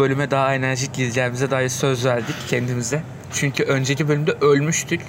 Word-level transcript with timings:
bölüme 0.00 0.30
daha 0.30 0.54
enerjik 0.54 0.94
gireceğimize 0.94 1.50
dair 1.50 1.68
söz 1.68 2.06
verdik 2.06 2.34
kendimize. 2.48 3.02
Çünkü 3.32 3.64
önceki 3.64 4.08
bölümde 4.08 4.32
ölmüştük. 4.40 5.00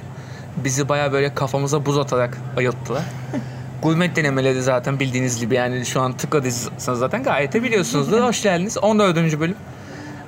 Bizi 0.63 0.89
baya 0.89 1.11
böyle 1.13 1.35
kafamıza 1.35 1.85
buz 1.85 1.97
atarak 1.97 2.37
ayılttılar. 2.57 3.03
Gurmet 3.81 4.15
denemeleri 4.15 4.61
zaten 4.61 4.99
bildiğiniz 4.99 5.39
gibi 5.39 5.55
yani 5.55 5.85
şu 5.85 6.01
an 6.01 6.13
tıkladıysanız 6.13 6.99
zaten 6.99 7.23
gayet 7.23 7.53
de 7.53 7.63
biliyorsunuzdur. 7.63 8.21
Hoş 8.21 8.43
geldiniz. 8.43 8.77
14. 8.77 9.39
bölüm. 9.39 9.55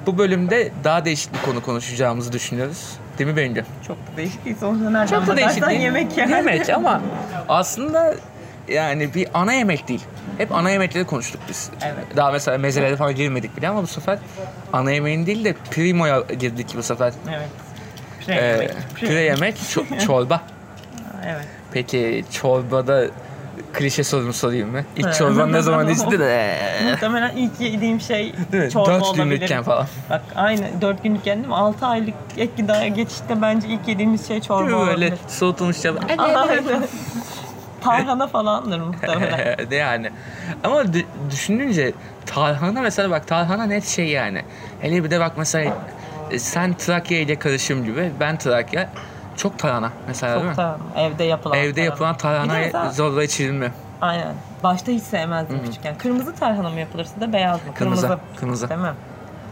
Bu 0.06 0.18
bölümde 0.18 0.72
daha 0.84 1.06
değişik 1.06 1.34
bir 1.34 1.42
konu 1.42 1.62
konuşacağımızı 1.62 2.32
düşünüyoruz. 2.32 2.90
Değil 3.18 3.30
mi 3.30 3.38
Bengü? 3.38 3.66
Çok 3.88 3.98
da 3.98 4.18
değişik 4.18 4.46
değil. 4.46 4.56
Sonuçta 4.60 4.90
nereden 4.90 5.20
Çok 5.20 5.28
da 5.28 5.38
değişik 5.38 5.68
değil. 5.70 5.82
yemek 5.82 6.18
yani. 6.18 6.32
Yemek 6.32 6.70
ama 6.70 7.02
aslında 7.50 8.16
yani 8.68 9.14
bir 9.14 9.28
ana 9.34 9.54
yemek 9.54 9.88
değil. 9.88 10.02
Hep 10.38 10.52
ana 10.52 10.70
yemekleri 10.70 11.06
konuştuk 11.06 11.42
biz. 11.50 11.70
Evet. 11.86 12.06
Daha 12.16 12.32
mesela 12.32 12.58
mezelere 12.58 12.96
falan 12.96 13.16
girmedik 13.16 13.58
bile 13.58 13.68
ama 13.70 13.82
bu 13.84 13.88
sefer 13.88 14.20
ana 14.74 14.92
yemeğin 14.92 15.26
değil 15.26 15.46
de 15.46 15.54
primo'ya 15.72 16.20
girdik 16.40 16.68
bu 16.78 16.84
sefer. 16.84 17.14
Evet. 17.30 17.48
Püre 18.26 18.36
Ee, 18.36 18.46
yemek. 18.46 18.72
püre 18.96 19.22
yemek, 19.22 19.56
ço- 19.58 20.00
çorba. 20.06 20.42
Evet. 21.26 21.46
Peki 21.72 22.26
çorbada 22.32 23.06
klişe 23.74 24.04
sorumu 24.04 24.34
sorayım 24.34 24.72
mı? 24.72 24.84
İlk 24.98 25.14
çorban 25.14 25.52
ne 25.54 25.62
zaman 25.62 25.88
içti 25.90 26.20
de? 26.20 26.56
Muhtemelen 26.92 27.36
ilk 27.36 27.52
yediğim 27.60 28.02
şey 28.02 28.32
çorba 28.74 28.92
Dört 28.92 29.04
olabilir. 29.04 29.24
günlükken 29.24 29.64
falan. 29.64 29.88
Bak 30.10 30.22
aynı 30.36 30.82
4 30.82 31.04
günlükken 31.04 31.36
değil 31.38 31.48
mi? 31.48 31.56
6 31.56 31.86
aylık 31.86 32.14
ek 32.38 32.52
gıdaya 32.58 32.88
geçişte 32.88 33.42
bence 33.42 33.68
ilk 33.68 33.88
yediğimiz 33.88 34.28
şey 34.28 34.42
çorba 34.42 34.64
böyle 34.66 34.76
olabilir. 34.76 35.14
soğutulmuş 35.28 35.82
çorba? 35.82 36.00
Tarhana 37.84 38.28
falandır 38.28 38.80
muhtemelen. 38.80 39.70
de 39.72 39.76
yani. 39.76 40.12
Ama 40.64 40.82
dü- 40.82 41.06
düşününce 41.32 41.94
tarhana 42.26 42.82
mesela 42.82 43.10
bak 43.10 43.28
tarhana 43.28 43.64
net 43.66 43.86
şey 43.88 44.08
yani. 44.08 44.42
Hele 44.82 45.04
bir 45.04 45.12
de 45.12 45.20
bak 45.20 45.32
mesela 45.38 45.74
e, 46.32 46.40
sen 46.40 46.74
Trakya 46.74 47.20
ile 47.20 47.40
karışım 47.40 47.84
gibi 47.86 48.12
ben 48.20 48.38
Trakya 48.38 48.90
çok 49.38 49.60
tarhana 49.60 49.92
mesela 50.08 50.36
değil 50.36 50.46
mi? 50.46 50.56
Çok 50.56 50.58
da 50.58 50.78
evde 50.98 51.24
yapılan. 51.24 51.58
Evde 51.58 51.82
yapılan 51.82 52.14
Bir 52.14 52.18
de 52.20 52.22
tarhanayı 52.22 52.66
mesela- 52.66 52.92
zorla 52.92 53.24
içirilmiyor. 53.24 53.72
Aynen. 54.02 54.34
Başta 54.64 54.92
hiç 54.92 55.04
sevmezdim 55.04 55.64
küçükken. 55.66 55.98
Kırmızı 55.98 56.36
tarhana 56.36 56.70
mı 56.70 56.80
yapılır 56.80 57.06
sizde 57.06 57.34
beyaz 57.34 57.66
mı? 57.68 57.74
Kırmızı, 57.76 58.20
kırmızı. 58.40 58.70
Değil 58.70 58.82
mi? 58.82 58.94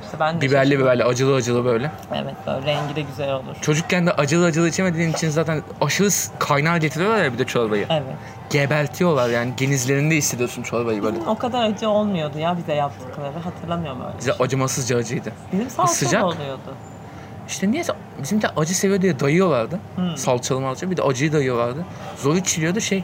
İşte 0.06 0.20
ben 0.20 0.36
de 0.38 0.42
Biberli 0.42 0.66
şaşırdım. 0.68 0.82
biberli 0.86 1.04
acılı 1.04 1.36
acılı 1.36 1.66
böyle. 1.66 1.92
Evet 2.16 2.36
böyle 2.48 2.66
rengi 2.66 2.96
de 2.96 3.02
güzel 3.02 3.34
olur. 3.34 3.56
Çocukken 3.62 4.08
de 4.08 4.12
acılı 4.12 4.46
acılı 4.46 4.70
içemediğin 4.70 5.12
için 5.14 5.30
zaten 5.30 5.62
aşırı 5.82 6.10
kaynar 6.40 6.78
getiriyorlar 6.78 7.24
ya 7.24 7.34
bir 7.34 7.38
de 7.38 7.46
çorbayı. 7.46 7.86
Evet. 7.90 8.04
Gebertiyorlar 8.50 9.30
yani 9.30 9.54
genizlerinde 9.58 10.16
hissediyorsun 10.16 10.64
çorbayı 10.64 11.04
böyle. 11.04 11.18
O 11.28 11.38
kadar 11.38 11.64
acı 11.70 11.90
olmuyordu 11.90 12.40
ya 12.40 12.58
bize 12.58 12.74
yaptıkları. 12.74 13.40
Hatırlamıyorum 13.44 14.02
öyle. 14.02 14.18
Bize 14.20 14.34
acımasızca 14.34 14.98
acıydı. 14.98 15.32
Bizim 15.54 15.70
salça 15.70 15.94
sıcak. 15.94 16.24
oluyordu. 16.24 16.74
İşte 17.48 17.72
niyeyse 17.72 17.94
bizim 18.24 18.42
de 18.42 18.48
acı 18.50 18.78
seviyor 18.78 19.02
diye 19.02 19.20
dayıyorlardı. 19.20 19.80
Hmm. 19.96 20.18
Salçalı 20.18 20.62
malça 20.62 20.92
bir 20.92 20.98
de 20.98 21.02
acıyı 21.04 21.34
dayıyorlardı. 21.34 21.86
Zor 22.18 22.36
içiliyordu 22.36 22.82
şey. 22.82 23.04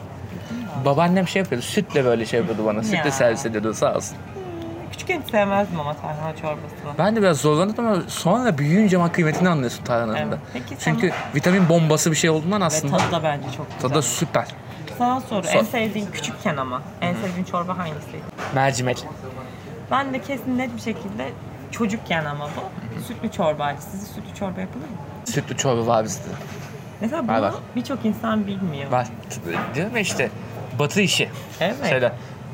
Babaannem 0.84 1.28
şey 1.28 1.42
yapıyordu. 1.42 1.64
Sütle 1.66 2.04
böyle 2.04 2.26
şey 2.26 2.40
yapıyordu 2.40 2.62
bana. 2.66 2.82
Sütle 2.82 2.96
Ya. 2.96 3.10
servis 3.12 3.46
ediyordu 3.46 3.74
sağ 3.74 3.94
olsun. 3.94 4.16
Küçükken 4.92 5.22
hiç 5.22 5.30
sevmezdim 5.30 5.80
ama 5.80 5.94
tarhana 5.94 6.36
çorbasını. 6.36 6.98
Ben 6.98 7.16
de 7.16 7.22
biraz 7.22 7.40
zorlandım 7.40 7.86
ama 7.86 8.02
sonra 8.08 8.58
büyüyünce 8.58 8.96
ama 8.96 9.12
kıymetini 9.12 9.48
anlıyorsun 9.48 9.84
tarhananın 9.84 10.14
da. 10.14 10.20
Evet. 10.20 10.38
Peki 10.52 10.76
Çünkü 10.80 11.12
vitamin 11.34 11.68
bombası 11.68 12.10
bir 12.10 12.16
şey 12.16 12.30
olduğundan 12.30 12.60
Ve 12.60 12.64
aslında 12.64 12.96
tadı 12.96 13.12
da 13.12 13.22
bence 13.22 13.46
çok 13.56 13.66
güzel. 13.66 13.80
tadı 13.80 13.94
da 13.94 14.02
süper. 14.02 14.46
Sana 14.98 15.20
soru. 15.20 15.46
Sor. 15.46 15.58
En 15.58 15.64
sevdiğin 15.64 16.06
küçükken 16.06 16.56
ama. 16.56 16.82
En 17.00 17.14
sevdiğin 17.14 17.44
çorba 17.44 17.78
hangisiydi? 17.78 18.22
Mercimek. 18.54 19.04
Ben 19.90 20.14
de 20.14 20.22
kesin 20.22 20.58
net 20.58 20.76
bir 20.76 20.80
şekilde 20.80 21.28
çocukken 21.70 22.24
ama 22.24 22.44
bu. 22.44 22.60
Sütlü 23.06 23.30
çorbaydı. 23.30 23.80
Sizde 23.80 24.06
sütlü 24.06 24.34
çorba 24.38 24.60
yapılır 24.60 24.84
mı? 24.84 24.96
Sütlü 25.24 25.56
çorba 25.56 25.86
var 25.86 26.04
bizde. 26.04 26.22
Mesela 27.00 27.22
bunu 27.22 27.32
Var, 27.32 27.40
var. 27.42 27.54
birçok 27.76 28.04
insan 28.04 28.46
bilmiyor. 28.46 28.90
Var. 28.90 29.06
Değil 29.74 29.92
mi 29.92 30.00
işte? 30.00 30.30
Batı 30.78 31.00
işi. 31.00 31.30
Evet. 31.60 31.76
Söyle. 31.88 32.12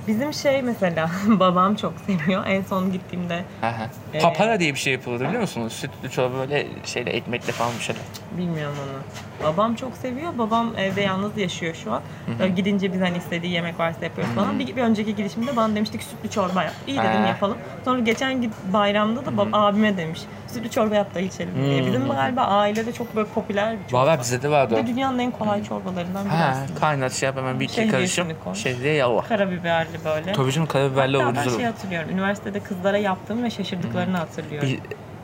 Bizim 0.08 0.32
şey 0.32 0.62
mesela 0.62 1.10
babam 1.26 1.74
çok 1.76 1.92
seviyor. 2.06 2.46
En 2.46 2.62
son 2.62 2.92
gittiğimde 2.92 3.44
Aha. 3.62 3.86
Ee, 4.14 4.18
Papara 4.18 4.60
diye 4.60 4.74
bir 4.74 4.78
şey 4.78 4.92
yapılır 4.92 5.20
biliyor 5.20 5.40
musunuz? 5.40 5.72
Sütlü 5.72 6.10
çorba 6.10 6.38
böyle 6.38 6.66
şeyle 6.84 7.10
ekmekle 7.10 7.52
falan 7.52 7.72
bir 7.78 7.82
şey. 7.84 7.96
bilmiyorum 8.38 8.76
onu. 8.84 9.02
Babam 9.52 9.74
çok 9.74 9.96
seviyor. 9.96 10.38
Babam 10.38 10.72
evde 10.78 11.00
yalnız 11.00 11.36
yaşıyor 11.38 11.74
şu 11.84 11.92
an. 11.92 12.02
Böyle 12.38 12.52
gidince 12.54 12.92
biz 12.92 13.00
hani 13.00 13.16
istediği 13.18 13.52
yemek 13.52 13.78
varsa 13.78 14.04
yapıyoruz 14.04 14.34
falan. 14.34 14.58
Bir, 14.58 14.76
bir 14.76 14.82
önceki 14.82 15.14
girişimde 15.14 15.56
bana 15.56 15.74
demişti 15.76 15.98
ki 15.98 16.04
sütlü 16.04 16.30
çorba 16.30 16.62
yap. 16.62 16.74
İyi 16.86 16.98
dedim 16.98 17.22
Ha. 17.22 17.26
yapalım. 17.28 17.58
Sonra 17.84 18.00
geçen 18.00 18.42
git 18.42 18.52
bayramda 18.72 19.26
da 19.26 19.30
bab- 19.30 19.48
abime 19.56 19.96
demiş. 19.96 20.20
Sütlü 20.54 20.70
çorba 20.70 20.94
yap 20.94 21.14
da 21.14 21.20
içelim 21.20 21.54
diye. 21.54 21.86
Bizim 21.86 22.08
galiba 22.08 22.42
ailede 22.42 22.92
çok 22.92 23.16
böyle 23.16 23.28
popüler 23.28 23.76
bir 23.84 23.88
çorba. 23.88 24.02
Valla 24.06 24.20
bizde 24.20 24.42
de 24.42 24.50
vardı 24.50 24.76
de 24.76 24.86
dünyanın 24.86 25.18
en 25.18 25.30
kolay 25.30 25.64
çorbalarından 25.64 26.24
biri 26.24 26.32
Ha, 26.34 26.56
kaynat 26.80 27.12
şey 27.12 27.26
yap 27.26 27.36
hemen 27.36 27.60
bir 27.60 27.64
iki 27.64 27.90
karışım. 27.90 28.28
koy. 28.44 28.54
Şehriye 28.54 28.94
yallah. 28.94 29.28
Karabiberli 29.28 30.04
böyle. 30.04 30.32
Tabii 30.32 30.52
canım 30.52 30.68
karabiberli 30.68 31.16
Hatta 31.16 31.26
olur 31.28 31.36
ben 31.36 31.44
güzel 31.44 31.56
şey 31.58 31.66
hatırlıyorum. 31.66 32.10
Üniversitede 32.10 32.60
kızlara 32.60 32.98
yaptığım 32.98 33.42
ve 33.44 33.50
şaşırdıklarını 33.50 34.16
hatırlıyorum. 34.16 34.68
Bir- 34.68 34.80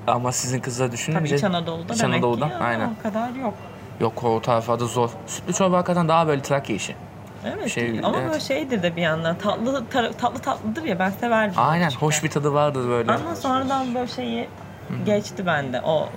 ama 0.06 0.32
sizin 0.32 0.60
kızlar 0.60 0.92
düşünün. 0.92 1.16
Tabii 1.18 1.28
İç 1.30 1.44
Anadolu'da 1.44 1.94
İç 1.94 2.00
demek 2.02 2.14
Anadolu'da, 2.24 2.46
ki 2.46 2.52
ya, 2.52 2.58
aynen. 2.58 2.94
o 2.98 3.02
kadar 3.02 3.30
yok. 3.30 3.54
Yok 4.00 4.24
o 4.24 4.40
tarafa 4.42 4.80
da 4.80 4.84
zor. 4.84 5.10
Sütlü 5.26 5.52
çorba 5.52 5.76
hakikaten 5.76 6.08
daha 6.08 6.26
böyle 6.26 6.42
Trakya 6.42 6.76
işi. 6.76 6.94
Evet 7.46 7.68
Şey, 7.70 8.00
ama 8.02 8.18
evet. 8.18 8.28
böyle 8.30 8.40
şeydir 8.40 8.82
de 8.82 8.96
bir 8.96 9.02
yandan 9.02 9.38
tatlı 9.38 9.84
tar- 9.92 10.12
tatlı 10.12 10.38
tatlıdır 10.40 10.82
ya 10.84 10.98
ben 10.98 11.10
severdim. 11.10 11.54
Aynen 11.56 11.90
hoş 11.90 12.24
bir 12.24 12.30
tadı 12.30 12.52
vardır 12.54 12.88
böyle. 12.88 13.12
Ama 13.12 13.36
sonradan 13.36 13.94
böyle 13.94 14.06
şeyi 14.08 14.48
geçti 15.06 15.46
bende 15.46 15.80
o 15.80 16.08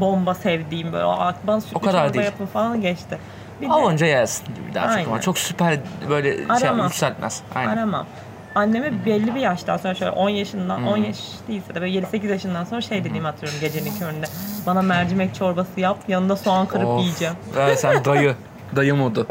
bomba 0.00 0.34
sevdiğim 0.34 0.92
böyle 0.92 1.04
o 1.04 1.32
bana 1.44 1.60
sütlü 1.60 1.76
O 1.76 1.80
kadar 1.80 2.02
çorba 2.04 2.14
değil. 2.14 2.24
yapın 2.24 2.46
falan 2.46 2.80
geçti. 2.80 3.18
Bir 3.60 3.68
de 3.68 3.72
Alınca 3.72 4.06
yersin 4.06 4.46
gibi 4.46 4.74
daha 4.74 4.98
çok 4.98 5.06
ama 5.08 5.20
çok 5.20 5.38
süper 5.38 5.78
böyle 6.10 6.36
şey 6.36 6.46
Aramaz. 6.68 6.90
yükseltmez. 6.90 7.42
Aynen. 7.54 7.76
aramam. 7.76 8.06
Anneme 8.54 9.04
belli 9.06 9.34
bir 9.34 9.40
yaştan 9.40 9.76
sonra 9.76 9.94
şöyle 9.94 10.10
10 10.12 10.28
yaşından 10.28 10.84
10 10.86 10.96
yaş 10.96 11.18
değilse 11.48 11.74
de 11.74 11.80
böyle 11.80 11.98
7-8 12.00 12.26
yaşından 12.30 12.64
sonra 12.64 12.80
şey 12.80 13.04
dediğimi 13.04 13.26
hatırlıyorum 13.26 13.60
gecenin 13.60 13.98
köründe. 13.98 14.26
Bana 14.66 14.82
mercimek 14.82 15.34
çorbası 15.34 15.80
yap 15.80 15.96
yanında 16.08 16.36
soğan 16.36 16.66
kırıp 16.66 16.86
Of. 16.86 17.00
yiyeceğim. 17.00 17.34
Evet, 17.58 17.80
sen 17.80 18.04
dayı. 18.04 18.34
Dayı 18.76 18.94
modu. 18.94 19.26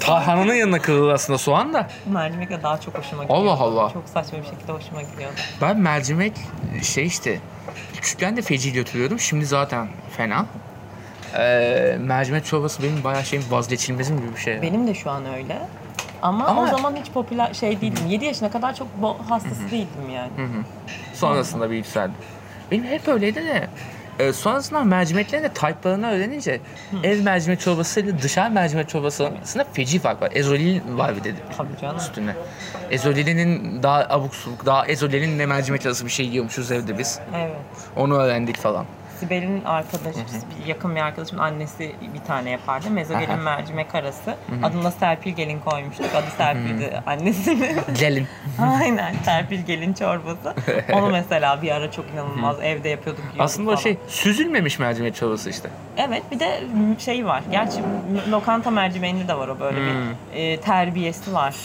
Tarhananın 0.00 0.54
yanına 0.54 0.78
kırılır 0.78 1.12
aslında 1.12 1.38
soğan 1.38 1.74
da. 1.74 1.88
Mercimekle 2.06 2.62
daha 2.62 2.80
çok 2.80 2.98
hoşuma 2.98 3.22
gidiyor. 3.22 3.38
Allah 3.40 3.52
Allah. 3.52 3.90
Çok 3.92 4.02
saçma 4.08 4.38
bir 4.38 4.44
şekilde 4.44 4.72
hoşuma 4.72 5.02
gidiyordu. 5.02 5.34
Ben 5.60 5.76
mercimek 5.76 6.32
şey 6.82 7.06
işte 7.06 7.38
küçükken 7.94 8.36
de 8.36 8.42
feci 8.42 8.72
götürüyordum. 8.72 9.20
Şimdi 9.20 9.46
zaten 9.46 9.88
fena. 10.16 10.46
Ee, 11.38 11.96
mercimek 12.00 12.44
çorbası 12.44 12.82
benim 12.82 13.04
bayağı 13.04 13.24
şeyim 13.24 13.44
vazgeçilmezim 13.50 14.16
gibi 14.20 14.32
bir 14.36 14.40
şey. 14.40 14.62
Benim 14.62 14.86
de 14.86 14.94
şu 14.94 15.10
an 15.10 15.34
öyle. 15.34 15.58
Ama, 16.22 16.46
Ama- 16.46 16.62
o 16.62 16.66
zaman 16.66 16.96
hiç 16.96 17.10
popüler 17.12 17.54
şey 17.54 17.80
değildim. 17.80 18.06
7 18.08 18.24
yaşına 18.24 18.50
kadar 18.50 18.74
çok 18.74 18.88
bo- 19.02 19.24
hastası 19.28 19.70
değildim 19.70 20.10
yani. 20.14 20.30
Sonrasında 21.14 21.70
bir 21.70 21.76
yükseldi. 21.76 22.12
Benim 22.70 22.84
hep 22.84 23.08
öyleydi 23.08 23.44
de 23.46 23.68
e, 24.18 24.32
sonrasında 24.32 24.84
mercimeklerin 24.84 25.42
de 25.42 25.48
type'larını 25.48 26.10
öğrenince 26.10 26.60
ev 27.02 27.22
mercimek 27.22 27.60
çorbası 27.60 28.00
ile 28.00 28.22
dışarı 28.22 28.50
mercimek 28.50 28.88
çorbası 28.88 29.26
arasında 29.26 29.66
feci 29.72 29.98
fark 29.98 30.22
var. 30.22 30.30
Ezolin 30.34 30.98
var 30.98 31.16
bir 31.16 31.24
de 31.24 31.34
Tabii 31.56 31.76
canım. 31.80 31.96
üstüne. 31.96 32.34
Ezolin'in 32.90 33.82
daha 33.82 34.06
abuk 34.10 34.34
subuk, 34.34 34.66
daha 34.66 34.86
ezolin'le 34.86 35.46
mercimek 35.48 35.86
arası 35.86 36.04
bir 36.06 36.10
şey 36.10 36.26
yiyormuşuz 36.26 36.72
evde 36.72 36.98
biz. 36.98 37.18
Evet. 37.36 37.56
Onu 37.96 38.14
öğrendik 38.16 38.56
falan. 38.56 38.86
Sibel'in 39.22 39.64
arkadaşı, 39.64 40.18
bir 40.60 40.66
yakın 40.66 40.96
bir 40.96 41.00
arkadaşımın 41.00 41.42
annesi 41.42 41.92
bir 42.14 42.20
tane 42.26 42.50
yapardı. 42.50 42.90
Mezogelin 42.90 43.38
mercimek 43.38 43.94
arası. 43.94 44.36
Adını 44.62 44.92
Serpil 44.92 45.30
Gelin 45.32 45.60
koymuştuk. 45.60 46.06
Adı 46.14 46.26
Serpil'di 46.36 47.02
annesinin. 47.06 47.76
Gelin. 47.98 48.26
Aynen 48.60 49.14
Serpil 49.24 49.60
Gelin 49.62 49.92
çorbası. 49.92 50.54
Onu 50.92 51.10
mesela 51.10 51.62
bir 51.62 51.70
ara 51.70 51.90
çok 51.90 52.04
inanılmaz 52.14 52.56
evde 52.62 52.88
yapıyorduk. 52.88 53.24
Aslında 53.38 53.70
o 53.70 53.74
falan. 53.74 53.82
şey 53.82 53.98
süzülmemiş 54.08 54.78
mercimek 54.78 55.14
çorbası 55.14 55.50
işte. 55.50 55.70
Evet 55.96 56.22
bir 56.30 56.40
de 56.40 56.60
şey 56.98 57.26
var. 57.26 57.42
Gerçi 57.50 57.78
lokanta 58.30 58.70
mercimeğinde 58.70 59.28
de 59.28 59.34
var 59.38 59.48
o 59.48 59.60
böyle 59.60 59.78
bir 59.80 59.92
e, 60.34 60.60
terbiyesi 60.60 61.32
var. 61.32 61.56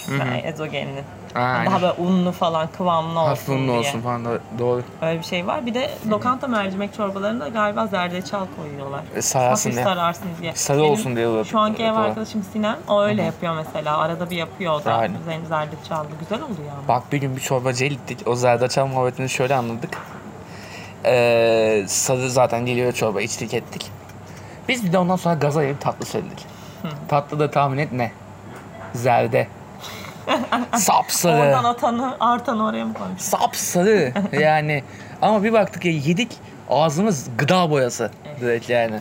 Ezogelinin. 0.43 1.03
Aynen. 1.37 1.65
Daha 1.65 1.81
böyle 1.81 1.93
unlu 1.93 2.31
falan 2.31 2.67
kıvamlı 2.77 3.19
olsun 3.19 3.29
Hafif 3.29 3.49
unlu 3.49 3.67
diye. 3.67 3.79
olsun 3.79 4.01
falan 4.01 4.25
da 4.25 4.39
doğru. 4.59 4.83
Öyle 5.01 5.19
bir 5.19 5.25
şey 5.25 5.47
var. 5.47 5.65
Bir 5.65 5.73
de 5.73 5.91
lokanta 6.09 6.47
mercimek 6.47 6.93
çorbalarında 6.93 7.47
galiba 7.47 7.87
zerdeçal 7.87 8.45
koyuyorlar. 8.57 9.01
E, 9.15 9.21
sararsın 9.21 9.69
Hafif 9.69 9.85
diye. 9.85 9.95
sararsın 9.95 10.27
diye. 10.41 10.53
Sarı 10.55 10.77
Benim 10.79 10.91
olsun 10.91 11.15
diye 11.15 11.43
Şu 11.43 11.59
anki 11.59 11.83
ev 11.83 11.93
arkadaşım 11.93 12.43
Sinem 12.53 12.77
o 12.87 13.01
öyle 13.01 13.23
yapıyor 13.23 13.55
mesela. 13.55 13.97
Arada 13.97 14.29
bir 14.29 14.35
yapıyor 14.35 14.73
o 14.73 14.85
da. 14.85 14.93
Aynen. 14.93 15.21
Üzerine 15.21 15.45
zerdeçallı. 15.45 16.07
Güzel 16.19 16.41
oluyor 16.41 16.71
ama. 16.77 16.87
Bak 16.87 17.11
bir 17.11 17.17
gün 17.17 17.35
bir 17.35 17.41
çorbacıya 17.41 17.89
gittik. 17.89 18.19
O 18.25 18.35
zerdeçal 18.35 18.87
muhabbetini 18.87 19.29
şöyle 19.29 19.55
anladık. 19.55 19.97
Ee, 21.05 21.83
sarı 21.87 22.29
zaten 22.29 22.65
geliyor 22.65 22.91
çorba 22.91 23.21
içtik 23.21 23.53
ettik. 23.53 23.91
Biz 24.67 24.85
bir 24.85 24.93
de 24.93 24.97
ondan 24.97 25.15
sonra 25.15 25.35
gaza 25.35 25.63
gelip 25.63 25.81
tatlı 25.81 26.05
söyledik. 26.05 26.45
Tatlı 27.07 27.39
da 27.39 27.51
tahmin 27.51 27.77
et 27.77 27.91
ne? 27.91 28.11
Zerde. 28.93 29.47
Sapsarı. 30.75 31.41
Oradan 31.41 31.63
atanı, 31.63 32.17
artanı 32.19 32.65
oraya 32.65 32.85
mı 32.85 32.93
koymuş? 32.93 33.21
Sapsarı 33.21 34.13
yani. 34.39 34.83
Ama 35.21 35.43
bir 35.43 35.53
baktık 35.53 35.85
ya 35.85 35.91
yedik 35.91 36.31
ağzımız 36.69 37.27
gıda 37.37 37.69
boyası 37.69 38.11
direkt 38.41 38.69
yani. 38.69 38.99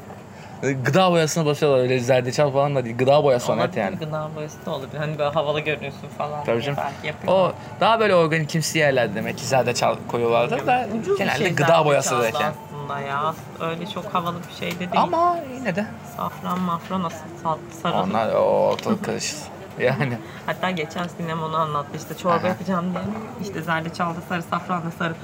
Gıda 0.84 1.10
boyasına 1.10 1.46
basıyorlar 1.46 1.78
öyle 1.80 1.98
zerdeçal 1.98 2.52
falan 2.52 2.74
da 2.76 2.84
değil. 2.84 2.96
Gıda 2.98 3.24
boyası 3.24 3.52
net 3.52 3.58
Olabilir, 3.58 3.80
yani. 3.80 3.96
Gıda 3.96 4.28
boyası 4.36 4.66
da 4.66 4.70
olabilir. 4.70 4.98
Hani 4.98 5.18
böyle 5.18 5.30
havalı 5.30 5.60
görünüyorsun 5.60 6.08
falan. 6.18 6.44
Tabii 6.44 6.62
canım. 6.62 6.78
O 7.26 7.52
daha 7.80 8.00
böyle 8.00 8.14
organik 8.14 8.48
kimsi 8.48 8.78
yerlerde 8.78 9.14
demek 9.14 9.38
ki 9.38 9.44
zerdeçal 9.46 9.96
koyuyorlardır 10.08 10.66
da 10.66 10.86
Ucuz 11.00 11.14
bir 11.14 11.18
genelde 11.24 11.38
şey 11.38 11.54
gıda 11.54 11.84
boyası 11.84 12.20
direkt 12.20 12.40
yani. 12.40 12.52
aslında 12.74 13.00
ya. 13.00 13.34
Öyle 13.60 13.86
çok 13.86 14.04
havalı 14.04 14.36
bir 14.48 14.54
şey 14.60 14.74
de 14.74 14.78
değil. 14.78 14.90
Ama 14.96 15.36
yine 15.58 15.76
de 15.76 15.86
Safran 16.16 16.60
mafran 16.60 17.02
nasıl 17.02 17.16
sal- 17.42 17.58
sarı. 17.82 17.94
onlar 17.94 18.34
o 18.34 18.38
ortalık 18.40 19.04
karışır. 19.04 19.38
Yani 19.80 20.18
Hatta 20.46 20.70
geçen 20.70 21.06
sinem 21.06 21.42
onu 21.42 21.56
anlattı 21.56 21.88
işte 21.96 22.16
çorba 22.16 22.34
Aha. 22.34 22.46
yapacağım 22.48 22.84
diye. 22.92 23.04
İşte 23.42 23.62
zerdeçalda 23.62 24.20
sarı, 24.28 24.42
safranla 24.42 24.90
sarı. 24.98 25.14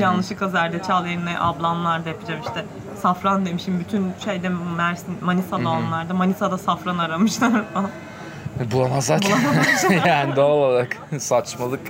Yanlışlıkla 0.00 0.48
zerdeçal 0.48 1.06
yerine 1.06 1.38
ablamlar 1.40 2.04
da 2.04 2.08
yapacağım 2.08 2.40
işte. 2.46 2.64
Safran 3.02 3.46
demişim 3.46 3.80
bütün 3.80 4.12
şeyde 4.24 4.48
Mersin, 4.48 5.16
Manisa'da 5.20 5.68
onlarda. 5.68 6.14
Manisa'da 6.14 6.58
safran 6.58 6.98
aramışlar 6.98 7.50
falan. 7.74 7.90
bulamazlar 8.72 9.20
ki. 9.20 9.32
yani 10.06 10.36
doğal 10.36 10.50
olarak 10.50 10.96
saçmalık. 11.18 11.80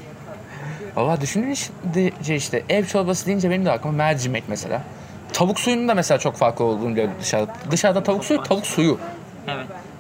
Valla 0.97 1.21
düşününce 1.21 2.37
işte 2.37 2.65
ev 2.69 2.85
çorbası 2.87 3.27
deyince 3.27 3.51
benim 3.51 3.65
de 3.65 3.71
aklıma 3.73 3.97
mercimek 3.97 4.45
mesela. 4.49 4.83
Tavuk 5.33 5.61
suyunun 5.61 5.89
da 5.89 5.95
mesela 5.95 6.19
çok 6.19 6.37
farklı 6.37 6.65
olduğunu 6.65 6.91
biliyorum 6.91 7.15
dışarıda. 7.21 7.53
Dışarıda 7.71 8.03
tavuk 8.03 8.25
suyu, 8.25 8.43
tavuk 8.43 8.67
suyu. 8.67 8.99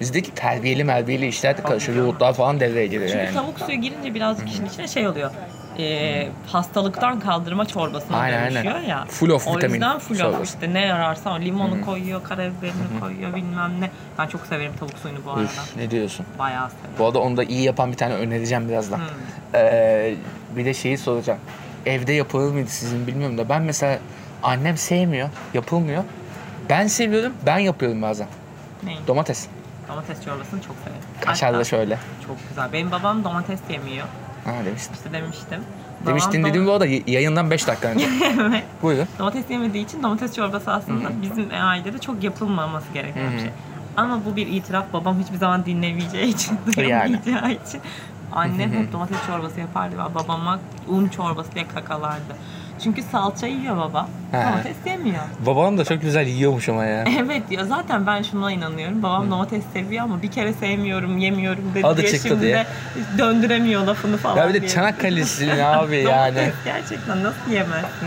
Bizdeki 0.00 0.34
terbiyeli 0.34 0.84
merbiyeli 0.84 1.26
işler 1.26 1.58
de 1.58 1.62
karışıyor. 1.62 1.98
Yoğurtlar 1.98 2.32
falan 2.34 2.60
devreye 2.60 2.86
giriyor 2.86 3.08
Çünkü 3.08 3.24
yani. 3.24 3.34
tavuk 3.34 3.60
suyu 3.60 3.80
girince 3.80 4.14
birazcık 4.14 4.48
işin 4.48 4.66
içine 4.66 4.88
şey 4.88 5.08
oluyor. 5.08 5.30
Ee, 5.78 6.28
hastalıktan 6.46 7.20
kaldırma 7.20 7.64
çorbasına 7.66 8.16
Aynen, 8.16 8.50
dönüşüyor 8.50 8.74
aynen. 8.74 8.88
ya. 8.88 9.04
Full 9.08 9.30
of 9.30 9.48
o 9.48 9.56
vitamin 9.56 9.74
yüzden 9.74 9.98
full 9.98 10.20
of 10.20 10.44
işte 10.44 10.74
ne 10.74 10.80
yararsan 10.80 11.42
limonu 11.42 11.84
koyuyor, 11.84 12.24
karabiberini 12.24 13.00
koyuyor 13.00 13.34
bilmem 13.34 13.80
ne. 13.80 13.90
Ben 14.18 14.26
çok 14.26 14.46
severim 14.46 14.72
tavuk 14.80 14.98
suyunu 14.98 15.18
bu 15.26 15.30
arada. 15.30 15.42
Üf, 15.42 15.76
ne 15.76 15.90
diyorsun? 15.90 16.26
Bayağı 16.38 16.70
severim. 16.70 16.90
Bu 16.98 17.06
arada 17.06 17.18
onu 17.18 17.36
da 17.36 17.44
iyi 17.44 17.62
yapan 17.62 17.92
bir 17.92 17.96
tane 17.96 18.14
önereceğim 18.14 18.68
birazdan. 18.68 19.00
Ee, 19.54 20.14
bir 20.56 20.64
de 20.64 20.74
şeyi 20.74 20.98
soracağım. 20.98 21.40
Evde 21.86 22.12
yapılır 22.12 22.52
mıydı 22.52 22.70
sizin 22.70 23.06
bilmiyorum 23.06 23.38
da 23.38 23.48
ben 23.48 23.62
mesela 23.62 23.98
annem 24.42 24.76
sevmiyor, 24.76 25.28
yapılmıyor. 25.54 26.04
Ben 26.68 26.86
seviyorum, 26.86 27.32
ben 27.46 27.58
yapıyorum 27.58 28.02
bazen. 28.02 28.28
Ne? 28.82 28.92
Domates. 29.06 29.46
Domates 29.88 30.24
çorbasını 30.24 30.62
çok 30.62 30.76
severim. 30.84 31.02
Kaşarlı 31.20 31.64
şöyle. 31.64 31.98
Çok 32.26 32.36
güzel. 32.48 32.72
Benim 32.72 32.90
babam 32.92 33.24
domates 33.24 33.60
yemiyor. 33.70 34.06
Ha 34.44 34.52
demiştin. 34.64 34.94
İşte 34.94 35.12
demiştim. 35.12 35.60
Demiştin 36.06 36.32
Babam 36.42 36.50
dediğim 36.50 36.66
bu 36.66 36.72
arada 36.72 36.86
yayından 37.06 37.50
5 37.50 37.66
dakika 37.66 37.88
önce. 37.88 38.06
Evet. 38.40 38.64
Buyurun. 38.82 39.06
Domates 39.18 39.50
yemediği 39.50 39.84
için 39.84 40.02
domates 40.02 40.34
çorbası 40.34 40.72
aslında 40.72 41.22
bizim 41.22 41.48
ailede 41.62 41.98
çok 41.98 42.22
yapılmaması 42.24 42.86
gereken 42.94 43.32
bir 43.32 43.38
şey. 43.38 43.50
Ama 43.96 44.24
bu 44.24 44.36
bir 44.36 44.46
itiraf. 44.46 44.92
Babam 44.92 45.20
hiçbir 45.20 45.36
zaman 45.36 45.66
dinlemeyeceği 45.66 46.34
için, 46.34 46.58
duyamayacağı 46.76 47.50
için. 47.52 47.80
Annem 48.32 48.72
hep 48.72 48.92
domates 48.92 49.16
çorbası 49.26 49.60
yapardı 49.60 49.96
ve 49.96 50.14
babama 50.14 50.58
un 50.88 51.08
çorbası 51.08 51.52
diye 51.54 51.68
kakalardı. 51.68 52.36
Çünkü 52.82 53.02
salça 53.02 53.46
yiyor 53.46 53.76
baba. 53.76 54.08
He. 54.32 54.36
Domates 54.36 54.76
yemiyor. 54.86 55.22
Babam 55.46 55.78
da 55.78 55.84
çok 55.84 56.00
güzel 56.00 56.26
yiyormuş 56.26 56.68
ama 56.68 56.84
ya. 56.84 57.04
Evet 57.24 57.42
ya 57.50 57.64
zaten 57.64 58.06
ben 58.06 58.22
şuna 58.22 58.52
inanıyorum. 58.52 59.02
Babam 59.02 59.30
domates 59.30 59.62
seviyor 59.72 60.04
ama 60.04 60.22
bir 60.22 60.30
kere 60.30 60.52
sevmiyorum, 60.52 61.18
yemiyorum 61.18 61.64
dedi 61.74 61.86
Adı 61.86 61.96
diye 62.00 62.12
çıktı 62.12 62.28
şimdi 62.28 62.40
diye. 62.42 62.66
döndüremiyor 63.18 63.86
lafını 63.86 64.16
falan 64.16 64.36
Ya 64.36 64.48
bir 64.48 64.54
de 64.54 64.60
diye. 64.60 64.70
Çanakkale'lisin 64.70 65.48
abi 65.64 65.96
yani. 65.96 66.36
Domates 66.36 66.54
gerçekten 66.64 67.24
nasıl 67.24 67.50
yemezsin 67.52 68.06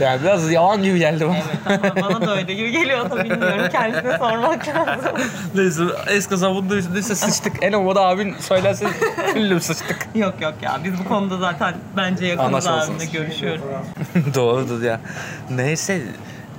ya? 0.00 0.06
Yani 0.08 0.22
biraz 0.22 0.52
yalan 0.52 0.82
gibi 0.82 0.98
geldi 0.98 1.26
bana. 1.28 1.36
Evet 1.68 1.80
ama 1.96 2.10
bana 2.10 2.26
da 2.26 2.36
öyle 2.36 2.54
gibi 2.54 2.70
geliyor 2.72 3.10
da 3.10 3.24
bilmiyorum. 3.24 3.66
Kendisine 3.72 4.18
sormak 4.18 4.68
lazım. 4.68 5.12
Neyse 5.54 5.82
eskaza 6.08 6.50
bunun 6.54 6.68
üstündeyse 6.76 7.14
sıçtık. 7.14 7.52
En 7.62 7.72
olmadı 7.72 8.00
abin 8.00 8.34
söylerse 8.40 8.86
küllüm 9.34 9.60
sıçtık. 9.60 10.08
yok 10.14 10.34
yok 10.40 10.54
ya 10.62 10.78
biz 10.84 10.98
bu 10.98 11.08
konuda 11.08 11.36
zaten 11.36 11.74
bence 11.96 12.26
yakın 12.26 12.58
zamanda 12.60 13.04
görüşüyoruz. 13.04 13.62
Doğrudur 14.34 14.82
ya. 14.82 15.00
Neyse 15.50 16.02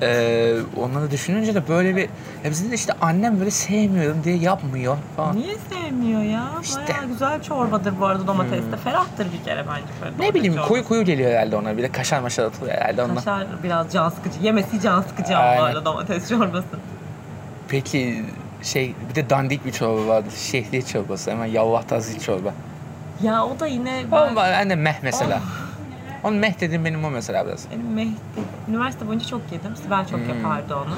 eee 0.02 0.56
onları 0.78 1.12
düşününce 1.12 1.56
de 1.56 1.68
böyle 1.68 1.96
bir 1.96 2.10
bizim 2.46 2.72
de 2.72 2.76
işte 2.76 2.94
annem 3.02 3.40
böyle 3.40 3.52
sevmiyorum 3.52 4.24
diye 4.24 4.38
yapmıyor 4.38 4.98
falan. 5.18 5.36
Niye 5.36 5.56
sevmiyor 5.70 6.22
ya? 6.22 6.48
İşte. 6.62 6.82
Bayağı 6.94 7.06
güzel 7.08 7.42
çorbadır 7.44 7.94
bu 8.00 8.06
arada 8.06 8.28
domates 8.28 8.60
de. 8.72 8.78
Ferahtır 8.84 9.28
bir 9.34 9.46
kere 9.46 9.66
bence 9.68 9.88
böyle 10.02 10.30
Ne 10.30 10.34
bileyim 10.34 10.54
çorbası. 10.54 10.70
koyu 10.70 10.88
koyu 10.88 11.06
geliyor 11.06 11.32
herhalde 11.32 11.56
ona. 11.56 11.78
Bir 11.78 11.84
de 11.84 11.92
kaşar 11.92 12.20
maşar 12.20 12.44
atılıyor 12.44 12.76
herhalde 12.78 13.04
ondan. 13.04 13.16
Kaşar 13.16 13.48
biraz 13.64 13.92
can 13.94 14.10
sıkıcı. 14.10 14.40
Yemesi 14.42 14.82
can 14.82 15.02
sıkıcı 15.02 15.38
ama 15.38 15.58
bu 15.58 15.64
arada 15.64 15.86
domates 15.86 16.30
çorbası. 16.30 16.66
Peki 17.68 18.26
şey 18.64 18.96
bir 19.10 19.16
de 19.16 19.30
dandik 19.30 19.66
bir 19.66 19.72
çorba 19.72 20.08
vardır. 20.08 20.32
Şehriye 20.38 20.82
çorbası. 20.82 21.32
Hemen 21.32 21.46
yallah 21.46 21.84
tazi 21.84 22.20
çorba. 22.20 22.54
Ya 23.24 23.46
o 23.46 23.60
da 23.60 23.68
yine 23.68 24.04
Ben... 24.12 24.36
ben, 24.36 24.52
Ben 24.52 24.70
de 24.70 24.76
meh 24.76 24.96
mesela. 25.02 25.40
Onun 26.24 26.38
meh 26.38 26.60
dediğim 26.60 26.86
benim 26.86 27.06
o 27.06 27.10
mesela 27.12 27.46
biraz. 27.48 27.68
benim 27.72 27.94
Mehdi, 27.94 28.16
üniversite 28.70 29.08
boyunca 29.08 29.26
çok 29.28 29.42
yedim. 29.52 29.76
Sibel 29.76 30.08
çok 30.08 30.20
yapardı 30.28 30.76
onu. 30.76 30.96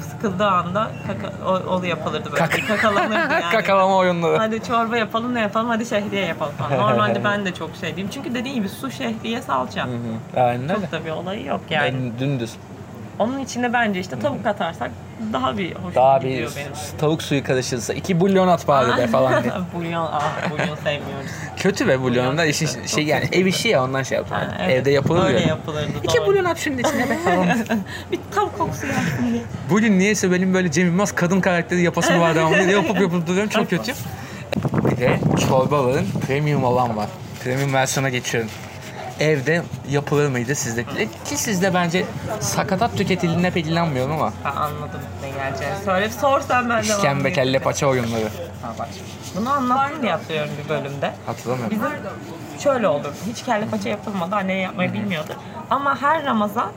Sıkıldığı 0.00 0.46
anda 0.46 0.90
kaka, 1.06 1.32
o, 1.46 1.50
o 1.52 1.82
da 1.82 1.86
yapılırdı 1.86 2.32
böyle. 2.32 2.44
Kaka- 2.44 2.66
Kakalanırdı 2.66 3.32
yani. 3.42 3.52
Kakalama 3.52 3.96
oyunları. 3.96 4.36
Hadi 4.36 4.62
çorba 4.62 4.96
yapalım 4.96 5.34
ne 5.34 5.40
yapalım 5.40 5.68
hadi 5.68 5.86
şehriye 5.86 6.24
yapalım 6.26 6.52
falan. 6.52 6.78
Normalde 6.80 7.24
ben 7.24 7.46
de 7.46 7.54
çok 7.54 7.70
şey 7.80 7.96
diyeyim. 7.96 8.10
Çünkü 8.14 8.34
dediğim 8.34 8.56
gibi 8.56 8.68
su 8.68 8.90
şehriye 8.90 9.42
salça. 9.42 9.88
Aynen 10.36 10.62
öyle. 10.62 10.74
Çok 10.74 10.92
da 10.92 11.04
bir 11.04 11.10
olayı 11.10 11.44
yok 11.44 11.60
yani. 11.70 11.94
Ben 11.94 12.18
dümdüz. 12.20 12.56
Onun 13.18 13.38
içine 13.40 13.72
bence 13.72 14.00
işte 14.00 14.18
tavuk 14.18 14.46
atarsak 14.46 14.90
daha 15.32 15.58
bir 15.58 15.74
hoş 15.74 15.94
Daha 15.94 16.22
bir 16.22 16.28
gidiyor 16.28 16.52
benim. 16.56 16.72
tavuk 16.98 17.22
suyu 17.22 17.44
karışırsa 17.44 17.94
iki 17.94 18.20
bulyon 18.20 18.48
at 18.48 18.68
bari 18.68 18.96
de 18.96 19.06
falan 19.06 19.42
diye. 19.42 19.52
bulyon, 19.74 20.08
ah 20.12 20.50
bulyon 20.50 20.76
sevmiyoruz. 20.76 21.30
Kötü 21.56 21.88
be 21.88 22.00
bulyon 22.00 22.38
da 22.38 22.44
işin 22.46 22.66
kötü, 22.66 22.88
şey 22.88 23.04
çok 23.04 23.08
yani 23.10 23.28
ev 23.32 23.46
işi 23.46 23.68
ya 23.68 23.84
ondan 23.84 24.02
şey 24.02 24.18
yapıyor. 24.18 24.40
Ha, 24.40 24.56
evet. 24.64 24.74
Evde 24.80 24.90
yapılır 24.90 25.24
Öyle 25.26 25.40
ya. 25.40 25.46
yapılırdı. 25.46 25.88
İki 26.04 26.18
doğru. 26.18 26.26
bulyon 26.26 26.44
at 26.44 26.58
şunun 26.58 26.78
içine 26.78 27.10
be 27.10 27.18
falan. 27.24 27.46
bir 28.12 28.18
tavuk 28.34 28.58
kokusu 28.58 28.86
yapsın 28.86 29.32
diye. 29.32 29.42
Bugün 29.70 29.98
niyeyse 29.98 30.32
benim 30.32 30.54
böyle 30.54 30.70
Cem 30.70 30.86
Yılmaz 30.86 31.12
kadın 31.14 31.40
karakteri 31.40 31.82
yapasım 31.82 32.20
var 32.20 32.34
devamlı. 32.34 32.56
Yapıp 32.72 33.00
yapıp 33.00 33.26
duruyorum 33.26 33.50
çok 33.50 33.70
kötü. 33.70 33.92
Bir 34.90 34.96
de 34.96 35.18
çorbaların 35.48 36.06
premium 36.26 36.64
olan 36.64 36.96
var. 36.96 37.08
Premium 37.44 37.72
versiyona 37.74 38.08
geçiyorum. 38.08 38.50
Evde 39.20 39.62
yapılır 39.90 40.28
mıydı 40.28 40.54
sizde? 40.54 40.84
Ki 41.24 41.36
sizde 41.36 41.74
bence 41.74 42.04
sakatat 42.40 42.96
tüketildiğine 42.96 43.50
pek 43.50 43.66
inanmıyorum 43.66 44.12
ama. 44.12 44.32
Ben 44.44 44.50
anladım 44.50 45.00
ne 45.22 45.28
geleceğini. 45.30 45.84
Söyle 45.84 46.10
sor 46.10 46.40
sen 46.40 46.70
ben 46.70 46.82
de 46.82 46.86
İşkembe 46.86 47.32
kelle 47.32 47.58
paça 47.58 47.86
oyunları. 47.86 48.24
Ha 48.62 48.74
bak. 48.78 48.88
Bunu 49.36 49.50
anlattım 49.50 50.02
diye 50.02 50.12
hatırlıyorum 50.12 50.50
bir 50.64 50.68
bölümde. 50.68 51.12
Hatırlamıyorum. 51.26 51.70
Bizim 51.70 51.90
şöyle 52.62 52.88
olurdu. 52.88 53.12
Hiç 53.30 53.42
kelle 53.44 53.66
paça 53.66 53.88
yapılmadı. 53.88 54.34
Anne 54.34 54.52
yapmayı 54.54 54.92
bilmiyordu. 54.92 55.32
Ama 55.70 56.02
her 56.02 56.24
Ramazan 56.24 56.72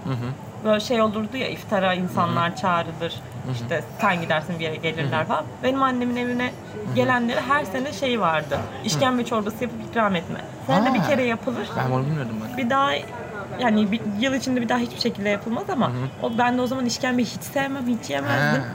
böyle 0.64 0.80
şey 0.80 1.02
olurdu 1.02 1.38
ya 1.38 1.48
iftara 1.48 1.94
insanlar 1.94 2.56
çağrılır. 2.56 3.14
İşte 3.54 3.84
sen 4.02 4.22
gidersin 4.22 4.60
bir 4.60 4.64
yere 4.64 4.76
gelirler 4.76 5.26
falan. 5.28 5.46
Benim 5.64 5.84
annemin 5.84 6.16
evine 6.16 6.52
gelenlere 6.96 7.42
her 7.42 7.66
sene 7.66 7.94
şey 7.94 8.20
vardı. 8.22 8.60
İşkembe 8.86 9.26
çorbası 9.26 9.64
yapıp 9.64 9.80
ikram 9.90 10.16
etme. 10.16 10.40
Senede 10.68 10.94
bir 10.94 11.04
kere 11.04 11.24
yapılır. 11.24 11.70
Ben 11.78 11.92
bunu 11.92 12.06
bilmiyordum 12.06 12.36
bak. 12.42 12.58
Bir 12.58 12.70
daha 12.70 12.92
yani 13.60 13.92
bir 13.92 14.02
yıl 14.20 14.34
içinde 14.34 14.62
bir 14.62 14.70
daha 14.70 14.78
hiçbir 14.78 15.00
şekilde 15.00 15.30
yapılmaz 15.30 15.70
ama 15.70 15.92
o 16.24 16.38
ben 16.38 16.58
de 16.58 16.62
o 16.62 16.68
zaman 16.68 16.86
işkembeyi 16.86 17.28
hiç 17.28 17.42
sevmem, 17.42 17.88
hiç 17.88 18.10
yemezdim. 18.10 18.62
Ha. 18.62 18.68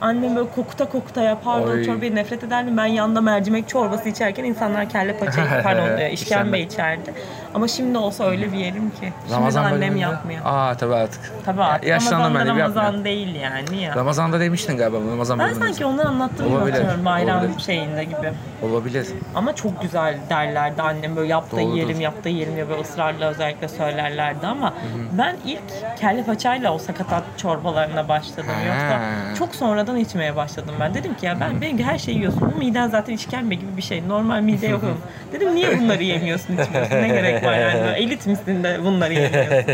Annem 0.00 0.36
böyle 0.36 0.48
kokuta 0.50 0.84
kokuta 0.84 1.22
yapardı 1.22 1.70
Oy. 1.70 1.80
o 1.80 1.84
çorbayı 1.84 2.14
nefret 2.14 2.44
ederdim. 2.44 2.76
Ben 2.76 2.86
yanında 2.86 3.20
mercimek 3.20 3.68
çorbası 3.68 4.08
içerken 4.08 4.44
insanlar 4.44 4.88
kelle 4.88 5.18
paça 5.18 5.44
pardon 5.62 5.98
e, 5.98 6.10
işkembe 6.12 6.60
içerdi. 6.60 7.14
Ama 7.54 7.68
şimdi 7.68 7.98
olsa 7.98 8.24
öyle 8.24 8.52
bir 8.52 8.58
yerim 8.58 8.90
ki. 8.90 9.12
Şimdi 9.34 9.54
de 9.54 9.60
annem 9.60 9.96
yapmıyor. 9.96 10.40
Aa 10.44 10.74
tabii 10.74 10.94
artık. 10.94 11.20
Tabii 11.44 11.62
artık 11.62 11.88
Yaşlandım 11.88 12.34
ben 12.34 12.46
Ramazan 12.46 12.58
yapmıyorum. 12.82 13.04
değil 13.04 13.34
yani 13.34 13.82
ya. 13.82 13.94
Ramazan'da 13.96 14.40
demiştin 14.40 14.76
galiba 14.76 14.96
Ramazan 15.12 15.38
Ben 15.38 15.52
sanki 15.52 15.84
onları 15.84 16.08
anlattığım 16.08 16.46
gibi 16.46 16.56
Olabilir, 16.56 16.72
hatırlıyorum 16.72 17.04
bayram 17.04 17.38
olabilir. 17.40 17.60
şeyinde 17.60 18.04
gibi. 18.04 18.32
Olabilir. 18.62 19.06
Ama 19.34 19.54
çok 19.54 19.82
güzel 19.82 20.18
derlerdi 20.30 20.82
annem 20.82 21.16
böyle 21.16 21.28
yap 21.28 21.56
da 21.56 21.60
yiyelim 21.60 22.00
yap 22.00 22.24
da 22.24 22.28
yiyelim 22.28 22.54
diye 22.54 22.68
böyle 22.68 22.80
ısrarla 22.80 23.28
özellikle 23.28 23.68
söylerlerdi 23.68 24.46
ama 24.46 24.74
ben 25.18 25.36
ilk 25.46 25.98
kelle 26.00 26.22
paçayla 26.24 26.74
o 26.74 26.78
sakatat 26.78 27.22
çorbalarına 27.36 28.08
başladım. 28.08 28.44
Yoksa 28.66 29.00
çok 29.38 29.54
sonradan 29.54 29.87
sonradan 29.88 30.04
içmeye 30.04 30.36
başladım 30.36 30.74
ben. 30.80 30.94
Dedim 30.94 31.14
ki 31.14 31.26
ya 31.26 31.40
ben 31.40 31.60
benim 31.60 31.78
her 31.78 31.98
şeyi 31.98 32.16
yiyorsun. 32.16 32.52
Bu 32.54 32.58
miden 32.58 32.88
zaten 32.88 33.12
işkembe 33.12 33.54
gibi 33.54 33.76
bir 33.76 33.82
şey. 33.82 34.08
Normal 34.08 34.40
mide 34.42 34.66
yok. 34.66 34.82
Dedim 35.32 35.54
niye 35.54 35.78
bunları 35.78 36.02
yemiyorsun 36.02 36.56
içmiyorsun? 36.56 36.96
Ne 36.96 37.08
gerek 37.08 37.44
var 37.44 37.58
yani? 37.58 37.96
Elit 37.96 38.26
misin 38.26 38.64
de 38.64 38.78
bunları 38.84 39.12
yemiyorsun? 39.12 39.72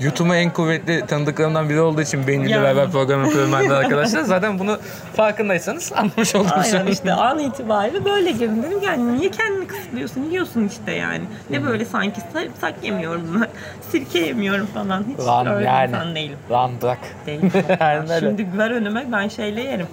YouTube'un 0.00 0.34
en 0.34 0.50
kuvvetli 0.52 1.06
tanıdıklarımdan 1.06 1.68
biri 1.68 1.80
olduğu 1.80 2.02
için 2.02 2.26
benimle 2.26 2.50
Yani. 2.50 2.62
beraber 2.62 2.90
program 2.90 3.24
yapıyorum 3.24 3.52
ben 3.52 3.70
de 3.70 3.74
arkadaşlar. 3.74 4.22
Zaten 4.22 4.58
bunu 4.58 4.78
farkındaysanız 5.16 5.92
anlamış 5.92 6.34
oldunuz. 6.34 6.52
Aynen 6.74 6.86
işte 6.86 7.12
an 7.12 7.38
itibariyle 7.38 8.04
böyle 8.04 8.30
girdim. 8.30 8.62
Dedim 8.62 8.80
yani 8.82 9.18
niye 9.18 9.30
kendini 9.30 9.66
kısıtlıyorsun? 9.66 10.22
Yiyorsun 10.22 10.68
işte 10.68 10.92
yani. 10.92 11.24
Ne 11.50 11.64
böyle 11.64 11.84
sanki 11.84 12.20
sarımsak 12.32 12.74
yemiyorum 12.82 13.40
ben. 13.40 13.48
Sirke 13.90 14.18
yemiyorum 14.18 14.66
falan. 14.66 15.04
Hiç 15.18 15.26
Lan 15.26 15.46
öyle 15.46 15.66
yani. 15.66 15.88
insan 15.88 16.14
değilim. 16.14 16.38
Lan 16.50 16.70
bırak. 16.82 16.98
Öyle. 17.26 18.20
Şimdi 18.20 18.46
ver 18.58 18.70
önüme 18.70 19.04
ben 19.12 19.28
şeyle 19.36 19.62
yerim. 19.62 19.86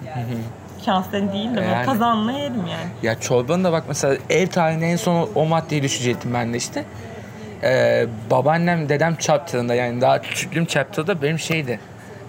Kasten 0.85 1.33
değil 1.33 1.51
de 1.51 1.55
böyle 1.55 1.67
Yani. 1.67 1.85
kazanla 1.85 2.31
yerim 2.31 2.55
yani. 2.55 2.89
Ya 3.03 3.19
çorbanın 3.19 3.63
da 3.63 3.71
bak 3.71 3.83
mesela 3.87 4.15
ev 4.29 4.47
tarihinde 4.47 4.85
en 4.85 4.95
son 4.95 5.29
o 5.35 5.45
maddeyi 5.45 5.83
düşecektim 5.83 6.33
ben 6.33 6.53
de 6.53 6.57
işte. 6.57 6.85
Ee, 7.63 8.05
babaannem 8.31 8.89
dedem 8.89 9.15
chapter'ında 9.15 9.75
yani 9.75 10.01
daha 10.01 10.21
küçüklüğüm 10.21 10.65
chapter'da 10.65 11.21
benim 11.21 11.39
şeydi. 11.39 11.79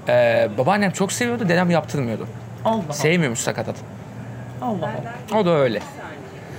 Ee, 0.08 0.48
babaannem 0.58 0.90
çok 0.90 1.12
seviyordu 1.12 1.48
dedem 1.48 1.70
yaptırmıyordu. 1.70 2.26
Allah 2.64 2.74
Allah. 2.86 2.92
Sevmiyormuş 2.92 3.38
sakatat. 3.38 3.76
Allah 4.62 4.90
Allah. 5.30 5.38
O 5.40 5.46
da 5.46 5.50
öyle. 5.50 5.80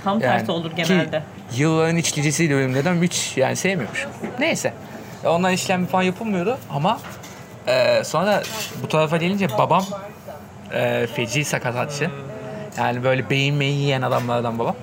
Tam 0.04 0.20
tersi 0.20 0.52
olur 0.52 0.70
ki 0.70 0.76
genelde. 0.76 1.22
yılların 1.56 1.96
içkicisiydi 1.96 2.54
benim 2.54 2.74
dedem 2.74 3.02
hiç 3.02 3.36
yani 3.36 3.56
sevmiyormuş. 3.56 4.06
Neyse. 4.38 4.72
Ondan 5.24 5.52
işlem 5.52 5.86
falan 5.86 6.02
yapılmıyordu 6.02 6.58
ama 6.70 6.98
e, 7.66 8.04
sonra 8.04 8.42
bu 8.82 8.88
tarafa 8.88 9.16
gelince 9.16 9.48
babam 9.58 9.84
e, 10.76 11.06
feci 11.06 11.44
sakatatçı. 11.44 12.10
Yani 12.78 13.04
böyle 13.04 13.30
beyin 13.30 13.54
meyin 13.54 13.76
yiyen 13.76 14.02
adamlardan 14.02 14.58
babam. 14.58 14.76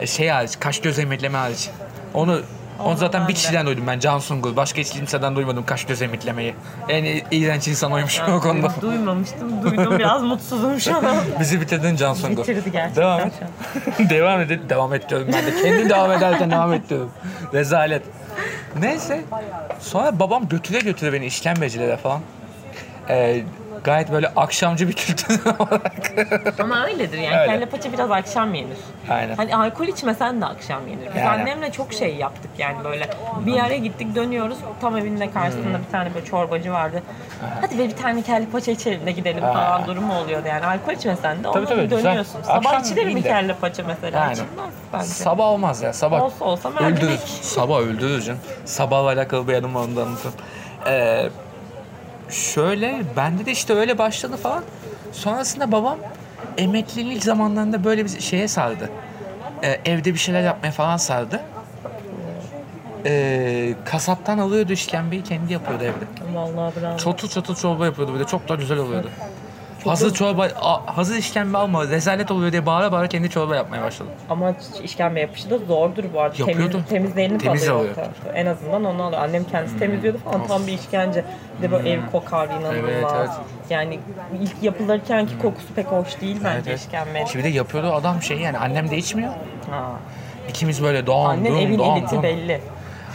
E, 0.00 0.06
şey 0.06 0.28
hariç, 0.28 0.52
kaş 0.60 0.80
göz 0.80 0.98
emekleme 0.98 1.38
hariç. 1.38 1.70
Onu 2.14 2.40
onu 2.84 2.96
zaten 2.96 3.22
bir 3.22 3.28
de. 3.28 3.32
kişiden 3.32 3.66
duydum 3.66 3.84
ben 3.86 3.98
Can 3.98 4.18
Sungur. 4.18 4.56
Başka 4.56 4.80
hiç 4.80 4.90
kimseden 4.90 5.36
duymadım 5.36 5.66
kaş 5.66 5.84
göz 5.84 6.02
emeklemeyi. 6.02 6.54
En 6.88 7.04
iğrenç 7.30 7.68
insan 7.68 7.92
oymuş 7.92 8.20
o 8.20 8.40
konuda. 8.40 8.68
Duymamıştım. 8.80 9.62
Duydum 9.62 9.98
biraz 9.98 10.22
mutsuzum 10.22 10.80
şu 10.80 10.96
an. 10.96 11.04
Bizi 11.40 11.60
bitirdin 11.60 11.96
Can 11.96 12.14
Sungur. 12.14 12.42
Bitirdi 12.42 12.72
gerçekten 12.72 13.02
Devam 13.04 13.20
et. 13.20 13.32
devam 14.10 14.40
edin. 14.40 14.60
Devam 14.68 14.94
et 14.94 15.10
diyorum 15.10 15.28
ben 15.32 15.46
de. 15.46 15.62
Kendim 15.62 15.90
devam 15.90 16.12
ederken 16.12 16.50
devam 16.50 16.72
et 16.72 16.88
diyorum. 16.90 17.10
Rezalet. 17.54 18.02
Neyse. 18.80 19.20
Sonra 19.80 20.18
babam 20.18 20.48
götüre 20.48 20.78
götüre 20.78 21.12
beni 21.12 21.26
işkembecilere 21.26 21.96
falan. 21.96 22.20
Ee, 23.08 23.42
gayet 23.84 24.12
böyle 24.12 24.28
akşamcı 24.36 24.88
bir 24.88 24.92
kültür 24.92 25.40
olarak. 25.58 26.12
Ama 26.60 26.84
öyledir 26.84 27.18
yani. 27.18 27.36
Öyle. 27.40 27.52
Kelle 27.52 27.66
paça 27.66 27.92
biraz 27.92 28.10
akşam 28.10 28.54
yenir. 28.54 28.76
Aynen. 29.10 29.36
Hani 29.36 29.56
alkol 29.56 29.86
içmesen 29.86 30.40
de 30.40 30.46
akşam 30.46 30.88
yenir. 30.88 31.06
Biz 31.14 31.16
Yani. 31.22 31.28
annemle 31.28 31.72
çok 31.72 31.92
şey 31.92 32.14
yaptık 32.16 32.50
yani 32.58 32.84
böyle. 32.84 33.10
Bir 33.46 33.52
yere 33.54 33.78
gittik 33.78 34.14
dönüyoruz. 34.14 34.56
Tam 34.80 34.96
evinde 34.96 35.30
karşısında 35.30 35.78
Hmm. 35.78 35.84
bir 35.86 35.92
tane 35.92 36.14
böyle 36.14 36.24
çorbacı 36.26 36.72
vardı. 36.72 37.02
Hadi 37.60 37.78
be 37.78 37.88
bir 37.88 37.96
tane 37.96 38.22
kelle 38.22 38.46
paça 38.46 38.70
içelim 38.72 39.06
de 39.06 39.12
gidelim 39.12 39.42
Ha. 39.44 39.52
falan 39.52 39.86
durumu 39.86 40.18
oluyordu 40.18 40.48
yani. 40.48 40.66
Alkol 40.66 40.92
içmesen 40.92 41.44
de 41.44 41.52
Tabii, 41.52 41.66
tabii, 41.66 41.82
güzel. 41.88 42.04
dönüyorsun. 42.04 42.38
Akşam 42.38 42.62
Sabah 42.62 42.80
içilir 42.80 43.14
mi 43.14 43.22
kelle 43.22 43.54
paça 43.54 43.82
mesela? 43.86 44.18
Yani. 44.20 44.32
İçilmez 44.32 44.70
bence. 44.92 45.04
Sabah 45.06 45.44
olmaz 45.44 45.82
ya. 45.82 45.92
Sabah 45.92 46.22
Olsa 46.22 46.44
olsa 46.44 46.68
öldürür. 46.68 47.18
Sabah 47.42 47.78
öldürür 47.80 48.22
canım. 48.22 48.40
Sabahla 48.64 49.06
alakalı 49.12 49.48
bir 49.48 49.62
da 49.62 49.66
anlatayım. 49.66 50.16
Ee, 50.86 51.28
şöyle 52.32 53.02
bende 53.16 53.46
de 53.46 53.50
işte 53.50 53.74
öyle 53.74 53.98
başladı 53.98 54.36
falan. 54.36 54.64
Sonrasında 55.12 55.72
babam 55.72 55.98
emeklilik 56.58 57.24
zamanlarında 57.24 57.84
böyle 57.84 58.04
bir 58.04 58.20
şeye 58.20 58.48
sardı. 58.48 58.90
Ee, 59.62 59.80
evde 59.84 60.14
bir 60.14 60.18
şeyler 60.18 60.42
yapmaya 60.42 60.70
falan 60.70 60.96
sardı. 60.96 61.40
Ee, 63.06 63.74
kasaptan 63.84 64.38
alıyordu 64.38 64.72
işkembeyi 64.72 65.22
kendi 65.24 65.52
yapıyordu 65.52 65.84
evde. 65.84 66.34
Vallahi 66.34 66.80
bravo. 66.80 66.96
Çatıl 66.98 67.28
çatıl 67.28 67.54
çorba 67.54 67.86
yapıyordu 67.86 68.18
de 68.18 68.24
çok 68.24 68.48
da 68.48 68.54
güzel 68.54 68.78
oluyordu. 68.78 69.08
Hazır 69.86 70.14
çorba, 70.14 70.48
a- 70.62 70.96
hazır 70.96 71.16
işkembe 71.16 71.58
alma, 71.58 71.84
rezalet 71.88 72.30
oluyor 72.30 72.52
diye 72.52 72.66
bağıra 72.66 72.92
bağıra 72.92 73.08
kendi 73.08 73.30
çorba 73.30 73.56
yapmaya 73.56 73.82
başladı. 73.82 74.08
Ama 74.30 74.54
işkembe 74.82 75.20
yapışı 75.20 75.50
da 75.50 75.58
zordur 75.58 76.04
bu 76.14 76.20
arada. 76.20 76.34
Yapıyordu. 76.38 76.72
Temiz, 76.72 76.88
temizlerini 76.88 77.38
Temiz 77.38 77.68
alıyor. 77.68 77.94
En 78.34 78.46
azından 78.46 78.84
onu 78.84 79.02
alıyor. 79.02 79.22
Annem 79.22 79.44
kendisi 79.44 79.78
temizliyordu 79.78 80.18
falan. 80.18 80.46
Tam 80.46 80.66
bir 80.66 80.72
işkence. 80.72 81.24
Bir 81.58 81.62
de 81.62 81.70
böyle 81.72 81.90
ev 81.90 82.00
kokar 82.12 82.46
inanılmaz. 82.46 82.72
Hmm. 82.74 82.88
Evet, 82.88 83.06
evet. 83.16 83.28
Yani 83.70 83.98
ilk 84.42 84.62
yapılırken 84.62 85.26
ki 85.26 85.32
kokusu 85.42 85.74
pek 85.74 85.86
hoş 85.86 86.20
değil 86.20 86.36
bence 86.44 86.74
işkembe. 86.74 87.24
Şimdi 87.32 87.44
de 87.44 87.48
yapıyordu 87.48 87.92
adam 87.92 88.22
şey 88.22 88.36
yani 88.38 88.58
annem 88.58 88.90
de 88.90 88.96
içmiyor. 88.96 89.32
Ha. 89.70 89.90
İkimiz 90.48 90.82
böyle 90.82 91.06
doğan, 91.06 91.30
Annen 91.30 91.54
evin 91.54 91.78
doğan, 91.78 91.96
eliti 91.98 92.12
doğan. 92.12 92.22
belli. 92.22 92.60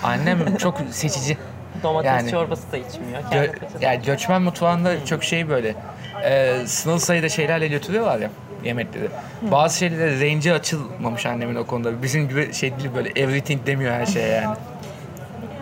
Annem 0.04 0.56
çok 0.58 0.78
seçici. 0.92 1.38
Domates 1.84 2.12
Yani- 2.12 2.32
çorbası 2.32 2.72
da 2.72 2.78
içmiyor. 2.78 3.22
Gö- 3.32 3.56
yani 3.82 4.02
göçmen 4.06 4.42
mutfağında 4.42 5.06
çok 5.06 5.24
şey 5.24 5.50
böyle 5.50 5.76
e, 6.24 6.68
sınırlı 6.68 7.00
sayıda 7.00 7.30
şeylerle 7.30 7.68
götürüyorlar 7.68 8.20
ya 8.20 8.30
yemekleri. 8.64 9.08
Bazı 9.42 9.78
şeylere 9.78 10.16
range'i 10.32 10.54
açılmamış 10.54 11.26
annemin 11.26 11.56
o 11.56 11.66
konuda. 11.66 12.02
Bizim 12.04 12.30
gibi 12.30 12.54
şey 12.54 12.80
değil 12.80 12.90
böyle 12.96 13.10
everything 13.16 13.66
demiyor 13.66 13.94
her 13.94 14.06
şeye 14.06 14.28
yani. 14.28 14.56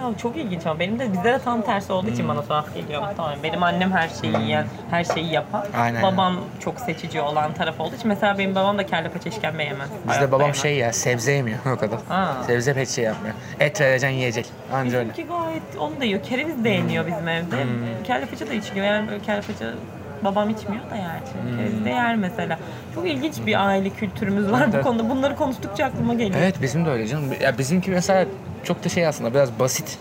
Ya 0.01 0.17
çok 0.17 0.37
ilginç 0.37 0.65
ama 0.65 0.79
benim 0.79 0.99
de 0.99 1.13
bizde 1.13 1.23
de 1.33 1.39
tam 1.39 1.61
tersi 1.61 1.93
olduğu 1.93 2.07
Hmm. 2.07 2.13
için 2.13 2.27
bana 2.27 2.41
tuhaf 2.41 2.75
geliyor. 2.75 3.01
Tamam 3.17 3.31
benim 3.43 3.63
annem 3.63 3.91
her 3.91 4.09
şeyi 4.21 4.37
yiyen, 4.43 4.65
her 4.91 5.03
şeyi 5.03 5.31
yapan. 5.33 5.65
Aynen. 5.77 6.03
Babam 6.03 6.37
çok 6.59 6.79
seçici 6.79 7.21
olan 7.21 7.53
taraf 7.53 7.79
olduğu 7.79 7.95
için 7.95 8.07
mesela 8.07 8.37
benim 8.37 8.55
babam 8.55 8.77
da 8.77 8.85
kelle 8.85 9.09
paça 9.09 9.29
işkembe 9.29 9.63
yemez. 9.63 9.89
Bizde 10.09 10.27
babam 10.31 10.41
yemez. 10.41 10.61
şey 10.61 10.75
ya 10.77 10.93
sebze 10.93 11.31
yemiyor 11.31 11.57
o 11.75 11.77
kadar. 11.77 11.99
Ha. 12.09 12.37
Sebze 12.47 12.73
pek 12.73 12.89
şey 12.89 13.03
yapmıyor. 13.03 13.35
Et 13.59 13.81
vereceksin 13.81 14.17
yiyecek. 14.17 14.45
Anca 14.73 14.97
öyle. 14.97 15.09
Bizimki 15.09 15.27
gayet 15.33 15.63
onu 15.79 15.99
da 16.01 16.05
yiyor. 16.05 16.23
Kereviz 16.23 16.63
de 16.63 16.69
yeniyor 16.69 17.07
bizim 17.07 17.27
evde. 17.27 17.63
Hmm. 17.63 18.03
Kelle 18.03 18.25
paça 18.25 18.47
da 18.47 18.53
içmiyor. 18.53 18.85
Yani 18.87 19.07
böyle 19.09 19.19
kelle 19.23 19.41
paça 19.41 19.65
babam 20.25 20.49
içmiyor 20.49 20.89
da 20.91 20.95
yer. 20.95 21.19
Hmm. 21.19 21.57
Kereviz 21.57 21.85
de 21.85 21.89
yer 21.89 22.15
mesela. 22.15 22.59
Çok 22.95 23.07
ilginç 23.07 23.33
bir 23.45 23.65
aile 23.67 23.89
kültürümüz 23.89 24.51
var 24.51 24.67
bu 24.71 24.75
Evet. 24.75 24.83
konuda. 24.83 25.09
Bunları 25.09 25.35
konuştukça 25.35 25.85
aklıma 25.85 26.13
geliyor. 26.13 26.39
Evet 26.39 26.55
bizim 26.61 26.85
de 26.85 26.89
öyle 26.89 27.07
canım. 27.07 27.25
Ya 27.41 27.57
bizimki 27.57 27.91
mesela 27.91 28.25
çok 28.63 28.83
da 28.83 28.89
şey 28.89 29.07
aslında 29.07 29.33
biraz 29.33 29.59
basit 29.59 29.97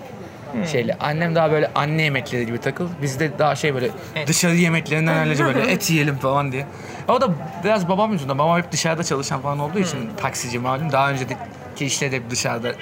şeyle. 0.72 0.96
Annem 1.00 1.34
daha 1.34 1.50
böyle 1.52 1.70
anne 1.74 2.02
yemekleri 2.02 2.46
gibi 2.46 2.58
takıl. 2.58 2.88
Bizde 3.02 3.38
daha 3.38 3.56
şey 3.56 3.74
böyle 3.74 3.88
Et. 4.14 4.28
dışarı 4.28 4.54
yemeklerinden 4.54 5.18
öylece 5.18 5.44
böyle 5.44 5.70
et 5.72 5.90
yiyelim 5.90 6.16
falan 6.16 6.52
diye. 6.52 6.66
O 7.08 7.20
da 7.20 7.28
biraz 7.64 7.88
babam 7.88 8.12
yüzünden. 8.12 8.38
Babam 8.38 8.58
hep 8.58 8.72
dışarıda 8.72 9.04
çalışan 9.04 9.40
falan 9.40 9.58
olduğu 9.58 9.78
için 9.78 9.98
taksici 10.16 10.58
malum. 10.58 10.92
Daha 10.92 11.10
önceki 11.10 11.36
işte 11.80 12.12
de 12.12 12.30
dışarıda 12.30 12.72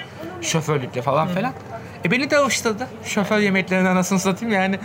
şoförlükle 0.41 1.01
falan 1.01 1.27
filan. 1.27 1.53
E 2.05 2.11
beni 2.11 2.29
de 2.29 2.37
alıştırdı. 2.37 2.87
Şoför 3.05 3.39
yemeklerini 3.39 3.89
anasını 3.89 4.19
satayım 4.19 4.53
yani 4.53 4.79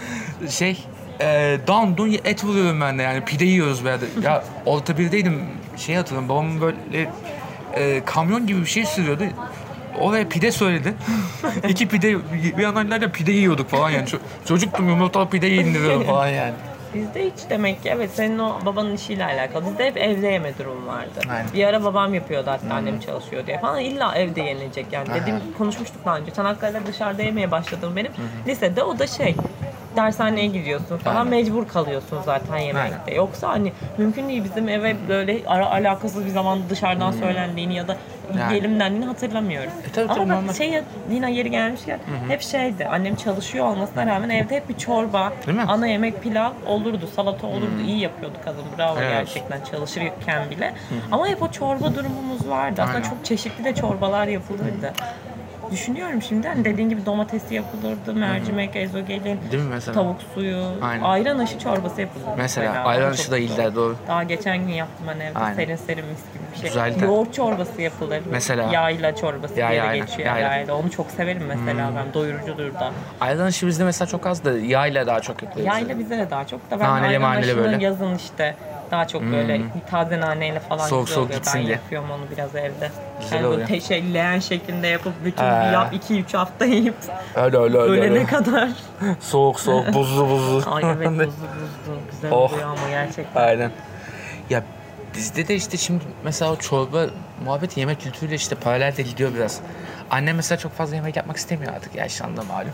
şey 0.51 0.85
e, 1.21 1.59
down 1.67 1.97
dun 1.97 2.17
et 2.25 2.45
vuruyorum 2.45 2.81
ben 2.81 2.99
de 2.99 3.03
yani 3.03 3.25
pide 3.25 3.45
yiyoruz 3.45 3.85
böyle. 3.85 4.05
Ya 4.23 4.45
orta 4.67 4.99
birdeydim 4.99 5.43
şey 5.77 5.95
hatırlıyorum 5.95 6.29
babamın 6.29 6.61
böyle 6.61 7.11
e, 7.75 8.05
kamyon 8.05 8.47
gibi 8.47 8.61
bir 8.61 8.67
şey 8.67 8.87
sürüyordu. 8.87 9.25
Oraya 10.01 10.29
pide 10.29 10.53
söyledi. 10.53 10.95
İki 11.69 11.89
pide 11.89 12.17
bir 12.57 12.63
yandan 12.63 13.13
pide 13.13 13.33
yiyorduk 13.33 13.69
falan 13.69 13.91
yani. 13.91 14.07
Ço- 14.09 14.19
çocuktum 14.49 14.89
yumurtalı 14.89 15.29
pide 15.29 15.49
indiriyordum 15.51 16.03
falan 16.07 16.29
yani. 16.29 16.55
Bizde 16.95 17.25
hiç 17.25 17.51
demek 17.51 17.83
ki 17.83 17.89
evet 17.89 18.11
senin 18.15 18.39
o 18.39 18.59
babanın 18.67 18.95
işiyle 18.97 19.25
alakalı. 19.25 19.67
Bizde 19.67 19.87
hep 19.87 19.97
evde 19.97 20.27
yeme 20.27 20.59
durumu 20.59 20.87
vardı. 20.87 21.21
Aynen. 21.31 21.47
Bir 21.55 21.65
ara 21.65 21.85
babam 21.85 22.15
yapıyordu 22.15 22.51
hatta 22.51 22.75
annem 22.75 23.01
çalışıyor 23.01 23.47
diye 23.47 23.59
falan. 23.61 23.81
İlla 23.81 24.15
evde 24.15 24.41
yenilecek 24.41 24.87
yani. 24.93 25.09
Dediğim 25.15 25.39
konuşmuştuk 25.59 26.05
daha 26.05 26.19
önce. 26.19 26.31
Çanakkale'de 26.31 26.87
dışarıda 26.87 27.23
yemeye 27.23 27.51
başladım 27.51 27.93
benim. 27.97 28.13
Lisede 28.47 28.83
o 28.83 28.99
da 28.99 29.07
şey 29.07 29.35
dershaneye 30.03 30.47
gidiyorsun 30.47 30.97
falan 30.97 31.17
Aynen. 31.17 31.29
mecbur 31.31 31.69
kalıyorsun 31.69 32.19
zaten 32.25 32.57
yemekte. 32.57 33.01
Aynen. 33.07 33.17
Yoksa 33.17 33.49
hani 33.49 33.73
mümkün 33.99 34.29
değil 34.29 34.45
bizim 34.45 34.69
eve 34.69 34.97
böyle 35.09 35.39
ara 35.47 35.71
alakasız 35.71 36.25
bir 36.25 36.31
zamanda 36.31 36.71
dışarıdan 36.71 37.13
söylendiğini 37.13 37.75
ya 37.75 37.89
da 37.89 37.97
Yani. 38.39 38.53
yiyelim 38.53 38.81
dendiğini 38.81 39.07
hatırlamıyorum. 39.07 39.71
E 39.89 39.93
tabii, 39.93 40.07
tabii, 40.09 40.21
Ama 40.21 40.35
normal. 40.35 40.49
bak 40.49 40.57
şey 40.57 40.81
yine 41.11 41.33
yeri 41.33 41.51
gelmişken 41.51 41.99
hep 42.29 42.43
şeydi. 42.43 42.87
Annem 42.87 43.17
çalışıyor 43.17 43.65
olmasına 43.67 44.07
rağmen 44.07 44.29
evde 44.31 44.57
hep 44.57 44.69
bir 44.69 44.77
çorba, 44.77 45.33
ana 45.69 45.87
yemek 45.87 46.23
pilav 46.23 46.51
olurdu, 46.67 47.09
salata 47.17 47.47
olurdu. 47.47 47.81
İyi 47.87 48.01
yapıyordu 48.01 48.37
kadın. 48.45 48.65
Bravo 48.79 48.99
Evet. 49.01 49.11
gerçekten 49.13 49.61
çalışırken 49.71 50.51
bile. 50.51 50.75
Ama 51.13 51.27
hep 51.29 51.43
o 51.43 51.51
çorba 51.51 51.95
durumumuz 51.95 52.49
vardı. 52.49 52.83
Aslında 52.83 52.97
Aynen. 52.99 53.09
çok 53.11 53.25
çeşitli 53.25 53.65
de 53.65 53.75
çorbalar 53.75 54.27
yapılırdı. 54.27 54.93
Düşünüyorum 55.71 56.23
şimdi 56.23 56.49
hani 56.49 56.65
dediğin 56.65 56.89
gibi 56.89 57.07
domatesi 57.07 57.55
yapılırdı, 57.55 58.15
mercimek, 58.15 58.77
ezogelin, 58.77 59.41
Değil 59.53 59.63
mi 59.63 59.69
mesela? 59.71 59.95
tavuk 59.95 60.17
suyu, 60.35 60.63
Aynen. 60.83 61.05
ayran 61.05 61.39
aşı 61.39 61.59
çorbası 61.59 62.01
yapılırdı. 62.01 62.31
Mesela 62.37 62.85
ayran 62.85 63.11
aşı 63.11 63.31
da 63.31 63.39
güzel. 63.39 63.55
iyiler 63.59 63.75
doğru. 63.75 63.97
Daha 64.09 64.23
geçen 64.23 64.59
gün 64.59 64.73
yaptım 64.73 65.07
ben 65.09 65.21
evde 65.21 65.39
Aynen. 65.39 65.57
serin 65.57 65.77
serin 65.77 66.05
mis 66.07 66.19
gibi 66.35 66.43
bir 66.53 66.59
şey. 66.59 66.69
Güzel 66.69 67.01
de. 67.01 67.05
Yoğurt 67.05 67.35
çorbası 67.35 67.83
yapılır. 67.83 68.23
Mesela. 68.31 68.73
Yayla 68.73 69.17
çorbası 69.17 69.61
Yay, 69.61 69.71
diye 69.73 69.83
de 69.83 69.87
aynen. 69.89 70.07
geçiyor 70.07 70.29
Yayla. 70.29 70.49
yayla. 70.57 70.75
Onu 70.75 70.91
çok 70.91 71.11
severim 71.11 71.43
mesela 71.49 71.91
ben. 71.97 72.15
Doyurucudur 72.15 72.75
da. 72.75 72.93
Ayran 73.21 73.45
aşı 73.47 73.67
bizde 73.67 73.85
mesela 73.85 74.09
çok 74.09 74.27
az 74.27 74.45
da 74.45 74.59
yağ 74.59 75.07
daha 75.07 75.21
çok 75.21 75.43
yapıyoruz. 75.43 75.67
Yayla 75.67 75.99
bize 75.99 76.19
de 76.19 76.31
daha 76.31 76.47
çok 76.47 76.71
da 76.71 76.81
ben 76.81 76.89
Naneli 76.89 77.07
ayran 77.09 77.23
maneli 77.23 77.57
böyle. 77.57 77.85
yazın 77.85 78.15
işte 78.15 78.55
daha 78.91 79.09
çok 79.09 79.23
böyle 79.23 79.61
taze 79.91 80.21
naneyle 80.21 80.61
falan 80.61 80.87
Soğuk 80.87 81.07
güzel 81.07 81.15
soğuk 81.15 81.27
oluyor. 81.31 81.43
ben 81.55 81.63
diye. 81.63 81.73
yapıyorum 81.73 82.11
onu 82.11 82.23
biraz 82.31 82.55
evde. 82.55 82.91
Güzel 83.21 83.37
yani 83.37 83.47
oluyor. 83.47 83.81
şey, 83.81 84.15
leğen 84.15 84.39
şeklinde 84.39 84.87
yapıp 84.87 85.13
bütün 85.25 85.43
He. 85.45 85.73
yap 85.73 85.95
2-3 86.11 86.37
hafta 86.37 86.65
yiyip 86.65 86.95
Öyle 87.35 87.57
öyle 87.59 87.79
öyle. 87.79 88.01
ölene 88.01 88.13
öyle. 88.15 88.25
kadar. 88.27 88.69
Soğuk 89.21 89.61
soğuk 89.61 89.95
buzlu 89.95 90.29
buzlu. 90.29 90.63
Ay 90.75 90.83
evet 90.87 91.09
buzlu 91.11 91.19
buzlu 91.27 91.99
güzel 92.11 92.31
Oh. 92.33 92.53
oluyor 92.53 92.69
ama 92.69 92.89
gerçekten. 92.91 93.43
Aynen. 93.43 93.71
Ya 94.51 94.63
bizde 95.17 95.49
de 95.49 95.55
işte 95.55 95.77
şimdi 95.77 96.05
mesela 96.25 96.53
o 96.53 96.57
çorba 96.57 97.07
muhabbeti 97.45 97.81
yemek 97.81 98.01
kültürüyle 98.01 98.35
işte 98.35 98.55
paralel 98.55 98.97
de 98.97 99.03
gidiyor 99.03 99.35
biraz. 99.35 99.61
Annem 100.11 100.37
mesela 100.37 100.59
çok 100.59 100.73
fazla 100.73 100.97
yemek 100.97 101.17
yapmak 101.17 101.37
istemiyor 101.37 101.73
artık 101.73 101.95
yaşlandı 101.95 102.45
malum. 102.45 102.73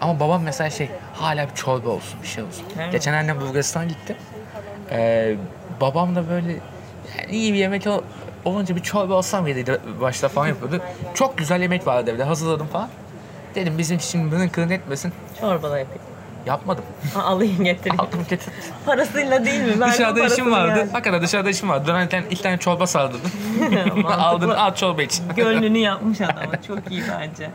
Ama 0.00 0.20
babam 0.20 0.42
mesela 0.42 0.70
şey 0.70 0.90
hala 1.14 1.48
bir 1.48 1.54
çorba 1.54 1.88
olsun 1.88 2.22
bir 2.22 2.26
şey 2.28 2.44
olsun. 2.44 2.64
Evet. 2.80 2.92
Geçen 2.92 3.12
annem 3.12 3.40
Bulgaristan'a 3.40 3.84
gitti. 3.84 4.16
Ee, 4.90 5.36
babam 5.80 6.14
da 6.16 6.28
böyle 6.30 6.48
yani 7.18 7.30
iyi 7.32 7.52
bir 7.52 7.58
yemek 7.58 7.86
ol- 7.86 8.02
olunca 8.44 8.76
bir 8.76 8.80
çorba 8.82 9.14
olsam 9.14 9.46
yediydi 9.46 9.78
başta 10.00 10.28
falan 10.28 10.46
yapıyordu. 10.46 10.80
Çok 11.14 11.38
güzel 11.38 11.62
yemek 11.62 11.86
vardı 11.86 12.10
evde 12.10 12.24
hazırladım 12.24 12.66
falan. 12.66 12.88
Dedim 13.54 13.78
bizim 13.78 13.96
için 13.96 14.32
bunun 14.32 14.48
kırın 14.48 14.70
etmesin. 14.70 15.12
Çorba 15.40 15.70
da 15.70 15.78
yapayım. 15.78 16.02
Yapmadım. 16.46 16.84
Ha, 17.14 17.22
alayım 17.22 17.64
getireyim. 17.64 18.00
Aldım 18.00 18.26
getirdim. 18.30 18.52
Parasıyla 18.86 19.44
değil 19.44 19.60
mi? 19.60 19.80
Ben 19.80 19.90
Dışarıda 19.90 20.26
işim 20.26 20.52
vardı. 20.52 20.78
yani. 20.78 20.90
Hakikaten 20.92 21.22
dışarıda 21.22 21.50
işim 21.50 21.68
vardı. 21.68 21.86
Dönerken 21.86 22.24
iki 22.30 22.42
tane 22.42 22.58
çorba 22.58 22.86
sardırdım. 22.86 23.30
Aldın 24.06 24.48
al 24.48 24.74
çorba 24.74 25.02
iç. 25.02 25.20
Gönlünü 25.36 25.78
yapmış 25.78 26.20
adam. 26.20 26.34
Çok 26.66 26.78
iyi 26.90 27.02
bence. 27.20 27.50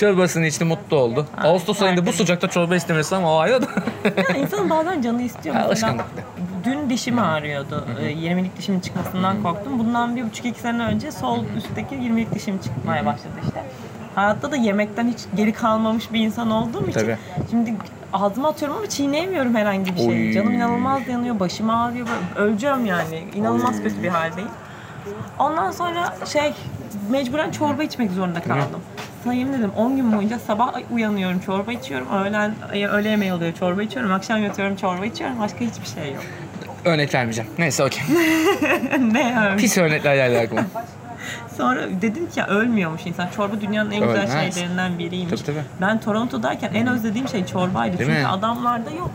Çorbasını 0.00 0.46
içti 0.46 0.64
mutlu 0.64 0.96
oldu. 0.96 1.26
Ağustos 1.42 1.82
ayında 1.82 2.06
bu 2.06 2.12
sıcakta 2.12 2.48
çorba 2.48 2.76
istemesi 2.76 3.16
ama 3.16 3.34
o 3.34 3.38
ayrı 3.38 3.62
da. 3.62 3.66
Ya 4.16 4.36
insanın 4.36 4.70
bazen 4.70 5.02
canı 5.02 5.22
istiyor. 5.22 5.56
Alışkanlık. 5.56 6.04
Dün 6.64 6.90
dişim 6.90 7.18
ağrıyordu. 7.18 7.84
Ee, 8.00 8.12
20'lik 8.12 8.56
dişimin 8.58 8.80
çıkmasından 8.80 9.42
korktum. 9.42 9.78
Bundan 9.78 10.16
bir 10.16 10.24
buçuk 10.24 10.46
iki 10.46 10.60
sene 10.60 10.82
önce 10.82 11.12
sol 11.12 11.44
üstteki 11.56 11.94
20'lik 11.94 12.34
dişim 12.34 12.58
çıkmaya 12.58 13.06
başladı 13.06 13.34
işte. 13.46 13.62
Hayatta 14.14 14.50
da 14.52 14.56
yemekten 14.56 15.08
hiç 15.08 15.18
geri 15.36 15.52
kalmamış 15.52 16.12
bir 16.12 16.20
insan 16.20 16.50
olduğum 16.50 16.82
için. 16.82 17.00
Tabii. 17.00 17.18
Şimdi 17.50 17.74
ağzıma 18.12 18.48
atıyorum 18.48 18.76
ama 18.76 18.86
çiğneyemiyorum 18.88 19.54
herhangi 19.54 19.92
bir 19.94 19.98
şeyi. 19.98 20.08
Oy. 20.28 20.32
Canım 20.32 20.52
inanılmaz 20.52 21.08
yanıyor, 21.08 21.40
başım 21.40 21.70
ağrıyor. 21.70 22.06
Böyle 22.06 22.48
öleceğim 22.48 22.86
yani. 22.86 23.24
İnanılmaz 23.34 23.82
kötü 23.82 24.02
bir 24.02 24.08
haldeyim. 24.08 24.50
Ondan 25.38 25.70
sonra 25.70 26.14
şey 26.26 26.54
mecburen 27.10 27.50
çorba 27.50 27.82
içmek 27.82 28.10
zorunda 28.10 28.42
kaldım. 28.42 28.80
Sayayım 29.24 29.52
dedim 29.52 29.70
10 29.76 29.96
gün 29.96 30.16
boyunca 30.16 30.38
sabah 30.38 30.74
uyanıyorum 30.90 31.40
çorba 31.40 31.72
içiyorum. 31.72 32.08
Öğlen 32.12 32.54
öğle 32.72 33.08
yemeği 33.08 33.32
oluyor 33.32 33.52
çorba 33.52 33.82
içiyorum. 33.82 34.12
Akşam 34.12 34.42
yatıyorum 34.42 34.76
çorba 34.76 35.06
içiyorum. 35.06 35.38
Başka 35.40 35.58
hiçbir 35.60 35.86
şey 35.86 36.12
yok. 36.12 36.22
Örnek 36.84 37.14
vermeyeceğim. 37.14 37.50
Neyse 37.58 37.84
okey. 37.84 38.02
ne 39.12 39.44
öyle. 39.46 39.56
Pis 39.56 39.78
örnekler 39.78 40.14
geldi 40.14 40.38
aklıma. 40.38 40.62
Sonra 41.56 41.80
dedim 42.02 42.30
ki 42.30 42.40
ya 42.40 42.46
ölmüyormuş 42.46 43.06
insan. 43.06 43.28
Çorba 43.36 43.60
dünyanın 43.60 43.90
en 43.90 44.00
güzel 44.02 44.22
Ölmez. 44.22 44.54
şeylerinden 44.54 44.98
biriymiş. 44.98 45.30
Tabii, 45.40 45.44
tabii. 45.46 45.64
Ben 45.80 46.00
Toronto'dayken 46.00 46.70
en 46.74 46.86
özlediğim 46.86 47.28
şey 47.28 47.46
çorbaydı. 47.46 47.98
Değil 47.98 48.10
Çünkü 48.10 48.22
mi? 48.22 48.28
adamlarda 48.28 48.90
yok. 48.90 49.10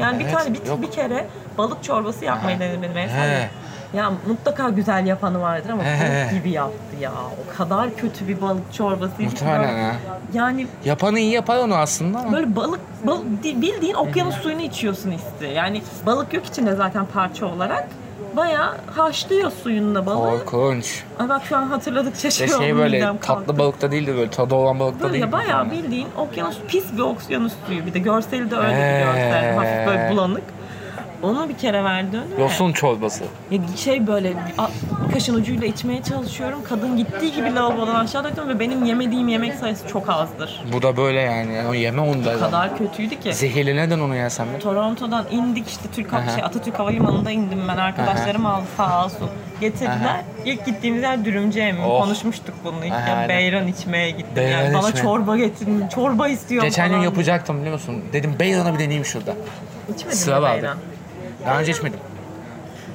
Yani 0.00 0.18
bir 0.18 0.24
Evet, 0.24 0.34
tane 0.34 0.54
bir, 0.54 0.66
yok. 0.66 0.82
bir 0.82 0.90
kere 0.90 1.26
balık 1.58 1.84
çorbası 1.84 2.24
yapmayı 2.24 2.60
denedim 2.60 2.82
sahibi. 2.94 3.10
He. 3.10 3.50
Ya 3.94 4.12
mutlaka 4.28 4.68
güzel 4.68 5.06
yapanı 5.06 5.40
vardır 5.40 5.70
ama 5.70 5.82
balık 5.82 6.30
gibi 6.32 6.50
yaptı 6.50 6.96
ya. 7.00 7.12
O 7.44 7.56
kadar 7.58 7.96
kötü 7.96 8.28
bir 8.28 8.40
balık 8.40 8.74
çorbasıydı 8.74 9.18
ki 9.18 9.24
Muhtemelen 9.44 9.60
böyle- 9.68 9.82
ha. 9.82 9.92
Yani 10.34 10.66
Yapanı 10.84 11.18
iyi 11.18 11.32
yapar 11.32 11.56
onu 11.58 11.74
aslında 11.74 12.18
ama. 12.18 12.32
böyle 12.32 12.56
balık, 12.56 12.80
balık 13.06 13.44
bildiğin 13.44 13.94
okyanus 13.94 14.34
suyunu 14.34 14.60
içiyorsun 14.62 15.10
isti. 15.10 15.44
Yani 15.54 15.82
balık 16.06 16.34
yok 16.34 16.46
içinde 16.46 16.74
zaten 16.74 17.06
parça 17.14 17.46
olarak. 17.46 17.88
Bayağı 18.36 18.76
haşlıyor 18.96 19.50
suyunla 19.62 20.06
balığı. 20.06 20.44
Korkunç. 20.44 21.02
Ay 21.18 21.28
bak 21.28 21.42
şu 21.44 21.56
an 21.56 21.66
hatırladıkça 21.66 22.30
şey, 22.30 22.48
şey 22.48 22.76
böyle 22.76 23.00
tatlı 23.00 23.20
kalktı. 23.20 23.58
balıkta 23.58 23.90
değildi 23.90 24.14
böyle 24.16 24.30
tadı 24.30 24.54
olan 24.54 24.78
balıkta 24.80 25.00
Böyle 25.02 25.12
değil. 25.12 25.24
ya 25.24 25.32
bayağı 25.32 25.70
bildiğin 25.70 26.06
okyanus 26.16 26.56
pis 26.68 26.84
bir 26.92 27.02
okyanus 27.02 27.52
suyu. 27.66 27.86
Bir 27.86 27.94
de 27.94 27.98
görseli 27.98 28.50
de 28.50 28.56
öyle 28.56 28.68
Ee. 28.72 29.00
bir 29.00 29.06
görsel. 29.06 29.54
Hafif 29.54 29.86
böyle 29.86 30.10
bulanık. 30.12 30.42
Onu 31.22 31.48
bir 31.48 31.58
kere 31.58 31.84
verdi 31.84 32.16
önüme. 32.16 32.40
Yosun 32.42 32.72
çorbası. 32.72 33.24
Ya 33.50 33.58
şey 33.76 34.06
böyle 34.06 34.32
a- 34.58 34.70
kaşın 35.12 35.34
ucuyla 35.34 35.66
içmeye 35.66 36.02
çalışıyorum. 36.02 36.58
Kadın 36.68 36.96
gittiği 36.96 37.32
gibi 37.32 37.54
lavabodan 37.54 37.94
aşağı 37.94 38.24
döktüm 38.24 38.48
ve 38.48 38.60
benim 38.60 38.84
yemediğim 38.84 39.28
yemek 39.28 39.54
sayısı 39.54 39.88
çok 39.88 40.08
azdır. 40.08 40.64
Bu 40.72 40.82
da 40.82 40.96
böyle 40.96 41.20
yani. 41.20 41.54
yani 41.54 41.68
o 41.68 41.74
yeme 41.74 42.00
onu 42.00 42.24
da. 42.24 42.36
O 42.36 42.40
kadar 42.40 42.78
kötüydü 42.78 43.20
ki. 43.20 43.34
Zehirli 43.34 43.76
neden 43.76 44.00
onu 44.00 44.16
yersen 44.16 44.46
be? 44.54 44.58
Toronto'dan 44.58 45.24
indik 45.30 45.68
işte 45.68 45.88
Türk 45.94 46.14
Aha. 46.14 46.30
şey, 46.30 46.44
Atatürk 46.44 46.78
Havalimanı'nda 46.78 47.30
indim 47.30 47.60
ben 47.68 47.76
arkadaşlarım 47.76 48.46
aldı 48.46 48.64
sağ 48.76 49.04
olsun. 49.04 49.28
Getirdiler. 49.60 49.90
Aha. 49.96 50.20
İlk 50.44 50.66
gittiğimiz 50.66 51.02
yer 51.02 51.24
dürümcü 51.24 51.60
emin. 51.60 51.82
Oh. 51.82 52.02
Konuşmuştuk 52.02 52.54
bunu 52.64 52.84
ilk. 52.84 52.92
Aha, 52.92 53.28
beyran 53.28 53.66
içmeye 53.66 54.10
gittim. 54.10 54.36
Beyran 54.36 54.62
yani. 54.62 54.74
Bana 54.74 54.88
içmeye. 54.88 55.02
çorba 55.02 55.36
getirin. 55.36 55.88
Çorba 55.88 56.28
istiyorum 56.28 56.68
Geçen 56.68 56.88
gün 56.88 56.94
falan. 56.94 57.04
yapacaktım 57.04 57.56
biliyor 57.60 57.72
musun? 57.72 58.04
Dedim 58.12 58.34
beyranı 58.40 58.74
bir 58.74 58.78
deneyeyim 58.78 59.04
şurada. 59.04 59.34
İçmedim 59.94 60.18
Sıra 60.18 60.36
mi 60.36 60.42
vardı. 60.42 60.76
Daha 61.46 61.60
önce 61.60 61.72
içmedim. 61.72 62.00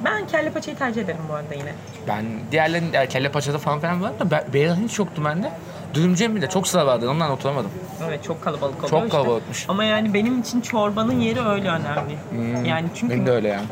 Ben 0.04 0.26
kelle 0.26 0.50
paçayı 0.50 0.76
tercih 0.76 1.02
ederim 1.02 1.20
bu 1.28 1.34
arada 1.34 1.54
yine. 1.54 1.72
Ben 2.08 2.24
diğerlerinin 2.52 2.92
yani 2.92 3.08
kelle 3.08 3.32
paçada 3.32 3.58
falan 3.58 3.80
filan 3.80 4.02
var 4.02 4.18
da 4.20 4.30
be- 4.30 4.44
beyran 4.52 4.76
hiç 4.76 4.98
yoktu 4.98 5.22
bende. 5.24 5.52
Dürümcü 5.94 6.28
mi 6.28 6.42
de 6.42 6.48
çok 6.48 6.68
sıra 6.68 6.86
vardı 6.86 7.10
ondan 7.10 7.30
oturamadım. 7.30 7.70
Evet 8.08 8.24
çok 8.24 8.42
kalabalık 8.44 8.74
oluyor 8.76 8.88
Çok 8.90 9.00
işte. 9.04 9.10
kalabalıkmış. 9.16 9.64
Ama 9.68 9.84
yani 9.84 10.14
benim 10.14 10.40
için 10.40 10.60
çorbanın 10.60 11.20
yeri 11.20 11.40
öyle 11.40 11.68
önemli. 11.68 12.68
Yani 12.68 12.86
çünkü 12.94 13.14
Benim 13.14 13.26
de 13.26 13.30
öyle 13.30 13.48
yani. 13.48 13.64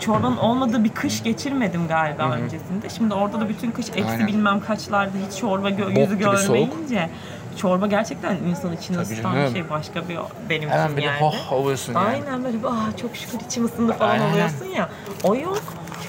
çorbanın 0.00 0.36
olmadığı 0.36 0.84
bir 0.84 0.88
kış 0.88 1.22
geçirmedim 1.22 1.88
galiba 1.88 2.30
öncesinde. 2.30 2.88
Şimdi 2.96 3.14
orada 3.14 3.40
da 3.40 3.48
bütün 3.48 3.70
kış 3.70 3.86
eksi 3.88 4.10
Aynen. 4.10 4.26
bilmem 4.26 4.60
kaçlarda 4.60 5.12
hiç 5.30 5.38
çorba 5.38 5.70
gö- 5.70 6.00
yüzü 6.00 6.14
gibi 6.14 6.24
görmeyince 6.24 7.10
çorba 7.58 7.86
gerçekten 7.86 8.36
insanın 8.36 8.76
içini 8.76 8.98
ısıtan 8.98 9.36
bir 9.36 9.52
şey 9.52 9.70
başka 9.70 10.08
bir 10.08 10.18
benim 10.50 10.70
Hemen 10.70 10.84
için 10.84 10.96
bir 10.96 11.02
yani. 11.02 11.20
hoh 11.20 11.52
oluyorsun 11.52 11.94
yani. 11.94 12.06
Aynen 12.06 12.44
böyle 12.44 12.56
ah 12.66 12.96
çok 13.00 13.16
şükür 13.16 13.38
içim 13.46 13.64
ısındı 13.64 13.92
falan 13.92 14.10
Aynen. 14.10 14.32
oluyorsun 14.32 14.66
ya. 14.66 14.88
O 15.24 15.34
yok. 15.34 15.62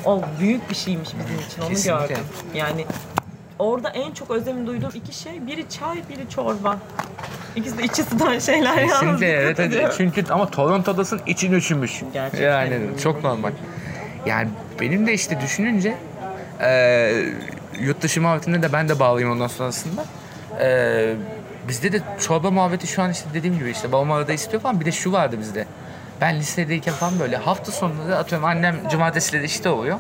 O 0.06 0.22
büyük 0.40 0.70
bir 0.70 0.76
şeymiş 0.76 1.10
bizim 1.24 1.40
için 1.48 1.62
onu 1.62 1.70
Kesinlikle. 1.70 2.08
gördüm. 2.08 2.26
Yani 2.54 2.86
orada 3.60 3.90
en 3.90 4.12
çok 4.12 4.32
özlemi 4.32 4.68
duyduğum 4.68 4.92
iki 4.96 5.18
şey 5.18 5.48
biri 5.48 5.70
çay 5.70 5.96
biri 6.10 6.30
çorba. 6.30 6.78
İkisi 7.56 7.78
de 7.78 7.84
içi 7.84 8.02
ısıtan 8.02 8.40
şeyler 8.40 8.78
yalnız. 8.78 8.94
Kesinlikle 9.00 9.28
evet, 9.28 9.60
evet. 9.60 9.94
Çünkü 9.98 10.24
ama 10.30 10.50
Toronto'dasın 10.50 11.22
için 11.26 11.54
üşümüş. 11.54 12.02
Gerçekten. 12.14 12.48
Yani 12.48 12.80
çok 13.04 13.24
normal. 13.24 13.52
Yani 14.26 14.50
benim 14.82 15.08
de 15.08 15.14
işte 15.14 15.42
düşününce 15.42 15.98
e, 16.62 17.12
yurt 17.80 18.02
dışı 18.02 18.22
muhabbetinde 18.22 18.62
de 18.62 18.74
ben 18.74 18.90
de 18.90 19.00
bağlıyım 19.00 19.32
ondan 19.32 19.48
sonrasında. 19.48 20.06
E, 20.62 21.16
bizde 21.68 21.92
de 21.92 22.02
çorba 22.20 22.52
muhabbeti 22.52 22.88
şu 22.88 23.02
an 23.02 23.12
işte 23.12 23.30
dediğim 23.34 23.60
gibi 23.60 23.70
işte 23.70 23.92
babam 23.92 24.12
arada 24.12 24.34
istiyor 24.34 24.62
falan. 24.62 24.80
Bir 24.80 24.86
de 24.86 24.92
şu 24.92 25.12
vardı 25.12 25.40
bizde. 25.40 25.66
Ben 26.22 26.36
lisedeyken 26.36 26.94
falan 26.94 27.20
böyle 27.20 27.38
hafta 27.38 27.72
sonları 27.72 28.18
atıyorum 28.18 28.48
annem 28.48 28.76
cumartesileri 28.92 29.46
işte 29.46 29.70
oluyor. 29.70 29.98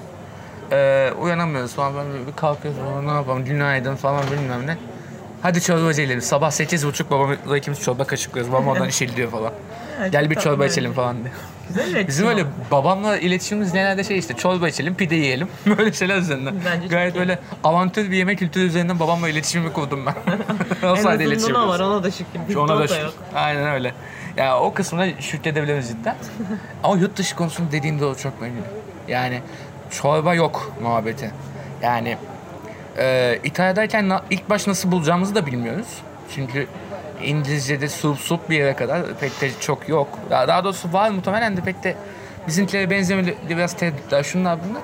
E, 0.71 1.11
uyanamıyoruz 1.21 1.73
falan 1.73 1.93
böyle 1.95 2.27
bir 2.27 2.33
kalkıyoruz 2.33 2.79
falan 2.79 3.07
ne 3.07 3.11
yapalım 3.11 3.45
günaydın 3.45 3.95
falan 3.95 4.23
bilmem 4.31 4.67
ne. 4.67 4.77
Hadi 5.41 5.61
çorbacı. 5.61 6.21
Sabah 6.21 6.51
sekiz 6.51 6.85
buçuk 6.87 7.11
babamla 7.11 7.57
ikimiz 7.57 7.79
çorba 7.79 8.03
kaşıklıyoruz. 8.03 8.51
Babam 8.53 8.67
oradan 8.67 8.87
işe 8.87 9.05
gidiyor 9.05 9.31
falan. 9.31 9.53
Evet, 9.99 10.11
Gel 10.11 10.29
bir 10.29 10.35
çorba 10.35 10.63
bence. 10.63 10.71
içelim 10.71 10.93
falan 10.93 11.15
diye. 11.23 11.33
Güzel 11.67 12.07
Bizim 12.07 12.27
öyle 12.27 12.45
babamla 12.71 13.17
iletişimimiz 13.17 13.73
genelde 13.73 14.03
şey 14.03 14.17
işte 14.17 14.33
çorba 14.33 14.67
içelim, 14.67 14.95
pide 14.95 15.15
yiyelim. 15.15 15.47
Böyle 15.77 15.93
şeyler 15.93 16.17
üzerinden. 16.17 16.55
Bence 16.65 16.87
Gayet 16.87 17.15
iyi. 17.15 17.19
böyle 17.19 17.39
avantür 17.63 18.11
bir 18.11 18.17
yemek 18.17 18.39
kültürü 18.39 18.63
üzerinden 18.63 18.99
babamla 18.99 19.29
iletişimimi 19.29 19.73
kurdum 19.73 20.05
ben. 20.05 20.15
o 20.87 20.95
En 20.97 21.01
sayede 21.01 21.23
iletişim 21.23 21.55
o 21.55 21.67
var 21.67 21.79
ona 21.79 22.03
da 22.03 22.11
şükür. 22.11 22.55
Ona 22.55 22.79
da 22.79 22.87
şükür. 22.87 23.03
yok. 23.03 23.13
Aynen 23.35 23.67
öyle. 23.69 23.93
Ya 24.37 24.59
o 24.59 24.73
kısmına 24.73 25.21
şükredebiliriz 25.21 25.87
cidden. 25.89 26.15
Ama 26.83 26.97
yurt 26.97 27.17
dışı 27.17 27.35
konusunda 27.35 27.71
dediğinde 27.71 28.05
o 28.05 28.15
çok 28.15 28.41
memnunum. 28.41 28.63
Yani 29.07 29.41
çorba 29.91 30.33
yok 30.33 30.71
muhabbeti. 30.81 31.31
Yani 31.83 32.17
e, 32.97 33.39
İtalya'dayken 33.43 34.11
ilk 34.29 34.49
baş 34.49 34.67
nasıl 34.67 34.91
bulacağımızı 34.91 35.35
da 35.35 35.45
bilmiyoruz. 35.45 35.87
Çünkü 36.35 36.67
İngilizce'de 37.23 37.89
sup 37.89 38.19
sup 38.19 38.49
bir 38.49 38.59
yere 38.59 38.73
kadar 38.75 39.01
pek 39.19 39.41
de 39.41 39.49
çok 39.59 39.89
yok. 39.89 40.07
Ya 40.31 40.47
Daha 40.47 40.63
doğrusu 40.63 40.93
var 40.93 41.09
muhtemelen 41.09 41.57
de 41.57 41.61
pek 41.61 41.83
de 41.83 41.95
bizimkilere 42.47 42.89
benzemeli 42.89 43.37
biraz 43.49 43.73
tereddütler 43.73 44.23
şunlar 44.23 44.57
bunlar. 44.69 44.81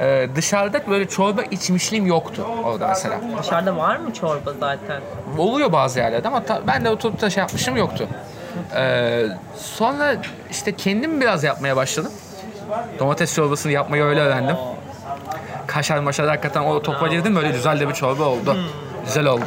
Ee, 0.00 0.28
dışarıda 0.36 0.86
böyle 0.90 1.08
çorba 1.08 1.42
içmişliğim 1.42 2.06
yoktu 2.06 2.46
orada 2.64 2.88
mesela. 2.88 3.20
Dışarıda 3.42 3.76
var 3.76 3.96
mı 3.96 4.14
çorba 4.14 4.52
zaten? 4.60 5.00
Oluyor 5.38 5.72
bazı 5.72 5.98
yerlerde 5.98 6.28
ama 6.28 6.44
ta- 6.44 6.62
ben 6.66 6.84
de 6.84 6.90
oturup 6.90 7.20
da 7.20 7.30
şey 7.30 7.40
yapmışım 7.40 7.76
yoktu. 7.76 8.08
Ee, 8.76 9.22
sonra 9.56 10.16
işte 10.50 10.72
kendim 10.76 11.20
biraz 11.20 11.44
yapmaya 11.44 11.76
başladım. 11.76 12.12
Domates 12.98 13.34
çorbasını 13.34 13.72
yapmayı 13.72 14.02
öyle 14.02 14.20
öğrendim. 14.20 14.56
Kaşar 15.66 15.98
maşar 15.98 16.28
hakikaten 16.28 16.62
o 16.62 16.82
topa 16.82 17.08
girdim 17.08 17.36
böyle 17.36 17.48
güzel 17.50 17.80
de 17.80 17.88
bir 17.88 17.94
çorba 17.94 18.24
oldu. 18.24 18.56
Güzel 19.06 19.26
oldu. 19.26 19.44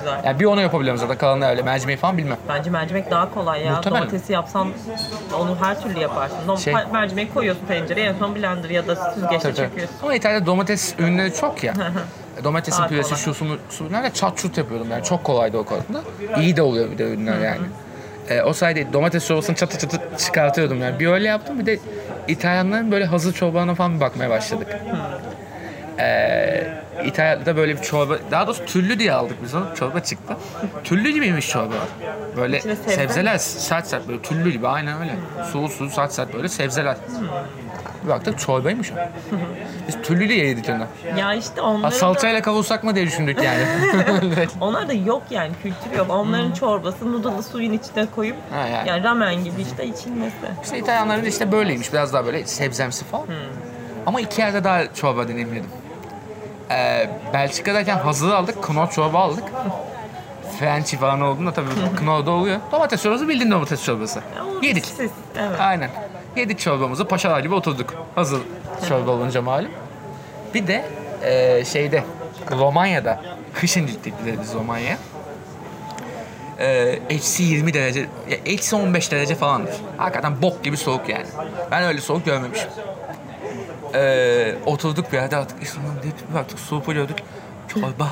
Güzel. 0.00 0.20
Yani 0.24 0.40
bir 0.40 0.44
onu 0.44 0.60
yapabiliyorum 0.60 1.00
zaten 1.00 1.18
kalanı 1.18 1.46
öyle. 1.46 1.62
Mercimeği 1.62 1.96
falan 1.98 2.18
bilmem. 2.18 2.36
Bence 2.48 2.70
mercimek 2.70 3.10
daha 3.10 3.34
kolay 3.34 3.62
ya. 3.64 3.72
Muhtemelen. 3.72 4.02
Domatesi 4.02 4.32
yapsan 4.32 4.68
onu 5.38 5.56
her 5.62 5.82
türlü 5.82 5.98
yaparsın. 5.98 6.36
Dom- 6.48 6.60
Şey- 6.60 6.74
Mercimeği 6.92 7.32
koyuyorsun 7.34 7.66
tencereye, 7.66 8.06
en 8.08 8.14
son 8.18 8.34
blender 8.34 8.70
ya 8.70 8.86
da 8.86 8.94
tabii. 8.94 9.40
çekiyorsun. 9.54 9.96
Ama 10.02 10.14
İtalya'da 10.14 10.46
domates 10.46 10.94
ürünleri 10.98 11.34
çok 11.34 11.64
ya. 11.64 11.74
Domatesin 12.44 12.86
püresi, 12.86 13.08
kolay. 13.10 13.22
şu 13.22 13.34
su, 13.34 13.58
su 13.70 13.92
nerede 13.92 14.14
çat 14.14 14.38
çut 14.38 14.58
yapıyordum 14.58 14.90
yani 14.90 15.04
çok 15.04 15.24
kolaydı 15.24 15.58
o 15.58 15.64
konuda. 15.64 16.00
İyi 16.40 16.56
de 16.56 16.62
oluyor 16.62 16.90
bir 16.90 16.98
de 16.98 17.02
ürünler 17.04 17.38
yani. 17.38 17.60
Ee, 18.28 18.42
o 18.42 18.52
sayede 18.52 18.92
domates 18.92 19.26
çorbasını 19.26 19.56
çatı 19.56 19.78
çatı 19.78 20.00
çıkartıyordum 20.18 20.80
yani. 20.82 21.00
Bir 21.00 21.06
öyle 21.06 21.28
yaptım 21.28 21.58
bir 21.58 21.66
de 21.66 21.78
İtalyanların 22.28 22.92
böyle 22.92 23.04
hazır 23.04 23.32
çorbalarına 23.32 23.74
falan 23.74 23.94
bir 23.96 24.00
bakmaya 24.00 24.30
başladık. 24.30 24.68
Ee, 26.00 26.66
İtalya'da 27.04 27.56
böyle 27.56 27.76
bir 27.76 27.82
çorba, 27.82 28.16
daha 28.30 28.46
doğrusu 28.46 28.64
türlü 28.64 28.98
diye 28.98 29.12
aldık 29.12 29.36
biz 29.44 29.54
onu. 29.54 29.66
Çorba 29.74 30.00
çıktı. 30.00 30.36
Türlü 30.84 31.10
gibiymiş 31.10 31.48
çorba. 31.48 31.74
Böyle 32.36 32.58
İçine 32.58 32.76
sebze 32.76 32.90
sebzeler 32.96 33.38
sert 33.38 33.86
sert 33.86 34.08
böyle 34.08 34.22
türlü 34.22 34.50
gibi 34.50 34.68
aynen 34.68 35.00
öyle. 35.00 35.12
Sulu 35.52 35.68
sulu 35.68 35.90
sert 35.90 36.12
sert 36.12 36.34
böyle 36.34 36.48
sebzeler. 36.48 36.96
Bir 38.04 38.08
baktık 38.08 38.38
çorbaymış 38.38 38.92
o. 38.92 38.94
Biz 39.88 40.02
türlü 40.02 40.28
diye 40.28 40.46
yedik 40.46 40.68
onu. 40.68 40.86
Ya 41.18 41.34
işte 41.34 41.60
Ha, 41.60 41.66
onların 41.66 41.82
da, 41.90 41.90
salçayla 41.90 42.42
kavursak 42.42 42.84
mı 42.84 42.94
diye 42.94 43.06
düşündük 43.06 43.42
yani. 43.42 43.62
onlar 44.60 44.88
da 44.88 44.92
yok 44.92 45.22
yani 45.30 45.52
kültür 45.62 45.98
yok. 45.98 46.06
Onların 46.10 46.52
çorbası 46.52 47.12
noodle'ı 47.12 47.42
suyun 47.42 47.72
içine 47.72 48.06
koyup 48.16 48.36
Ha, 48.52 48.66
yani. 48.68 48.88
yani 48.88 49.04
ramen 49.04 49.44
gibi 49.44 49.62
işte 49.62 49.86
içilmesi. 49.86 50.36
işte 50.64 50.78
İtalyanların 50.78 51.24
işte 51.24 51.52
böyleymiş. 51.52 51.92
Biraz 51.92 52.12
daha 52.12 52.26
böyle 52.26 52.46
sebzemsi 52.46 53.04
falan. 53.04 53.26
Ama 54.06 54.20
iki 54.20 54.40
yerde 54.40 54.64
daha 54.64 54.94
çorba 54.94 55.28
deneyimledim. 55.28 55.70
Ee, 56.70 57.10
Belçika'dayken 57.32 57.98
hazır 57.98 58.30
aldık. 58.32 58.62
Knor 58.62 58.90
çorba 58.90 59.18
aldık. 59.18 59.44
Frenchy 60.58 60.96
falan 60.96 61.20
olduğunda 61.20 61.52
tabii 61.52 61.68
Knorr'da 61.96 62.30
oluyor. 62.30 62.60
Domates 62.72 63.02
çorbası 63.02 63.28
bildiğin 63.28 63.50
domates 63.50 63.84
çorbası. 63.84 64.20
Yedik. 64.62 64.84
Siz, 64.84 65.10
evet. 65.38 65.60
Aynen. 65.60 65.90
Yedik 66.36 66.58
çorbamızı 66.58 67.08
paşalar 67.08 67.40
gibi 67.40 67.54
oturduk. 67.54 67.94
Hazır 68.14 68.40
çorba 68.88 69.10
olunca 69.10 69.42
malum. 69.42 69.70
Bir 70.54 70.66
de 70.66 70.84
e, 71.22 71.64
şeyde 71.64 72.04
Romanya'da 72.50 73.20
kışın 73.54 73.88
de 73.88 73.92
biz 74.42 74.54
Romanya'ya. 74.54 74.98
E, 76.58 76.98
eksi 77.10 77.42
20 77.42 77.74
derece, 77.74 78.00
ya 78.00 78.36
eksi 78.46 78.76
15 78.76 79.12
derece 79.12 79.34
falandır. 79.34 79.74
Hakikaten 79.96 80.42
bok 80.42 80.64
gibi 80.64 80.76
soğuk 80.76 81.08
yani. 81.08 81.26
Ben 81.70 81.82
öyle 81.82 82.00
soğuk 82.00 82.24
görmemişim. 82.24 82.68
E, 83.94 84.54
oturduk 84.66 85.12
bir 85.12 85.16
yerde 85.16 85.36
artık 85.36 85.60
deyip 86.02 86.14
bir 86.30 86.34
baktık 86.34 86.58
soğuk 86.58 86.88
oluyorduk. 86.88 87.16
Çorba 87.68 88.08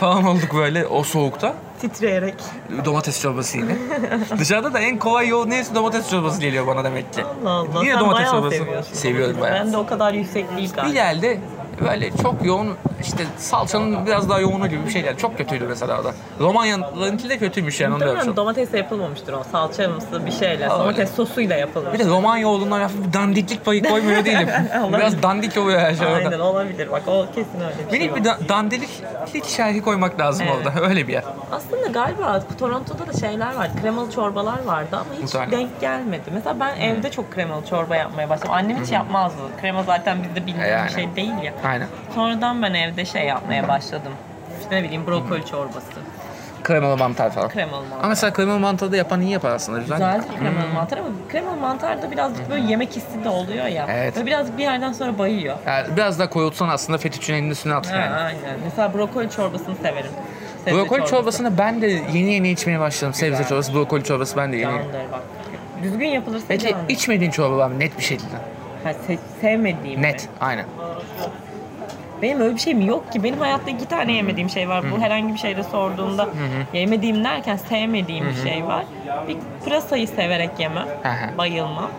falan 0.00 0.24
olduk 0.24 0.54
böyle 0.54 0.86
o 0.86 1.02
soğukta. 1.02 1.54
Titreyerek. 1.80 2.34
Domates 2.84 3.20
çorbası 3.22 3.58
yine. 3.58 3.76
Dışarıda 4.38 4.72
da 4.74 4.78
en 4.80 4.98
kolay 4.98 5.28
yol 5.28 5.46
neyse 5.46 5.74
domates 5.74 6.10
çorbası 6.10 6.40
geliyor 6.40 6.66
bana 6.66 6.84
demek 6.84 7.12
ki. 7.12 7.24
Allah 7.24 7.50
Allah. 7.50 7.82
Yine 7.82 7.92
Sen 7.92 8.00
domates 8.00 8.30
çorbası. 8.30 8.64
Seviyorum 8.92 9.40
bayağı. 9.40 9.64
Ben 9.66 9.72
de 9.72 9.76
o 9.76 9.86
kadar 9.86 10.12
yüksek 10.12 10.56
değil 10.56 10.70
Bir 10.70 10.74
galiba. 10.76 10.92
geldi 10.94 11.40
böyle 11.80 12.10
çok 12.22 12.44
yoğun 12.44 12.68
işte 13.06 13.24
salçanın 13.38 14.06
biraz 14.06 14.28
daha 14.28 14.40
yoğunu 14.40 14.66
gibi 14.68 14.84
bir 14.86 14.90
şeyler. 14.90 15.18
Çok 15.18 15.38
kötüydü 15.38 15.64
mesela 15.68 15.96
orada. 15.98 16.12
Romanya'nınki 16.40 17.28
de 17.28 17.38
kötüymüş 17.38 17.80
yani 17.80 17.94
onu 17.94 18.00
da 18.00 18.36
domatesle 18.36 18.78
yapılmamıştır 18.78 19.32
o. 19.32 19.42
Salçamsı 19.52 20.26
bir 20.26 20.30
şeyle. 20.32 20.68
Aa, 20.68 20.78
Domates 20.78 21.14
sosuyla 21.14 21.56
yapılmış. 21.56 21.92
Bir 21.92 21.98
de 21.98 22.08
Romanya 22.08 22.48
olduğundan 22.48 22.80
hafif 22.80 23.06
bir 23.08 23.12
dandiklik 23.12 23.64
payı 23.64 23.82
koymuyor 23.84 24.24
değilim. 24.24 24.48
biraz 24.92 25.22
dandik 25.22 25.56
oluyor 25.56 25.80
her 25.80 25.94
şey 25.94 26.06
Aynen 26.06 26.26
orada. 26.32 26.44
olabilir. 26.44 26.90
Bak 26.92 27.02
o 27.06 27.26
kesin 27.34 27.60
öyle 27.60 27.78
bir 27.86 27.90
şey. 27.90 27.98
Minik 27.98 28.10
var. 28.12 28.18
bir 28.20 28.24
da- 28.24 28.38
dandilik 28.48 28.90
şerhi 29.46 29.82
koymak 29.82 30.20
lazım 30.20 30.46
Evet. 30.50 30.66
orada. 30.66 30.80
Öyle 30.88 31.08
bir 31.08 31.12
yer. 31.12 31.24
Aslında 31.52 31.86
galiba 31.86 32.42
Toronto'da 32.58 33.06
da 33.06 33.12
şeyler 33.12 33.54
vardı. 33.56 33.72
Kremalı 33.82 34.10
çorbalar 34.10 34.64
vardı 34.64 34.88
ama 34.92 35.04
hiç 35.14 35.22
Muhtemelen. 35.22 35.50
denk 35.52 35.80
gelmedi. 35.80 36.22
Mesela 36.34 36.60
ben 36.60 36.76
evde 36.80 37.10
çok 37.10 37.32
kremalı 37.32 37.66
çorba 37.66 37.96
yapmaya 37.96 38.30
başladım. 38.30 38.50
Annem 38.54 38.82
hiç 38.84 38.92
yapmazdı. 38.92 39.36
Krema 39.60 39.82
zaten 39.82 40.18
bizde 40.22 40.46
bildiğim 40.46 40.68
Yani. 40.70 40.88
bir 40.88 40.92
şey 40.94 41.16
değil 41.16 41.32
ya. 41.42 41.52
Aynen. 41.64 41.86
Sonradan 42.14 42.62
ben 42.62 42.74
evde 42.74 42.95
şey 43.04 43.24
yapmaya 43.26 43.68
başladım. 43.68 44.12
İşte 44.62 44.76
ne 44.76 44.82
bileyim 44.84 45.06
brokoli 45.06 45.46
çorbası. 45.46 45.86
Kremalı 46.62 46.96
mantar 46.96 47.30
falan. 47.32 47.48
Kremalı 47.48 47.80
mantar. 47.82 47.98
Ama 47.98 48.08
mesela 48.08 48.32
kremalı 48.32 48.58
mantarı 48.58 48.92
da 48.92 48.96
yapan 48.96 49.20
iyi 49.20 49.30
yapar 49.30 49.50
aslında. 49.50 49.78
Güzel. 49.78 49.96
Güzeldir 49.96 50.38
kremalı 50.38 50.68
mantar 50.74 50.98
ama 50.98 51.08
kremalı 51.28 51.56
mantar 51.56 52.02
da 52.02 52.10
birazcık 52.10 52.50
böyle 52.50 52.66
yemek 52.66 52.96
hissi 52.96 53.24
de 53.24 53.28
oluyor 53.28 53.66
ya. 53.66 53.86
Evet. 53.90 54.16
Ve 54.16 54.26
biraz 54.26 54.58
bir 54.58 54.62
yerden 54.62 54.92
sonra 54.92 55.18
bayıyor. 55.18 55.56
Yani 55.66 55.86
biraz 55.96 56.18
daha 56.18 56.30
koyulsan 56.30 56.68
aslında 56.68 56.98
fettuccine'nin 56.98 57.50
üstüne 57.50 57.74
at 57.74 57.92
Ha, 57.92 57.96
yani. 57.96 58.14
aynen. 58.14 58.56
Mesela 58.64 58.94
brokoli 58.94 59.30
çorbasını 59.30 59.76
severim. 59.76 60.10
Sebze 60.64 60.76
Brokoli 60.78 60.88
çorbası. 60.98 61.10
çorbasını 61.10 61.58
ben 61.58 61.82
de 61.82 61.86
yeni 61.86 62.32
yeni 62.32 62.50
içmeye 62.50 62.80
başladım. 62.80 63.14
Sebze 63.14 63.44
çorbası, 63.44 63.74
brokoli 63.74 64.04
çorbası 64.04 64.36
ben 64.36 64.52
de 64.52 64.56
yeni. 64.56 64.70
Candır 64.70 65.12
bak. 65.12 65.22
Düzgün 65.82 66.06
yapılırsa 66.08 66.44
Peki 66.48 66.68
candır. 66.68 66.88
içmediğin 66.88 67.30
çorba 67.30 67.56
var 67.56 67.68
mı? 67.70 67.78
Net 67.78 67.98
bir 67.98 68.02
şekilde. 68.02 68.36
Ha, 68.84 68.90
se- 69.08 69.18
sevmediğim 69.40 70.00
mi? 70.00 70.06
Net, 70.06 70.28
aynen. 70.40 70.64
Benim 72.22 72.40
öyle 72.40 72.54
bir 72.54 72.60
şeyim 72.60 72.80
yok 72.80 73.12
ki. 73.12 73.22
Benim 73.24 73.38
hayatta 73.40 73.70
iki 73.70 73.86
tane 73.86 74.12
yemediğim 74.12 74.50
şey 74.50 74.68
var. 74.68 74.84
Bu 74.92 75.00
herhangi 75.00 75.34
bir 75.34 75.38
şeyde 75.38 75.62
sorduğunda 75.62 76.28
yemediğim 76.72 77.24
derken 77.24 77.56
sevmediğim 77.56 78.26
bir 78.28 78.50
şey 78.50 78.64
var. 78.64 78.84
Bir 79.28 79.36
pırasayı 79.64 80.08
severek 80.08 80.50
yemem. 80.58 80.86
Bayılmam. 81.38 81.90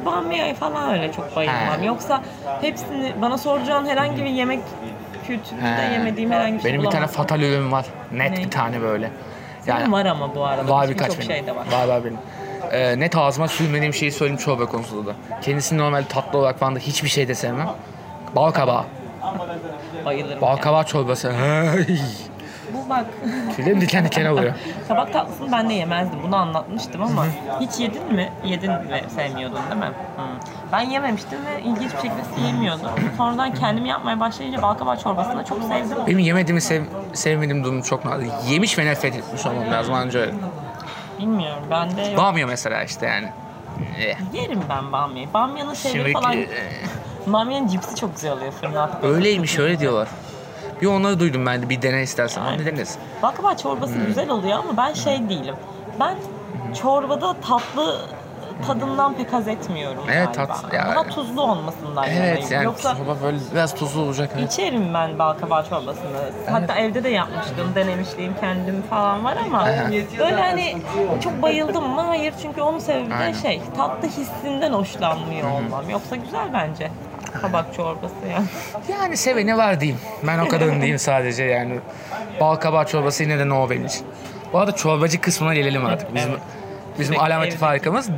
Bir 0.00 0.06
bamyayı 0.06 0.54
falan 0.54 0.92
öyle 0.92 1.12
çok 1.12 1.36
bayılmam. 1.36 1.84
Yoksa 1.84 2.22
hepsini 2.60 3.12
bana 3.22 3.38
soracağın 3.38 3.86
herhangi 3.86 4.24
bir 4.24 4.30
yemek 4.30 4.60
kültüründe 5.26 5.92
yemediğim 5.92 6.30
herhangi 6.30 6.54
bir 6.56 6.62
şey 6.62 6.72
Benim 6.72 6.82
bir 6.82 6.90
tane 6.90 7.06
fatal 7.06 7.40
ürün 7.40 7.72
var. 7.72 7.86
Net 8.12 8.30
Ne? 8.30 8.36
bir 8.44 8.50
tane 8.50 8.80
böyle. 8.80 9.10
Senin 9.60 9.92
var 9.92 10.06
ama 10.06 10.34
bu 10.34 10.44
arada. 10.44 10.68
Var 10.72 10.88
birkaç 10.88 11.10
benim. 11.18 11.22
şey 11.22 11.46
de 11.46 11.56
var. 11.56 11.66
Var 11.72 11.88
var 11.88 12.04
benim. 12.04 12.18
Ee, 12.72 13.00
net 13.00 13.16
ağzıma 13.16 13.48
sürmediğim 13.48 13.94
şeyi 13.94 14.12
söyleyeyim 14.12 14.40
çorba 14.40 14.66
konusunda 14.66 15.10
da. 15.10 15.14
Kendisini 15.42 15.78
normalde 15.78 16.08
tatlı 16.08 16.38
olarak 16.38 16.58
falan 16.58 16.74
da 16.74 16.78
hiçbir 16.78 17.08
şey 17.08 17.28
de 17.28 17.34
sevmem. 17.34 17.68
Bal 18.36 18.50
kabağı. 18.50 18.84
Bayılırım. 20.04 20.40
Bal 20.40 20.48
yani. 20.48 20.60
kabağı 20.60 20.84
çorbası. 20.84 21.32
Bu 22.72 22.88
bak. 22.90 23.04
Tüylerim 23.56 23.80
diken 23.80 24.04
diken 24.04 24.26
oluyor. 24.26 24.54
Kabak 24.88 25.12
tatlısını 25.12 25.52
ben 25.52 25.68
de 25.70 25.74
yemezdim. 25.74 26.18
Bunu 26.22 26.36
anlatmıştım 26.36 27.02
ama 27.02 27.26
hiç 27.60 27.80
yedin 27.80 28.14
mi? 28.14 28.32
Yedin 28.44 28.68
ve 28.68 29.04
sevmiyordun 29.16 29.58
değil 29.70 29.80
mi? 29.80 29.86
Hı. 30.16 30.22
Ben 30.72 30.80
yememiştim 30.80 31.38
ve 31.46 31.60
ilginç 31.60 31.92
bir 31.92 31.96
şekilde 31.96 32.46
yemiyordum. 32.46 32.90
Sonradan 33.16 33.54
kendim 33.54 33.86
yapmaya 33.86 34.20
başlayınca 34.20 34.62
balkabak 34.62 35.00
çorbasını 35.00 35.36
da 35.38 35.44
çok 35.44 35.62
sevdim. 35.62 35.96
Benim 36.06 36.18
yemediğimi 36.18 36.60
sev, 36.60 36.82
sevmediğim 37.12 37.64
durum 37.64 37.82
çok 37.82 38.04
nadir. 38.04 38.28
Yemiş 38.48 38.78
ve 38.78 38.86
nefret 38.86 39.16
etmiş 39.16 39.46
olmam 39.46 39.70
lazım 39.72 39.94
anca 39.94 40.20
öyle. 40.20 40.34
Bilmiyorum 41.18 41.62
ben 41.70 41.96
de 41.96 42.02
yok. 42.02 42.18
Bamya 42.18 42.46
mesela 42.46 42.84
işte 42.84 43.06
yani. 43.06 43.28
Eh. 43.98 44.16
Yerim 44.32 44.60
ben 44.68 44.92
bamyayı. 44.92 45.28
Bamyanın 45.34 45.74
şeyleri 45.74 45.98
Şimdi 45.98 46.12
falan... 46.12 46.36
Bamyanın 47.26 47.66
cipsi 47.68 47.96
çok 47.96 48.14
güzel 48.14 48.32
oluyor 48.32 48.52
fırına. 48.52 48.90
öyleymiş 49.02 49.58
öyle 49.58 49.78
diyorlar. 49.78 50.08
Bir 50.82 50.86
onları 50.86 51.20
duydum 51.20 51.46
ben 51.46 51.62
de 51.62 51.68
bir 51.68 51.82
dene 51.82 52.02
istersen. 52.02 52.42
Aynen. 52.42 52.52
Hadi 52.58 52.66
deneriz. 52.66 52.98
Balkabak 53.22 53.58
çorbası 53.58 53.94
Hmm. 53.94 54.06
güzel 54.06 54.30
oluyor 54.30 54.58
ama 54.58 54.76
ben 54.76 54.92
şey 54.92 55.28
değilim. 55.28 55.54
Ben 56.00 56.14
çorbada 56.82 57.34
tatlı 57.48 58.00
tadından 58.66 59.14
pek 59.14 59.32
haz 59.32 59.48
etmiyorum 59.48 60.02
Evet, 60.12 60.34
galiba. 60.34 60.52
tat- 60.54 60.72
ya- 60.74 60.94
Daha 60.94 61.06
tuzlu 61.06 61.42
olmasından 61.42 62.04
Evet 62.04 62.16
yanayım. 62.16 62.46
yani 62.50 62.64
Yoksa 62.64 62.96
çorba 62.96 63.16
böyle 63.22 63.38
biraz 63.54 63.74
tuzlu 63.74 64.00
olacak. 64.00 64.30
Evet. 64.38 64.52
İçerim 64.52 64.94
ben 64.94 65.18
bal 65.18 65.32
kabağı 65.32 65.68
çorbasını. 65.68 66.30
Hatta 66.50 66.74
evde 66.74 67.04
de 67.04 67.08
yapmıştım, 67.08 67.72
denemişliğim 67.74 68.34
kendim 68.40 68.82
falan 68.90 69.24
var 69.24 69.36
ama 69.46 69.66
böyle 70.18 70.40
hani 70.42 70.76
çok 71.24 71.42
bayıldım 71.42 71.88
mı? 71.90 72.00
Hayır 72.00 72.34
çünkü 72.42 72.60
onun 72.60 72.78
sebebi 72.78 73.10
de 73.10 73.34
şey 73.42 73.60
tatlı 73.76 74.08
hissinden 74.08 74.72
hoşlanmıyor 74.72 75.50
olmam. 75.50 75.90
Yoksa 75.90 76.16
güzel 76.16 76.52
bence 76.52 76.90
kabak 77.40 77.74
çorbası 77.74 78.14
yani. 78.32 78.46
Yani 78.92 79.16
seveni 79.16 79.56
var 79.56 79.80
diyeyim. 79.80 80.00
Ben 80.26 80.38
o 80.38 80.48
kadarım 80.48 80.76
diyeyim 80.76 80.98
sadece 80.98 81.44
yani. 81.44 81.78
Bal 82.40 82.54
kabağı 82.56 82.86
çorbası 82.86 83.22
yine 83.22 83.38
de 83.38 83.48
no 83.48 83.70
benim 83.70 83.86
için. 83.86 84.06
Bu 84.52 84.58
arada 84.58 84.72
çorbacı 84.72 85.20
kısmına 85.20 85.54
gelelim 85.54 85.86
artık. 85.86 86.14
Bizim 86.14 86.30
Evet. 86.30 86.40
bizim 86.98 87.14
Sürekli 87.14 87.22
alameti 87.26 87.48
evdeki- 87.48 87.58
farkımız 87.60 88.10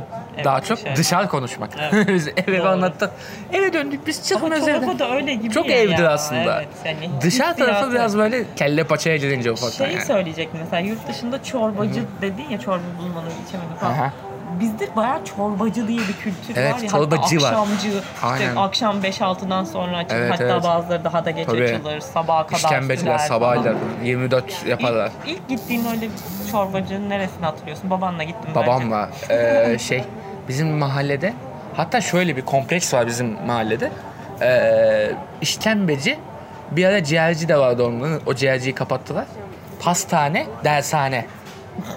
daha 0.43 0.61
çok 0.61 0.77
dışarı. 0.77 0.95
dışarı 0.95 1.27
konuşmak. 1.27 1.69
Evet. 1.93 2.07
Biz 2.13 2.27
eve 2.27 2.57
Doğru. 2.59 2.67
anlattık. 2.67 3.09
Eve 3.53 3.73
döndük 3.73 4.07
biz 4.07 4.17
Ama 4.17 4.25
çıkmıyoruz 4.27 4.67
evden. 4.67 4.79
çorba 4.87 4.99
da 4.99 5.15
öyle 5.15 5.33
gibi 5.33 5.49
Çok 5.53 5.69
ya 5.69 5.77
evdir 5.77 6.03
aslında. 6.03 6.57
Evet, 6.61 6.67
yani 6.85 7.09
Dışarı 7.21 7.55
tarafı 7.55 7.71
hissiyatı. 7.73 7.91
biraz 7.95 8.17
böyle 8.17 8.43
kelle 8.55 8.83
paçaya 8.83 9.17
girince 9.17 9.51
ufaktan 9.51 9.85
Şeyi 9.85 9.95
yani. 9.95 10.05
söyleyecektim 10.05 10.59
mesela 10.63 10.79
yurt 10.79 11.07
dışında 11.07 11.43
çorbacı 11.43 12.03
dedi 12.21 12.41
ya 12.49 12.59
çorba 12.59 12.81
bulmanı 12.99 13.27
içemedi 13.47 13.79
falan. 13.79 13.91
Aha. 13.91 14.13
Bizde 14.59 14.95
bayağı 14.95 15.25
çorbacı 15.25 15.87
diye 15.87 15.99
bir 15.99 16.13
kültür 16.13 16.55
Evet, 16.55 16.73
var 16.75 16.79
ya. 16.79 16.87
çorbacı 16.89 17.21
hatta 17.39 17.41
var. 17.41 17.51
akşamcı, 17.51 17.87
işte 17.87 18.25
Aynen. 18.27 18.55
akşam 18.55 19.01
5-6'dan 19.01 19.63
sonra 19.63 19.97
açılır. 19.97 20.19
Evet, 20.19 20.31
hatta 20.31 20.43
evet. 20.43 20.63
bazıları 20.63 21.03
daha 21.03 21.25
da 21.25 21.31
geç 21.31 21.45
Tabii. 21.45 21.63
açılır. 21.63 21.99
Sabaha 21.99 22.47
kadar 22.47 22.57
İşkembeciler 22.57 23.17
sabahlar 23.17 23.63
falan. 23.63 23.75
24 24.03 24.65
yaparlar. 24.67 25.11
İlk, 25.25 25.37
ilk 25.37 25.47
gittiğin 25.49 25.85
öyle 25.85 26.09
çorbacının 26.51 27.09
neresini 27.09 27.45
hatırlıyorsun? 27.45 27.89
Babanla 27.89 28.23
gittim 28.23 28.55
Babamla 28.55 29.09
eee, 29.29 29.77
şey 29.87 30.03
bizim 30.47 30.67
mahallede 30.77 31.33
hatta 31.75 32.01
şöyle 32.01 32.37
bir 32.37 32.41
kompleks 32.41 32.93
var 32.93 33.07
bizim 33.07 33.45
mahallede. 33.45 33.91
Eee 34.41 35.11
işkembeci 35.41 36.19
bir 36.71 36.85
ara 36.85 37.03
ciğerci 37.03 37.47
de 37.47 37.57
vardı 37.57 37.83
onların. 37.83 38.21
O 38.25 38.33
ciğerciyi 38.33 38.75
kapattılar. 38.75 39.25
Pastane, 39.79 40.47
dershane. 40.63 41.25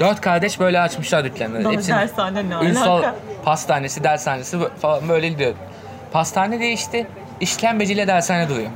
Dört 0.01 0.21
kardeş 0.21 0.61
böyle 0.61 0.81
açmışlar 0.81 1.25
dükkanları. 1.25 1.71
Hepsinin 1.73 1.97
dershane 1.97 2.51
ne 2.51 2.69
Ünsal 2.69 2.97
alaka? 2.97 3.15
pastanesi, 3.45 4.05
dershanesi 4.05 4.59
falan 4.83 5.09
böyle 5.09 5.29
gidiyor. 5.29 5.55
Pastane 6.13 6.61
değişti. 6.61 7.07
İşkembeciyle 7.41 8.07
dershane 8.07 8.49
duruyor. 8.49 8.71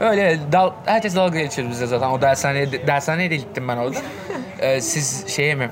Öyle 0.00 0.38
dal, 0.52 0.70
herkes 0.84 1.16
dalga 1.16 1.40
geçiyor 1.40 1.70
bize 1.70 1.86
zaten. 1.86 2.10
O 2.10 2.20
dershaneye, 2.22 2.86
dershaneye 2.86 3.30
de 3.30 3.36
gittim 3.36 3.68
ben 3.68 3.76
orada. 3.76 3.98
Ee, 4.60 4.80
siz 4.80 5.28
şeye 5.28 5.54
mi? 5.54 5.70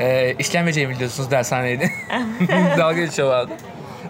Ee, 0.00 0.34
işkembeciye 0.38 0.86
mi 0.86 0.92
gidiyorsunuz 0.92 1.30
dershaneydi? 1.30 1.90
dalga 2.78 2.92
geçiyorlardı. 3.00 3.52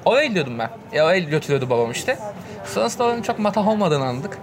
Oraya 0.05 0.27
gidiyordum 0.27 0.59
ben. 0.59 0.71
Ya 0.93 1.05
oraya 1.07 1.19
götürüyordu 1.19 1.71
babam 1.71 1.91
işte. 1.91 2.19
Sonrasında 2.65 3.05
oranın 3.05 3.23
çok 3.23 3.39
matah 3.39 3.69
olmadığını 3.69 4.05
anladık. 4.05 4.39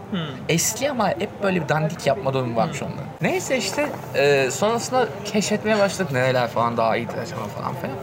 Eski 0.49 0.91
ama 0.91 1.09
hep 1.09 1.43
böyle 1.43 1.63
bir 1.63 1.69
dandik 1.69 2.07
yapma 2.07 2.33
durumu 2.33 2.55
varmış 2.55 2.81
onların. 2.81 3.05
Neyse 3.21 3.57
işte 3.57 3.89
e, 4.15 4.51
sonrasında 4.51 5.07
keşfetmeye 5.25 5.79
başladık. 5.79 6.11
Nereler 6.11 6.47
falan 6.47 6.77
daha 6.77 6.97
iyidir 6.97 7.17
acaba 7.17 7.41
falan 7.41 7.73
filan. 7.75 7.95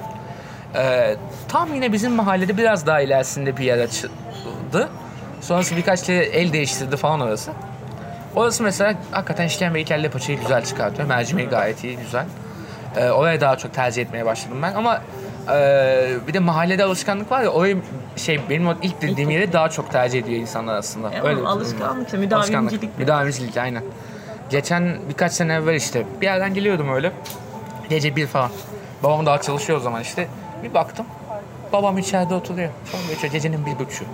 Ee, 0.77 1.17
tam 1.49 1.75
yine 1.75 1.93
bizim 1.93 2.13
mahallede 2.13 2.57
biraz 2.57 2.87
daha 2.87 3.01
ilerisinde 3.01 3.57
bir 3.57 3.65
yer 3.65 3.79
açıldı. 3.79 4.89
Sonrası 5.41 5.77
birkaç 5.77 6.03
kere 6.03 6.25
el 6.25 6.53
değiştirdi 6.53 6.97
falan 6.97 7.21
orası. 7.21 7.51
Orası 8.37 8.63
mesela 8.63 8.95
hakikaten 9.11 9.47
işkembeyi 9.47 9.85
kelle 9.85 10.11
paçayı 10.11 10.41
güzel 10.41 10.65
çıkartıyor. 10.65 11.09
Mercimeği 11.09 11.49
gayet 11.49 11.85
iyi, 11.85 11.97
güzel. 11.97 12.25
Ee, 12.97 13.11
oraya 13.11 13.41
daha 13.41 13.57
çok 13.59 13.75
tercih 13.75 14.03
etmeye 14.03 14.27
başladım 14.27 14.59
ben 14.63 14.75
ama 14.75 15.01
e, 15.53 16.27
bir 16.29 16.35
de 16.35 16.39
mahallede 16.39 16.85
alışkanlık 16.85 17.31
var 17.31 17.43
ya 17.43 17.49
orayı 17.49 17.77
şey 18.17 18.41
benim 18.51 18.69
o 18.69 18.75
ilk 18.83 19.03
dediğim 19.03 19.31
yeri 19.31 19.53
daha 19.53 19.69
çok 19.69 19.93
tercih 19.93 20.19
ediyor 20.19 20.41
insanlar 20.41 20.75
aslında. 20.75 21.13
Ya 21.13 21.25
Öyle 21.25 21.41
alışkanlık 21.41 22.13
müdavimcilik. 22.13 22.99
Müdavimcilik 22.99 23.57
aynen. 23.57 23.83
Geçen 24.51 24.99
birkaç 25.09 25.33
sene 25.33 25.55
evvel 25.55 25.75
işte 25.75 26.07
bir 26.21 26.27
yerden 26.27 26.55
geliyordum 26.55 26.89
öyle. 26.95 27.13
Gece 27.89 28.17
bir 28.17 28.27
falan. 28.27 28.51
Babam 29.03 29.27
daha 29.27 29.41
çalışıyor 29.41 29.79
o 29.79 29.83
zaman 29.83 30.03
işte. 30.03 30.29
Bir 30.63 30.75
baktım. 30.75 31.07
Babam 31.73 31.99
içeride 31.99 32.35
oturuyor. 32.35 32.71
Sonra 32.85 33.03
geçiyor 33.09 33.33
gecenin 33.33 33.67
bir 33.67 33.79
buçuğu. 33.79 34.05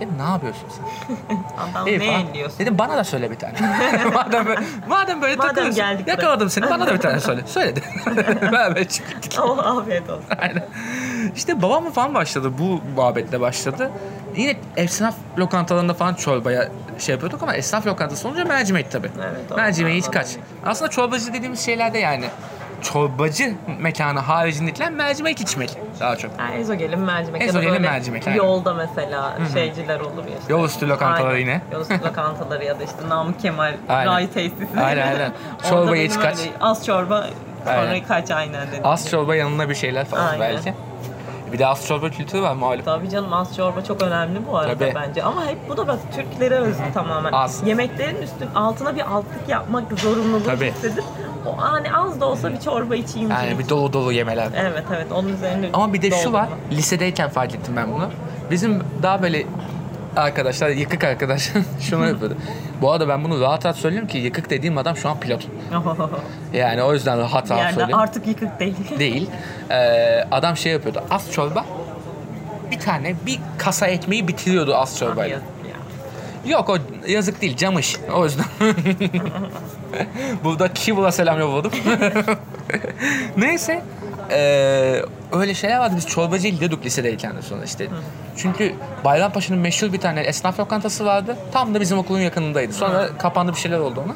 Dedim 0.00 0.18
ne 0.18 0.22
yapıyorsun 0.22 0.68
sen? 0.68 1.36
Adam 1.72 1.86
ne 1.86 1.92
elliyorsun? 2.20 2.58
Dedim 2.58 2.78
bana 2.78 2.96
da 2.96 3.04
söyle 3.04 3.30
bir 3.30 3.36
tane. 3.36 3.54
madem 4.14 4.46
böyle, 4.46 4.60
madem 4.88 5.22
böyle 5.22 5.36
Madem 5.36 5.48
takılıyorsun. 5.48 5.76
geldik 5.76 6.06
buraya. 6.06 6.10
Yakaladım 6.10 6.50
seni 6.50 6.70
bana 6.70 6.86
da 6.86 6.94
bir 6.94 6.98
tane 7.00 7.20
söyle. 7.20 7.42
Söyledi. 7.46 7.82
Beraber 8.42 8.88
çıktık. 8.88 9.32
Oh 9.42 9.58
afiyet 9.78 10.10
olsun. 10.10 10.24
Aynen. 10.38 10.66
İşte 11.36 11.62
babam 11.62 11.90
falan 11.90 12.14
başladı. 12.14 12.52
Bu 12.58 12.80
muhabbetle 12.96 13.40
başladı. 13.40 13.90
Yine 14.36 14.56
esnaf 14.76 15.14
lokantalarında 15.38 15.94
falan 15.94 16.14
çorbaya 16.14 16.68
şey 16.98 17.12
yapıyorduk 17.12 17.42
ama 17.42 17.54
esnaf 17.54 17.86
lokantası 17.86 18.28
olunca 18.28 18.44
mercimek 18.44 18.90
tabii. 18.90 19.10
Evet, 19.18 19.56
Mercimeği 19.56 19.98
hiç 19.98 20.10
kaç. 20.10 20.28
Aslında 20.66 20.90
çorbacı 20.90 21.32
dediğimiz 21.32 21.60
şeylerde 21.60 21.98
yani 21.98 22.24
çorbacı 22.82 23.54
mekanı 23.80 24.18
haricindekiler 24.20 24.90
mercimek 24.90 25.40
içmek 25.40 25.70
daha 26.00 26.16
çok. 26.16 26.30
Ha, 26.40 26.54
ezogelin 26.54 26.98
mercimek. 26.98 27.40
ya 27.40 27.46
Ezogelin 27.48 27.72
böyle 27.72 27.88
mercimek, 27.88 28.26
aynen. 28.26 28.36
Yolda 28.38 28.74
mesela 28.74 29.38
şeyciler 29.54 30.00
olur 30.00 30.24
ya 30.32 30.38
işte. 30.40 30.52
Yol 30.52 30.64
üstü 30.64 30.88
lokantaları 30.88 31.28
Aynen. 31.28 31.40
yine. 31.40 31.60
Yol 31.72 31.80
üstü 31.80 32.00
lokantaları 32.04 32.64
ya 32.64 32.80
da 32.80 32.84
işte 32.84 33.08
Namık 33.08 33.40
Kemal 33.40 33.72
Aynen. 33.88 34.12
Ray 34.12 34.30
Tesisi. 34.30 34.66
Aynen, 34.80 35.06
aynen. 35.06 35.14
Orada 35.14 35.32
Çorba 35.70 35.92
benim 35.92 36.06
iç 36.06 36.14
kaç. 36.14 36.36
Az 36.60 36.86
çorba 36.86 37.26
sonra 37.64 37.76
Aynen. 37.76 38.04
kaç 38.04 38.30
aynen 38.30 38.68
dedim. 38.68 38.80
Az 38.86 39.10
çorba 39.10 39.36
yanına 39.36 39.68
bir 39.68 39.74
şeyler 39.74 40.04
falan 40.04 40.26
Aynen. 40.26 40.40
belki. 40.40 40.74
Bir 41.52 41.58
de 41.58 41.66
az 41.66 41.86
çorba 41.86 42.10
kültürü 42.10 42.42
var 42.42 42.54
malum. 42.54 42.82
Tabii 42.84 43.10
canım 43.10 43.32
az 43.32 43.56
çorba 43.56 43.84
çok 43.84 44.02
önemli 44.02 44.46
bu 44.46 44.58
arada 44.58 44.78
Tabii. 44.78 44.92
bence. 44.94 45.22
Ama 45.22 45.46
hep 45.46 45.68
bu 45.68 45.76
da 45.76 45.88
bak 45.88 45.98
Türklere 46.16 46.54
özgü 46.54 46.92
tamamen. 46.94 47.32
Az. 47.32 47.62
Yemeklerin 47.66 48.22
üstün 48.22 48.48
altına 48.54 48.96
bir 48.96 49.00
altlık 49.00 49.48
yapmak 49.48 49.84
zorunluluğu 49.98 50.44
Tabii. 50.46 50.72
hissedip 50.72 51.04
hani 51.56 51.94
az 51.94 52.20
da 52.20 52.26
olsa 52.26 52.52
bir 52.52 52.60
çorba 52.60 52.96
içeyim. 52.96 53.30
Yani 53.30 53.58
bir 53.58 53.68
dolu 53.68 53.92
dolu 53.92 54.12
yemeler. 54.12 54.48
Evet 54.56 54.84
evet 54.96 55.12
onun 55.12 55.28
üzerine 55.28 55.68
Ama 55.72 55.92
bir 55.92 56.02
de 56.02 56.10
şu 56.10 56.32
var. 56.32 56.48
Lisedeyken 56.72 57.28
fark 57.28 57.54
ettim 57.54 57.76
ben 57.76 57.92
bunu. 57.92 58.10
Bizim 58.50 58.82
daha 59.02 59.22
böyle 59.22 59.46
arkadaşlar, 60.16 60.68
yıkık 60.68 61.04
arkadaş 61.04 61.50
şunu 61.80 62.08
yapıyordu. 62.08 62.36
Bu 62.82 62.92
arada 62.92 63.08
ben 63.08 63.24
bunu 63.24 63.40
rahat 63.40 63.64
rahat 63.64 63.76
söylüyorum 63.76 64.08
ki 64.08 64.18
yıkık 64.18 64.50
dediğim 64.50 64.78
adam 64.78 64.96
şu 64.96 65.08
an 65.08 65.20
pilot. 65.20 65.46
Yani 66.52 66.82
o 66.82 66.94
yüzden 66.94 67.18
rahat 67.18 67.50
rahat 67.50 67.62
yerde 67.62 67.74
söylüyorum. 67.74 68.02
artık 68.02 68.26
yıkık 68.26 68.60
değil. 68.60 68.74
Değil. 68.98 69.30
Ee, 69.70 70.24
adam 70.30 70.56
şey 70.56 70.72
yapıyordu. 70.72 71.02
Az 71.10 71.32
çorba. 71.32 71.64
Bir 72.70 72.78
tane 72.78 73.14
bir 73.26 73.40
kasa 73.58 73.86
ekmeği 73.86 74.28
bitiriyordu 74.28 74.76
az 74.76 74.98
çorbayla. 74.98 75.38
Yok 76.46 76.68
o 76.70 76.76
yazık 77.06 77.42
değil 77.42 77.56
camış. 77.56 77.96
O 78.14 78.24
yüzden. 78.24 78.44
Burada 80.44 80.72
Kibul'a 80.72 81.12
selam 81.12 81.40
yolladım. 81.40 81.72
Neyse. 83.36 83.82
Ee, 84.30 85.02
öyle 85.32 85.54
şeyler 85.54 85.78
vardı. 85.78 85.94
Biz 85.96 86.06
çorbacı 86.06 86.48
gidiyorduk 86.48 86.84
lisedeyken 86.84 87.36
de 87.36 87.42
sonra 87.42 87.64
işte. 87.64 87.88
Çünkü 88.36 88.74
Bayrampaşa'nın 89.04 89.60
meşhur 89.60 89.92
bir 89.92 90.00
tane 90.00 90.20
esnaf 90.20 90.60
lokantası 90.60 91.04
vardı. 91.04 91.36
Tam 91.52 91.74
da 91.74 91.80
bizim 91.80 91.98
okulun 91.98 92.20
yakınındaydı. 92.20 92.72
Sonra 92.72 93.08
kapandı 93.18 93.52
bir 93.52 93.58
şeyler 93.58 93.78
oldu 93.78 94.02
ona. 94.06 94.14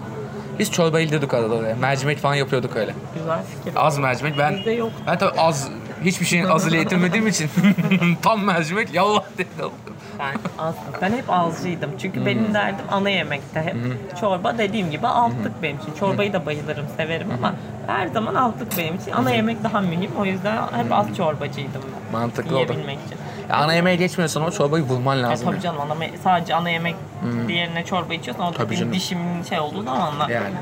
Biz 0.58 0.72
çorba 0.72 1.00
gidiyorduk 1.00 1.34
arada 1.34 1.54
oraya. 1.54 1.74
Mercimek 1.74 2.18
falan 2.18 2.34
yapıyorduk 2.34 2.76
öyle. 2.76 2.94
Güzel 3.18 3.38
fikir. 3.58 3.72
Az 3.76 3.98
mercimek. 3.98 4.38
Ben 4.38 4.56
Bizde 4.56 4.70
yok. 4.72 4.92
ben 5.06 5.18
tabii 5.18 5.40
az 5.40 5.68
hiçbir 6.04 6.26
şeyin 6.26 6.44
azıyla 6.44 6.78
yetinmediğim 6.78 7.26
için 7.26 7.50
tam 8.22 8.44
mercimek 8.44 8.94
yallah 8.94 9.22
dedim. 9.38 9.70
Ben 10.18 10.34
az, 10.58 10.74
ben 11.02 11.12
hep 11.12 11.24
azcıydım. 11.28 11.90
Çünkü 11.98 12.18
Hmm. 12.18 12.26
benim 12.26 12.54
derdim 12.54 12.84
ana 12.90 13.10
yemekte 13.10 13.62
hep. 13.62 13.76
Çorba 14.20 14.58
dediğim 14.58 14.90
gibi 14.90 15.06
altlık 15.06 15.62
benim 15.62 15.76
için. 15.76 15.94
Çorbayı 15.94 16.32
da 16.32 16.46
bayılırım, 16.46 16.86
severim 16.96 17.28
ama 17.38 17.54
her 17.86 18.06
zaman 18.06 18.34
altlık 18.34 18.78
benim 18.78 18.94
için. 18.94 19.12
Ana 19.12 19.30
yemek 19.30 19.64
daha 19.64 19.80
mühim. 19.80 20.10
O 20.20 20.24
yüzden 20.24 20.56
hep 20.56 20.92
az 20.92 21.16
çorbacıydım 21.16 21.82
ben. 22.12 22.20
Mantıklı 22.20 22.58
oldu. 22.58 22.72
İçin. 22.72 23.18
Ya 23.52 23.58
ana 23.58 23.74
yemeğe 23.74 23.96
geçmiyorsan 23.96 24.40
ama 24.40 24.50
çorbayı 24.50 24.88
bulman 24.88 25.16
Ya 25.16 25.22
lazım. 25.22 25.50
tabii 25.50 25.60
canım 25.60 25.80
ana 25.80 25.94
sadece 26.24 26.54
ana 26.54 26.70
yemek 26.70 26.94
diğerine 27.48 27.84
çorba 27.84 28.14
içiyorsan 28.14 28.46
o 28.46 28.52
Tabii 28.52 28.76
canım. 28.76 28.92
dişimin 28.92 29.42
şey 29.42 29.60
olduğu 29.60 29.82
zamanlar. 29.82 30.28
Yani. 30.28 30.54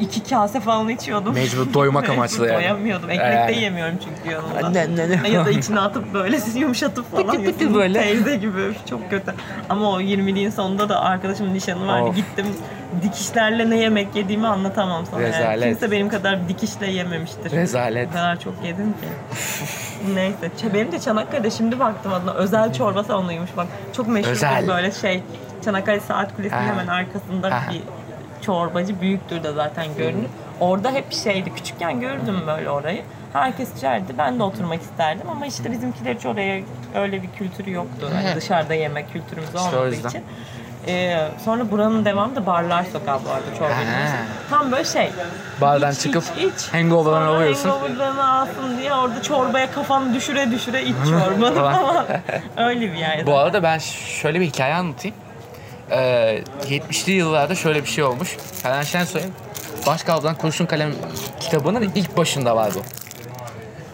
iki 0.00 0.24
kase 0.24 0.60
falan 0.60 0.88
içiyordum. 0.88 1.34
Mecbur 1.34 1.74
doymak 1.74 2.10
amaçlı 2.10 2.46
yani. 2.46 2.56
Doyamıyordum. 2.56 3.10
Ekmek 3.10 3.32
de 3.32 3.34
Yani. 3.36 3.56
yiyemiyorum 3.56 3.94
çünkü 4.04 4.34
yanında. 4.34 4.68
Ne, 4.70 4.96
ne, 4.96 5.22
ne. 5.22 5.28
ya 5.28 5.46
da 5.46 5.50
içine 5.50 5.80
atıp 5.80 6.14
böyle 6.14 6.38
yumuşatıp 6.54 7.10
falan 7.12 7.26
Pıtı 7.26 7.44
pıtı 7.44 7.74
böyle. 7.74 8.00
Teyze 8.02 8.36
gibi. 8.36 8.72
Çok 8.90 9.10
kötü. 9.10 9.34
Ama 9.68 9.90
o 9.90 10.00
20'liğin 10.00 10.50
sonunda 10.50 10.88
da 10.88 11.00
arkadaşımın 11.00 11.54
nişanı 11.54 11.86
vardı. 11.86 12.04
Of. 12.08 12.16
Gittim 12.16 12.46
dikişlerle 13.02 13.70
ne 13.70 13.76
yemek 13.76 14.16
yediğimi 14.16 14.46
anlatamam 14.46 15.06
sana. 15.06 15.22
Yani. 15.22 15.34
Rezalet. 15.34 15.68
Kimse 15.68 15.90
benim 15.90 16.08
kadar 16.08 16.48
dikişle 16.48 16.90
yememiştir. 16.90 17.50
Rezalet. 17.50 18.08
O 18.08 18.12
kadar 18.12 18.40
çok 18.40 18.54
yedim 18.64 18.92
ki. 18.92 19.08
Neyse. 20.14 20.50
Ç- 20.62 20.74
Benim 20.74 20.92
de 20.92 20.98
Çanakkale'de 21.00 21.50
şimdi 21.50 21.78
baktım 21.80 22.12
adına 22.12 22.32
özel 22.32 22.72
çorba 22.72 23.04
salonuymuş 23.04 23.50
bak. 23.56 23.66
Çok 23.96 24.08
meşhur 24.08 24.30
Özel. 24.30 24.68
böyle 24.68 24.92
şey. 24.92 25.22
Çanakkale 25.64 26.00
Saat 26.00 26.36
Kulesi'nin 26.36 26.60
Ha. 26.60 26.66
hemen 26.66 26.86
arkasında 26.86 27.50
Ha. 27.54 27.62
bir 27.72 27.82
çorbacı 28.42 29.00
büyüktür 29.00 29.42
de 29.42 29.52
zaten 29.52 29.86
görünür. 29.98 30.26
Orada 30.60 30.90
hep 30.92 31.12
şeydi. 31.12 31.54
Küçükken 31.54 32.00
gördüm 32.00 32.40
böyle 32.46 32.70
orayı. 32.70 33.02
Herkes 33.32 33.76
içerdi. 33.76 34.12
Ben 34.18 34.38
de 34.38 34.42
oturmak 34.42 34.82
isterdim 34.82 35.26
ama 35.30 35.46
işte 35.46 35.72
bizimkiler 35.72 36.14
hiç 36.14 36.26
oraya 36.26 36.60
öyle 36.94 37.22
bir 37.22 37.28
kültürü 37.38 37.70
yoktu. 37.70 38.08
Hani 38.14 38.36
dışarıda 38.36 38.74
yemek 38.74 39.12
kültürümüz 39.12 39.54
olmadığı 39.56 39.90
yüzden. 39.94 40.08
için. 40.08 40.22
Ee, 40.88 41.28
sonra 41.44 41.70
buranın 41.70 42.04
devamı 42.04 42.36
da 42.36 42.46
Barlar 42.46 42.84
Sokağı 42.92 43.20
bu 43.24 43.30
arada. 43.30 43.74
Ha. 43.74 44.16
Tam 44.50 44.72
böyle 44.72 44.84
şey. 44.84 45.10
Bardan 45.60 45.92
iç, 45.92 46.00
çıkıp 46.00 46.24
iç, 46.38 46.44
iç. 46.44 46.72
hangover'dan 46.72 47.22
alıyorsun. 47.22 47.68
Hangover'larını 47.68 48.32
alsın 48.32 48.78
diye 48.78 48.94
orada 48.94 49.22
çorbaya 49.22 49.72
kafanı 49.72 50.14
düşüre 50.14 50.50
düşüre 50.50 50.82
iç 50.82 50.94
çorbanı 51.04 51.54
Falan. 51.54 52.06
Öyle 52.56 52.80
bir 52.92 52.96
yer. 52.96 53.26
Bu 53.26 53.38
arada 53.38 53.62
ben 53.62 53.78
şöyle 54.22 54.40
bir 54.40 54.46
hikaye 54.46 54.74
anlatayım. 54.74 55.16
Ee, 55.90 56.42
70'li 56.62 57.12
yıllarda 57.12 57.54
şöyle 57.54 57.82
bir 57.82 57.88
şey 57.88 58.04
olmuş. 58.04 58.36
Ferhan 58.62 58.82
Şensoy'un 58.82 59.32
Başkaldan 59.86 60.34
Kurşun 60.34 60.66
Kalem 60.66 60.92
kitabının 61.40 61.92
ilk 61.94 62.16
başında 62.16 62.56
var 62.56 62.72
bu. 62.74 62.82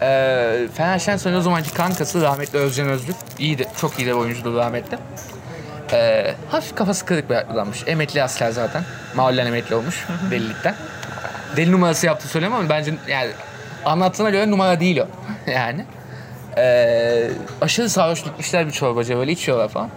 Ee, 0.01 0.67
Ferhan 0.73 0.97
Şensoy'un 0.97 1.37
o 1.37 1.41
zamanki 1.41 1.73
kankası 1.73 2.21
rahmetli 2.21 2.59
Özcan 2.59 2.89
Özlük. 2.89 3.15
İyi 3.39 3.57
de, 3.57 3.65
çok 3.81 3.99
iyi 3.99 4.07
de 4.07 4.13
oyuncudur 4.13 4.55
rahmetli. 4.55 4.97
Ee, 5.93 6.35
hafif 6.49 6.75
kafası 6.75 7.05
kırık 7.05 7.29
bir 7.29 7.35
adammış. 7.35 7.83
Emekli 7.87 8.23
asker 8.23 8.51
zaten. 8.51 8.83
Mahallen 9.15 9.45
emekli 9.45 9.75
olmuş 9.75 10.05
delilikten. 10.31 10.75
Deli 11.57 11.71
numarası 11.71 12.05
yaptı 12.05 12.27
söyleyemem 12.27 12.59
ama 12.59 12.69
bence 12.69 12.93
yani 13.07 13.31
Anlattığına 13.85 14.29
göre 14.29 14.51
numara 14.51 14.79
değil 14.79 14.97
o. 14.97 15.07
yani. 15.51 15.85
Ee, 16.57 17.29
aşırı 17.61 17.89
sarhoş 17.89 18.23
gitmişler 18.23 18.67
bir 18.67 18.71
çorbacı 18.71 19.17
böyle 19.17 19.31
içiyorlar 19.31 19.69
falan. 19.69 19.89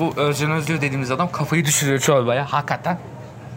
Bu 0.00 0.12
Özcan 0.16 0.50
Özgür 0.50 0.80
dediğimiz 0.80 1.10
adam 1.10 1.32
kafayı 1.32 1.64
düşürüyor 1.64 1.98
çorbaya 1.98 2.52
hakikaten. 2.52 2.98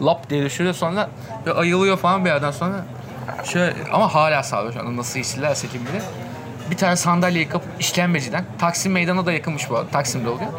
Lap 0.02 0.30
diye 0.30 0.44
düşürüyor 0.44 0.74
sonra 0.74 1.10
ve 1.46 1.52
ayılıyor 1.52 1.96
falan 1.96 2.24
bir 2.24 2.30
yerden 2.30 2.50
sonra. 2.50 2.74
Şöyle 3.44 3.74
ama 3.92 4.14
hala 4.14 4.42
sarhoş. 4.42 4.76
Yani 4.76 4.96
nasıl 4.96 5.20
içtilerse 5.20 5.68
kim 5.68 5.80
bilir. 5.86 6.02
Bir 6.70 6.76
tane 6.76 6.96
sandalyeyi 6.96 7.48
kapıp 7.48 7.80
işkembeciden. 7.80 8.44
Taksim 8.58 8.92
meydana 8.92 9.26
da 9.26 9.32
yakınmış 9.32 9.70
bu 9.70 9.76
arada. 9.76 9.88
Taksim'de 9.88 10.28
oluyor. 10.28 10.50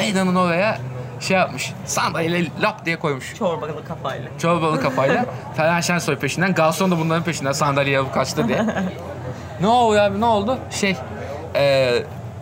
Meydanın 0.00 0.34
oraya 0.34 0.78
şey 1.20 1.36
yapmış. 1.36 1.72
Sandalyeyle 1.86 2.48
lap 2.62 2.86
diye 2.86 2.98
koymuş. 2.98 3.34
Çorbalı 3.38 3.84
kafayla. 3.88 4.28
Çorbalı 4.38 4.80
kafayla. 4.82 5.26
Ferhan 5.56 5.80
Şensoy 5.80 6.16
peşinden. 6.16 6.54
Garson 6.54 6.90
da 6.90 6.98
bunların 6.98 7.22
peşinden 7.24 7.52
sandalye 7.52 7.98
alıp 7.98 8.14
kaçtı 8.14 8.48
diye. 8.48 8.66
ne 9.60 9.66
oldu 9.66 9.98
abi 9.98 10.20
ne 10.20 10.24
oldu? 10.24 10.58
Şey 10.70 10.96
e, 11.54 11.92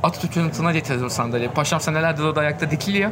Atatürk'ün 0.03 0.51
tına 0.51 0.73
getirdim 0.73 1.11
sandalyeyi. 1.11 1.51
Paşam 1.51 1.81
senelerdir 1.81 2.25
o 2.25 2.37
da 2.37 2.41
ayakta 2.41 2.71
dikiliyor. 2.71 3.11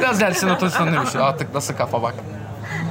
Biraz 0.00 0.18
gelsin 0.18 0.48
otursun 0.48 0.86
demiş. 0.92 1.16
Artık 1.16 1.54
nasıl 1.54 1.74
kafa 1.74 2.02
bak. 2.02 2.14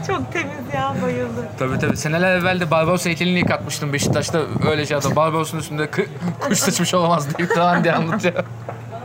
Çok 0.08 0.34
temiz 0.34 0.74
ya 0.74 0.96
bayıldım. 1.04 1.46
Tabii 1.60 1.80
tabii. 1.80 1.98
Seneler 1.98 2.36
evvel 2.38 2.60
de 2.60 2.72
Barbaros 2.72 3.06
heykelini 3.06 3.40
yıkatmıştım 3.40 3.94
Beşiktaş'ta. 3.94 4.40
Öyle 4.70 4.86
şey 4.86 4.98
adı. 4.98 5.16
Barbaros'un 5.16 5.58
üstünde 5.60 5.84
kı- 5.86 6.08
kuş 6.48 6.58
sıçmış 6.60 6.94
olamaz 6.94 7.38
deyip 7.38 7.56
falan 7.56 7.84
diye 7.84 7.94
anlatıyor. 7.94 8.34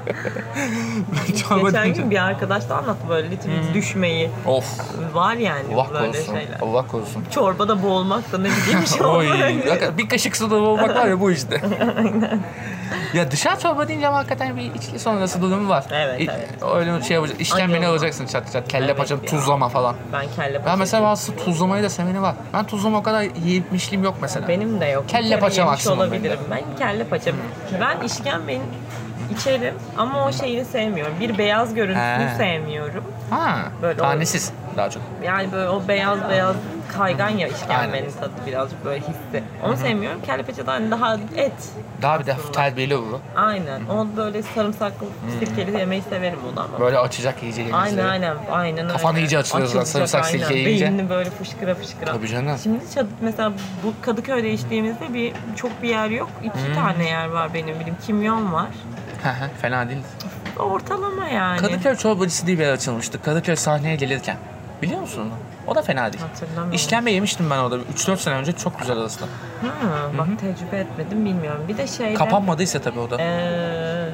Çorba 1.48 1.70
Geçen 1.70 1.94
gün 1.94 2.10
bir 2.10 2.24
arkadaş 2.24 2.68
da 2.68 2.76
anlattı 2.76 3.08
böyle 3.08 3.30
litimiz 3.30 3.74
düşmeyi. 3.74 4.30
Of. 4.46 4.64
Var 5.14 5.34
yani 5.34 5.74
Allah 5.74 5.88
böyle 5.92 6.06
korusun. 6.12 6.34
şeyler. 6.34 6.58
Allah 6.62 6.86
korusun. 6.86 7.24
Çorbada 7.30 7.82
boğulmak 7.82 8.32
da 8.32 8.38
ne 8.38 8.48
bileyim 8.48 8.86
şey 8.86 9.06
Oy. 9.06 9.28
bir 9.98 10.08
kaşık 10.08 10.36
suda 10.36 10.60
boğmak 10.60 10.96
var 10.96 11.06
ya 11.06 11.20
bu 11.20 11.30
işte. 11.30 11.60
ya 13.14 13.30
dışarı 13.30 13.60
çorba 13.60 13.88
deyince 13.88 14.08
ama 14.08 14.18
hakikaten 14.18 14.56
bir 14.56 14.74
içki 14.74 14.98
sonrası 14.98 15.42
durumu 15.42 15.68
var. 15.68 15.84
Evet, 15.92 16.20
İ- 16.20 16.30
evet. 16.30 16.48
Öyle 16.74 17.02
şey 17.02 17.14
yapacak. 17.14 17.40
İşkembeni 17.40 17.86
alacaksın 17.86 18.26
çat 18.26 18.52
çat. 18.52 18.68
Kelle 18.68 18.84
Evet 18.84 18.96
paça 18.96 19.22
tuzlama 19.22 19.68
falan. 19.68 19.94
Ben 20.12 20.24
kelle 20.36 20.58
paça. 20.58 20.70
Ben 20.70 20.78
mesela 20.78 21.02
bazısı 21.02 21.36
tuzlamayı 21.36 21.82
da 21.82 21.90
seveni 21.90 22.22
var. 22.22 22.34
Ben 22.52 22.66
tuzlama 22.66 22.98
o 22.98 23.02
kadar 23.02 23.22
yemişliğim 23.46 24.04
yok 24.04 24.14
mesela. 24.20 24.48
Benim 24.48 24.80
de 24.80 24.86
yok. 24.86 25.04
Bir 25.04 25.08
Kelle 25.08 25.38
paça 25.38 25.64
maksimum 25.64 25.98
olabilirim. 25.98 26.38
Ben 26.50 26.62
kelle 26.78 27.04
paça. 27.04 27.30
Ben 27.80 28.06
işkembenin 28.06 28.62
içerim 29.38 29.74
ama 29.96 30.24
o 30.26 30.32
şeyini 30.32 30.64
sevmiyorum. 30.64 31.14
Bir 31.20 31.38
beyaz 31.38 31.74
görüntüsünü 31.74 32.28
He. 32.28 32.36
sevmiyorum. 32.36 33.04
Ha, 33.30 33.58
Böyle 33.82 33.98
tanesiz 33.98 34.52
daha 34.76 34.90
çok. 34.90 35.02
Yani 35.24 35.52
böyle 35.52 35.68
o 35.68 35.88
beyaz 35.88 36.18
beyaz 36.30 36.56
kaygan 36.96 37.28
ya 37.28 37.48
işkembenin 37.48 38.10
tadı 38.20 38.30
birazcık 38.46 38.84
böyle 38.84 39.00
hissi. 39.00 39.42
Onu 39.64 39.76
sevmiyorum. 39.76 40.20
Kelle 40.26 40.42
paçadan 40.42 40.72
hani 40.72 40.90
daha 40.90 41.14
et. 41.36 41.52
Daha 42.02 42.20
bir 42.20 42.26
de 42.26 42.36
terbiyeli 42.52 42.96
olur. 42.96 43.18
Aynen. 43.36 43.80
Onu 43.86 44.08
böyle 44.16 44.42
sarımsaklı, 44.42 45.06
sirkeli 45.40 45.78
yemeyi 45.78 46.02
severim 46.02 46.38
onu 46.52 46.60
ama. 46.60 46.80
Böyle 46.80 46.98
açacak 46.98 47.42
iyice 47.42 47.56
denizleri. 47.62 47.76
Aynen 47.76 48.04
aynen 48.04 48.36
aynen 48.50 48.90
öyle. 49.10 49.20
iyice 49.20 49.38
açılıyor 49.38 49.66
zaten, 49.68 49.80
Açılacak, 49.80 50.08
sarımsak 50.08 50.24
aynen. 50.50 50.56
yiyince. 50.56 50.84
Beynini 50.84 51.10
böyle 51.10 51.30
fışkıra 51.30 51.74
fışkıra. 51.74 52.12
Tabii 52.12 52.28
canım. 52.28 52.56
Şimdi 52.62 52.78
çad- 52.94 53.06
mesela 53.20 53.52
bu 53.84 53.92
Kadıköy'de 54.02 54.50
içtiğimizde 54.52 55.14
bir 55.14 55.32
çok 55.56 55.82
bir 55.82 55.88
yer 55.88 56.08
yok. 56.08 56.30
İki 56.44 56.74
tane 56.74 57.08
yer 57.08 57.28
var 57.28 57.54
benim 57.54 57.74
bildiğim. 57.80 57.96
Kimyon 58.06 58.52
var. 58.52 58.68
Fena 59.62 59.88
değil. 59.88 60.00
Ortalama 60.58 61.28
yani. 61.28 61.60
Kadıköy 61.60 61.96
çorbacısı 61.96 62.46
diye 62.46 62.58
bir 62.58 62.62
yer 62.64 62.72
açılmıştı. 62.72 63.22
Kadıköy 63.22 63.56
sahneye 63.56 63.96
gelirken. 63.96 64.36
Biliyor 64.82 65.00
musun 65.00 65.20
onu? 65.20 65.30
O 65.66 65.74
da 65.74 65.82
fena 65.82 66.12
değil. 66.12 66.24
Hatırlamıyorum. 66.24 66.72
İşkembe 66.72 67.10
yemiştim 67.10 67.50
ben 67.50 67.58
orada 67.58 67.76
3-4 67.76 68.16
sene 68.16 68.34
önce 68.34 68.52
çok 68.52 68.78
güzel 68.80 68.98
aslında. 68.98 69.30
Ha, 69.62 69.68
bak 70.18 70.26
tecrübe 70.40 70.78
etmedim 70.78 71.24
bilmiyorum. 71.24 71.64
Bir 71.68 71.76
de 71.78 71.86
şeyde 71.86 72.14
Kapanmadıysa 72.14 72.80
tabii 72.80 72.98
o 72.98 73.10
da. 73.10 73.16
eee 73.18 74.08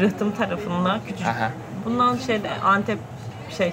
rıhtım 0.00 0.32
tarafında 0.32 1.00
küçük. 1.06 1.26
Aha. 1.26 1.50
Bundan 1.84 2.16
şeyde 2.16 2.50
Antep 2.64 2.98
şey 3.58 3.72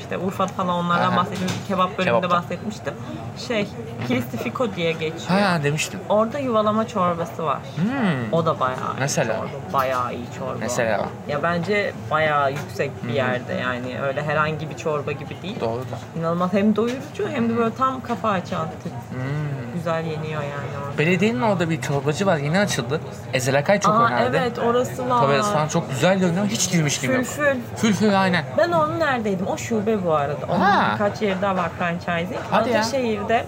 işte 0.00 0.18
Urfa 0.18 0.46
falan 0.46 0.84
onlardan 0.84 1.12
Aha. 1.12 1.26
Kebap 1.68 1.98
bölümünde 1.98 2.04
Kebaptan. 2.20 2.30
bahsetmiştim. 2.42 2.94
Şey 3.48 3.68
Kilistifiko 4.08 4.74
diye 4.76 4.92
geçiyor. 4.92 5.40
Ha 5.40 5.60
demiştim. 5.64 6.00
Orada 6.08 6.38
yuvalama 6.38 6.88
çorbası 6.88 7.44
var. 7.44 7.58
Hmm. 7.76 8.32
O 8.32 8.46
da 8.46 8.60
bayağı 8.60 8.76
iyi 8.96 9.00
Mesela? 9.00 9.36
çorba. 9.36 9.48
Bayağı 9.72 10.14
iyi 10.14 10.24
çorba. 10.38 10.56
Mesela. 10.60 11.08
Ya 11.28 11.42
bence 11.42 11.92
bayağı 12.10 12.52
yüksek 12.52 13.04
bir 13.08 13.12
yerde 13.12 13.54
yani 13.54 14.00
öyle 14.02 14.22
herhangi 14.22 14.70
bir 14.70 14.76
çorba 14.76 15.12
gibi 15.12 15.36
değil. 15.42 15.60
Doğrudur. 15.60 15.86
İnanılmaz 16.18 16.52
hem 16.52 16.76
doyurucu 16.76 17.28
hem 17.28 17.48
de 17.48 17.56
böyle 17.56 17.74
tam 17.74 18.00
kafa 18.00 18.28
açan. 18.30 18.66
Hmm. 19.10 19.59
Güzel 19.80 20.04
yeniyor 20.04 20.42
yani 20.42 20.70
orada. 20.86 20.98
Belediyenin 20.98 21.40
orada 21.40 21.70
bir 21.70 21.80
çorbacı 21.80 22.26
var 22.26 22.36
yeni 22.36 22.58
açıldı. 22.58 23.00
Ezel 23.32 23.58
Akay 23.58 23.80
çok 23.80 23.94
Aa 23.94 24.06
önerdi. 24.06 24.36
evet 24.40 24.58
orası 24.58 25.08
var. 25.08 25.20
Tabii 25.20 25.42
falan 25.42 25.68
çok 25.68 25.90
güzel 25.90 26.18
görünüyor. 26.18 26.46
Hiç 26.46 26.70
girmişliğim 26.72 27.16
yok. 27.16 27.24
Fülfül. 27.24 27.56
Fülfül 27.76 28.20
aynen. 28.22 28.44
Ben 28.58 28.72
onun 28.72 29.00
neredeydim? 29.00 29.46
O 29.46 29.56
şube 29.56 30.04
bu 30.04 30.14
arada. 30.14 30.46
Onun 30.48 30.60
Ha. 30.60 30.90
birkaç 30.94 31.22
yeri 31.22 31.42
daha 31.42 31.56
var 31.56 31.70
franchising. 31.78 32.40
Hadi 32.50 32.70
ya. 32.70 32.80
Ataşehir'de 32.80 33.44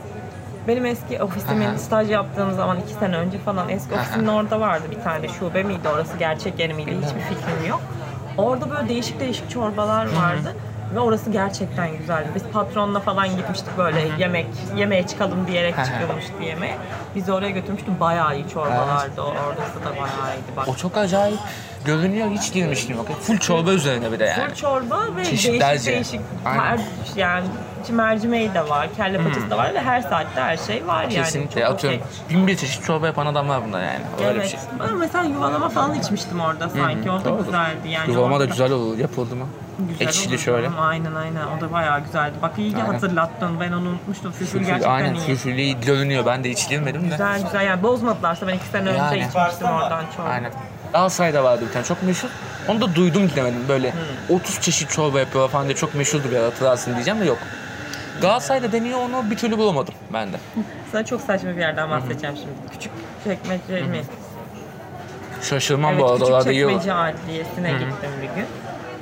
benim 0.68 0.86
eski 0.86 1.22
ofisimin 1.22 1.66
Aha. 1.66 1.78
staj 1.78 2.10
yaptığım 2.10 2.52
zaman 2.54 2.78
iki 2.80 2.94
sene 2.94 3.16
önce 3.16 3.38
falan 3.38 3.68
eski 3.68 3.94
ofisimin 3.94 4.26
orada 4.26 4.60
vardı 4.60 4.84
bir 4.90 5.00
tane 5.02 5.28
şube 5.28 5.62
miydi 5.62 5.88
orası 5.94 6.16
gerçek 6.18 6.58
yeri 6.58 6.74
miydi 6.74 6.90
hiçbir 7.06 7.20
fikrim 7.20 7.68
yok. 7.68 7.80
Orada 8.38 8.70
böyle 8.70 8.88
değişik 8.88 9.20
değişik 9.20 9.50
çorbalar 9.50 10.04
vardı. 10.04 10.56
Ve 10.94 11.00
orası 11.00 11.30
gerçekten 11.30 11.96
güzeldi. 11.98 12.28
Biz 12.34 12.42
patronla 12.52 13.00
falan 13.00 13.36
gitmiştik 13.36 13.78
böyle 13.78 14.08
yemek 14.18 14.46
yemeğe 14.76 15.06
çıkalım 15.06 15.46
diyerek 15.46 15.74
çıkılmıştı 15.84 16.32
yemeğe. 16.42 16.76
Bizi 17.14 17.32
oraya 17.32 17.50
götürmüştü. 17.50 17.90
Bayağı 18.00 18.36
iyi 18.36 18.48
çorbalardı. 18.48 19.22
o 19.22 19.24
Orası 19.24 19.80
da 19.84 19.90
bayağı 19.90 20.36
iyiydi. 20.36 20.56
Bak. 20.56 20.68
O 20.68 20.74
çok 20.74 20.96
acayip 20.96 21.38
görünüyor. 21.84 22.30
Hiç 22.30 22.52
girmişliğim 22.52 22.96
yok. 22.96 23.08
Full 23.20 23.38
çorba 23.38 23.72
üzerine 23.72 24.12
bir 24.12 24.18
de 24.18 24.24
yani. 24.24 24.48
Full 24.48 24.54
çorba 24.54 25.16
ve 25.16 25.24
Çeşitlerce. 25.24 25.92
değişik 25.92 26.12
değişik 26.12 26.20
Aynen. 26.46 26.60
her 26.60 26.78
yani 27.16 27.46
mercimeği 27.90 28.54
de 28.54 28.68
var, 28.68 28.88
kelle 28.96 29.24
paçası 29.24 29.50
da 29.50 29.56
var 29.58 29.74
ve 29.74 29.80
her 29.80 30.00
saatte 30.00 30.40
her 30.40 30.56
şey 30.56 30.86
var 30.86 31.02
yani. 31.02 31.14
Kesinlikle 31.14 31.60
Çok 31.60 31.70
atıyorum. 31.70 32.00
okey. 32.00 32.36
Bin 32.38 32.46
bir 32.46 32.56
çeşit 32.56 32.84
çorba 32.84 33.06
yapan 33.06 33.26
adamlar 33.26 33.64
bunlar 33.68 33.80
yani. 33.82 34.00
Öyle 34.18 34.30
Evet. 34.30 34.42
bir 34.44 34.48
şey. 34.48 34.60
Ben 34.80 34.96
mesela 34.96 35.24
yuvalama 35.24 35.68
falan 35.68 35.94
içmiştim 35.94 36.40
orada 36.40 36.68
sanki. 36.68 37.10
O 37.10 37.20
da 37.20 37.24
Doğrudur. 37.24 37.44
güzeldi 37.44 37.88
yani. 37.88 38.10
Yuvalama 38.12 38.30
da 38.30 38.34
orada 38.36 38.44
güzel 38.44 38.72
olur 38.72 38.98
yapıldı 38.98 39.36
mı? 39.36 39.46
Güzel 39.88 40.06
Ekşili 40.06 40.38
şöyle. 40.38 40.68
Aynen 40.68 41.14
aynen. 41.14 41.46
O 41.58 41.60
da 41.60 41.72
bayağı 41.72 42.00
güzeldi. 42.04 42.34
Bak 42.42 42.52
iyi 42.58 42.70
ki 42.70 42.76
Aynen. 42.82 42.92
hatırlattın. 42.92 43.60
Ben 43.60 43.72
onu 43.72 43.88
unutmuştum. 43.88 44.32
Fülfül 44.32 44.46
Fülfül, 44.46 44.66
gerçekten 44.66 44.90
aynen 44.90 45.14
iyi. 45.14 45.20
fülfüllü 45.26 45.80
görünüyor. 45.86 46.26
Ben 46.26 46.44
de 46.44 46.50
hiç 46.50 46.68
girmedim 46.68 47.02
de. 47.02 47.06
Güzel 47.08 47.42
güzel 47.42 47.66
yani 47.66 47.82
bozmadılarsa 47.82 48.46
ben 48.48 48.54
iki 48.54 48.66
sene 48.66 48.88
önce 48.88 48.98
Yani. 48.98 49.18
içmiştim 49.18 49.66
oradan 49.68 50.04
çorba. 50.16 50.28
Aynen. 50.28 50.52
Galatasaray'da 50.92 51.44
vardı 51.44 51.64
bir 51.68 51.72
tane 51.72 51.84
çok 51.84 52.02
meşhur. 52.02 52.28
Onu 52.68 52.80
da 52.80 52.94
duydum 52.94 53.28
gidemedim. 53.28 53.64
Böyle 53.68 53.92
30 54.28 54.60
çeşit 54.60 54.90
çorba 54.90 55.20
yapıyor 55.20 55.48
falan 55.48 55.64
diye 55.66 55.76
çok 55.76 55.94
meşhurdu 55.94 56.30
bir 56.30 56.36
hatırlarsın 56.36 56.94
diyeceğim 56.94 57.20
de 57.20 57.24
yok. 57.24 57.38
Galatasaray'da 58.22 58.72
deniyor 58.72 58.98
onu 58.98 59.30
bir 59.30 59.36
türlü 59.36 59.58
bulamadım 59.58 59.94
ben 60.12 60.32
de. 60.32 60.36
Sana 60.92 61.04
çok 61.04 61.20
saçma 61.20 61.50
bir 61.50 61.60
yerden 61.60 61.90
bahsedeceğim 61.90 62.36
şimdi. 62.36 62.72
Küçük 62.72 62.92
çekmece 63.24 63.82
mi? 63.86 64.02
Şaşırmam 65.42 65.90
Evet, 65.92 66.00
bu 66.02 66.06
arada. 66.06 66.18
küçük 66.18 66.34
Orada 66.34 66.52
yiyor. 66.52 66.70
çekmece 66.70 66.92
adliyesine 66.92 67.72
gittim 67.72 68.10
bir 68.22 68.26
gün. 68.36 68.46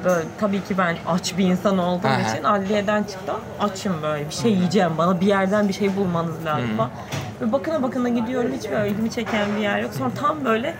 Böyle, 0.05 0.25
tabii 0.41 0.65
ki 0.65 0.79
ben 0.79 0.97
aç 1.09 1.39
bir 1.39 1.45
insan 1.45 1.79
olduğum 1.79 2.09
Aha. 2.09 2.21
için 2.35 2.45
adliyeden 2.45 3.03
çıktım. 3.03 3.37
Açım 3.61 4.03
böyle 4.03 4.29
bir 4.29 4.35
şey 4.35 4.53
yiyeceğim. 4.53 4.91
Bana 4.99 5.21
bir 5.21 5.27
yerden 5.27 5.69
bir 5.69 5.73
şey 5.73 5.97
bulmanız 5.97 6.45
lazım 6.45 6.77
falan. 6.77 6.91
Ve 7.41 7.53
bakına 7.53 7.83
bakına 7.83 8.09
gidiyorum. 8.09 8.51
Hiç 8.59 8.71
böyle 8.71 8.89
ilgimi 8.91 9.11
çeken 9.11 9.57
bir 9.57 9.61
yer 9.61 9.81
yok. 9.81 9.91
Sonra 9.99 10.11
tam 10.21 10.45
böyle 10.45 10.75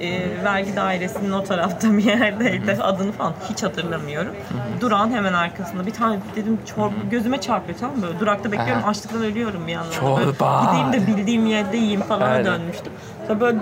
e, 0.00 0.20
vergi 0.44 0.76
dairesinin 0.76 1.32
o 1.32 1.44
tarafta 1.44 1.92
bir 1.92 2.04
yerdeydi. 2.04 2.78
Adını 2.82 3.12
falan 3.12 3.32
hiç 3.50 3.62
hatırlamıyorum. 3.62 4.34
Durağın 4.80 5.10
hemen 5.10 5.32
arkasında 5.32 5.86
bir 5.86 5.90
tane 5.90 6.18
dedim 6.36 6.58
çorba 6.74 6.94
gözüme 7.10 7.40
çarpıyor 7.40 7.78
tamam 7.78 7.96
mı? 7.96 8.02
Böyle 8.02 8.20
durakta 8.20 8.52
bekliyorum 8.52 8.82
Aha. 8.82 8.90
açlıktan 8.90 9.24
ölüyorum 9.24 9.66
bir 9.66 9.72
yandan. 9.72 10.16
Böyle 10.16 10.24
Çorba. 10.24 10.64
Gideyim 10.64 10.92
de 10.92 11.06
bildiğim 11.06 11.46
yerde 11.46 11.76
yiyeyim 11.76 12.00
falan 12.02 12.30
Aynen. 12.30 12.44
dönmüştüm. 12.44 12.92
Böyle 13.40 13.58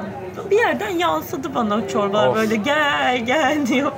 bir 0.50 0.56
yerden 0.58 0.88
yansıdı 0.88 1.54
bana 1.54 1.74
o 1.76 1.88
çorbalar 1.88 2.28
Of. 2.28 2.36
böyle 2.36 2.56
gel 2.56 3.24
gel 3.26 3.66
diyor. 3.66 3.92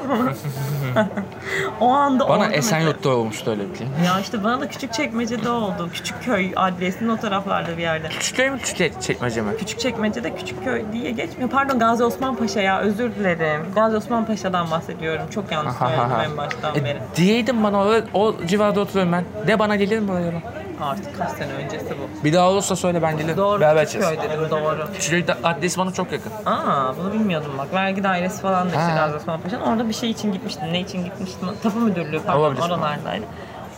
o 1.81 1.89
anda 1.89 2.29
Bana 2.29 2.47
Esenyurt'ta 2.47 3.09
olmuştu 3.09 3.51
öyle 3.51 3.73
bir 3.73 3.79
şey. 3.79 3.87
Ya 4.07 4.21
işte 4.21 4.45
bana 4.45 4.61
da 4.61 4.69
küçük 4.69 4.93
çekmecede 4.93 5.51
oldu. 5.51 5.91
Küçük 5.93 6.23
köy 6.25 6.53
adresinin 6.57 7.09
o 7.09 7.17
taraflarda 7.17 7.77
bir 7.77 7.83
yerde. 7.83 8.09
Küçükköy 8.09 8.51
mü 8.51 8.59
küçük 8.59 9.03
çekmece 9.03 9.43
mi? 9.43 9.57
Küçük 9.59 9.81
çekmecede 9.81 10.35
küçük 10.35 10.65
köy 10.65 10.85
diye 10.93 11.11
geçmiyor. 11.11 11.51
Pardon 11.51 11.79
Gazi 11.79 12.05
Osman 12.05 12.37
Paşa 12.37 12.61
ya 12.61 12.81
özür 12.81 13.15
dilerim. 13.15 13.67
Gazi 13.75 13.97
Osman 13.97 14.25
Paşa'dan 14.25 14.71
bahsediyorum. 14.71 15.27
Çok 15.31 15.53
yanlış 15.53 15.75
söyledim 15.75 16.01
en 16.31 16.37
baştan 16.37 16.75
beri. 16.75 16.89
E, 16.89 17.17
diyeydim 17.17 17.65
bana 17.65 17.79
o, 17.79 17.95
o 18.15 18.35
civarda 18.47 18.81
oturuyorum 18.81 19.13
ben. 19.13 19.25
De 19.47 19.59
bana 19.59 19.77
gelir 19.77 19.99
mi 19.99 20.13
oraya? 20.13 20.66
Artık 20.81 21.19
kaç 21.19 21.31
sene 21.31 21.53
öncesi 21.53 21.91
bu. 21.91 22.25
Bir 22.25 22.33
daha 22.33 22.49
olursa 22.51 22.77
söyle 22.77 23.03
ben 23.03 23.17
gelirim. 23.17 23.37
Doğru 23.37 23.61
Beraber 23.61 23.87
içeriz. 23.87 24.07
köy 24.09 24.17
dedim 24.19 24.41
doğru. 24.51 25.27
De- 25.27 25.37
adresi 25.45 25.79
bana 25.79 25.93
çok 25.93 26.12
yakın. 26.12 26.33
Aa 26.47 26.95
bunu 26.99 27.12
bilmiyordum 27.12 27.53
bak. 27.59 27.75
Vergi 27.75 28.03
dairesi 28.05 28.43
falan 28.43 28.67
da 28.67 28.69
işte. 28.69 28.93
Gazi 28.97 29.17
Osman 29.17 29.41
Paşa'nın. 29.41 29.62
Orada 29.62 29.89
bir 29.89 29.95
şey 29.95 30.11
için 30.11 30.33
gitmiştim. 30.33 30.73
Ne 30.73 30.81
için 30.81 31.05
gitmiştim? 31.05 31.49
Tapu 31.62 31.79
müdürlüğü 31.79 32.23
pardon 32.23 32.57
oralardaydı. 32.57 33.25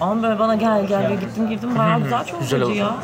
Ama 0.01 0.23
böyle 0.23 0.39
bana 0.39 0.55
gel 0.55 0.87
gel 0.87 1.09
diyor. 1.09 1.21
gittim 1.21 1.49
girdim 1.49 1.79
bayağı 1.79 2.01
güzel 2.03 2.25
çorbacı 2.25 2.39
Güzel 2.41 2.63
oldu, 2.63 2.75
ya. 2.75 2.95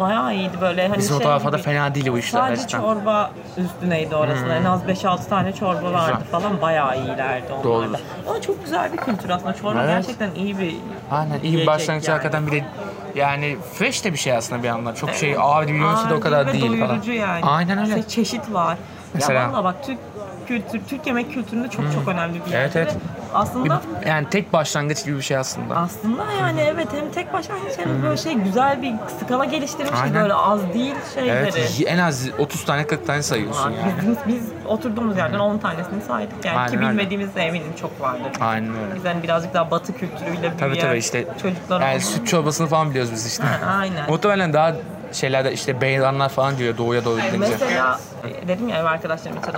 Bayağı 0.00 0.34
iyiydi 0.34 0.56
böyle 0.60 0.88
hani 0.88 0.98
Bizim 0.98 1.16
o 1.16 1.18
şey 1.18 1.26
tarafa 1.26 1.52
da 1.52 1.56
gibi. 1.56 1.64
fena 1.64 1.94
değil 1.94 2.12
bu 2.12 2.18
işler 2.18 2.40
Sadece 2.40 2.62
gerçekten. 2.62 2.80
çorba 2.80 3.30
üstüneydi 3.56 4.16
orasında. 4.16 4.54
En 4.54 4.64
az 4.64 4.82
5-6 4.88 5.28
tane 5.28 5.52
çorba 5.52 5.92
vardı 5.92 6.16
Güzel. 6.24 6.40
falan. 6.40 6.60
Bayağı 6.62 6.98
iyilerdi 6.98 7.46
onlarda. 7.52 7.64
Doğrudur. 7.64 7.98
Ama 8.28 8.40
çok 8.40 8.64
güzel 8.64 8.92
bir 8.92 8.96
kültür 8.96 9.30
aslında. 9.30 9.54
Çorba 9.54 9.78
Evet. 9.84 9.88
gerçekten 9.96 10.30
iyi 10.34 10.58
bir 10.58 10.74
Aynen 11.10 11.34
iyi 11.34 11.42
bir 11.42 11.48
yiyecek 11.48 11.66
başlangıç 11.66 12.08
yani. 12.08 12.12
hakikaten 12.16 12.46
bir 12.46 12.52
de 12.52 12.64
yani 13.14 13.56
fresh 13.74 14.04
de 14.04 14.12
bir 14.12 14.18
şey 14.18 14.32
aslında 14.32 14.62
bir 14.62 14.68
yandan. 14.68 14.94
Çok 14.94 15.10
şey 15.10 15.30
bir 15.32 15.68
yönüsü 15.74 16.10
de 16.10 16.14
o 16.14 16.20
kadar 16.20 16.46
ve 16.46 16.52
değil 16.52 16.64
falan. 16.78 16.88
doyurucu 16.88 17.12
yani. 17.12 17.44
Aynen 17.44 17.78
öyle. 17.78 17.88
İşte 17.98 18.08
çeşit 18.08 18.52
var. 18.52 18.76
Mesela- 19.14 19.40
Ya 19.40 19.52
valla 19.52 19.64
bak 19.64 19.74
Türk 19.86 19.98
kültür, 20.48 20.80
Türk 20.88 21.06
yemek 21.06 21.32
kültüründe 21.32 21.68
çok 21.68 21.84
çok 21.94 22.08
önemli 22.08 22.40
bir 22.46 22.50
yer. 22.52 22.60
Evet, 22.60 22.76
evet. 22.76 22.96
Aslında 23.34 23.80
yani 24.06 24.30
tek 24.30 24.52
başlangıç 24.52 25.04
gibi 25.04 25.16
bir 25.16 25.22
şey 25.22 25.36
aslında. 25.36 25.76
aslında 25.76 26.22
yani 26.40 26.60
evet 26.60 26.88
hem 26.92 27.10
tek 27.12 27.32
başlangıç 27.32 27.72
hem 27.78 28.02
böyle 28.02 28.16
şey 28.16 28.34
güzel 28.34 28.82
bir 28.82 28.92
skala 29.24 29.44
geliştirmiş 29.44 30.00
Aynen. 30.02 30.22
böyle 30.22 30.34
az 30.34 30.60
değil 30.74 30.94
şeyleri. 31.14 31.36
Evet 31.38 31.82
en 31.86 31.98
az 31.98 32.28
30 32.38 32.64
tane 32.64 32.86
40 32.86 33.06
tane 33.06 33.22
sayıyorsun 33.22 33.68
Aa, 33.68 33.70
yani. 33.70 33.92
Biz, 34.08 34.34
biz 34.34 34.42
oturduğumuz 34.66 35.16
yerden 35.16 35.38
10 35.38 35.58
tanesini 35.58 36.02
saydık 36.08 36.44
yani 36.44 36.58
Aynen 36.58 36.72
ki 36.72 36.80
bilmediğimiz 36.80 37.34
de 37.34 37.42
eminim 37.42 37.72
çok 37.80 38.00
vardır. 38.00 38.32
Aynen 38.40 38.70
öyle. 38.70 38.94
Biz 38.94 39.04
hani 39.04 39.22
birazcık 39.22 39.54
daha 39.54 39.70
batı 39.70 39.92
kültürüyle 39.92 40.36
büyüyen 40.42 40.56
Tabii 40.58 40.78
tabii 40.78 40.98
işte 40.98 41.24
çocuklar 41.42 41.80
yani 41.80 41.90
olduğumuz- 41.96 42.04
süt 42.14 42.26
çorbasını 42.26 42.66
falan 42.66 42.90
biliyoruz 42.90 43.10
biz 43.12 43.26
işte. 43.26 43.44
Aynen. 43.78 44.10
Muhtemelen 44.10 44.52
daha 44.52 44.72
şeylerde 45.12 45.52
işte 45.52 45.80
beyranlar 45.80 46.28
falan 46.28 46.58
diyor 46.58 46.76
doğuya 46.78 47.04
doğru 47.04 47.20
gidince. 47.20 47.38
Mesela 47.38 48.00
dedim 48.48 48.68
ya 48.68 48.76
ev 48.78 48.84
arkadaşlarım 48.84 49.36
için. 49.38 49.52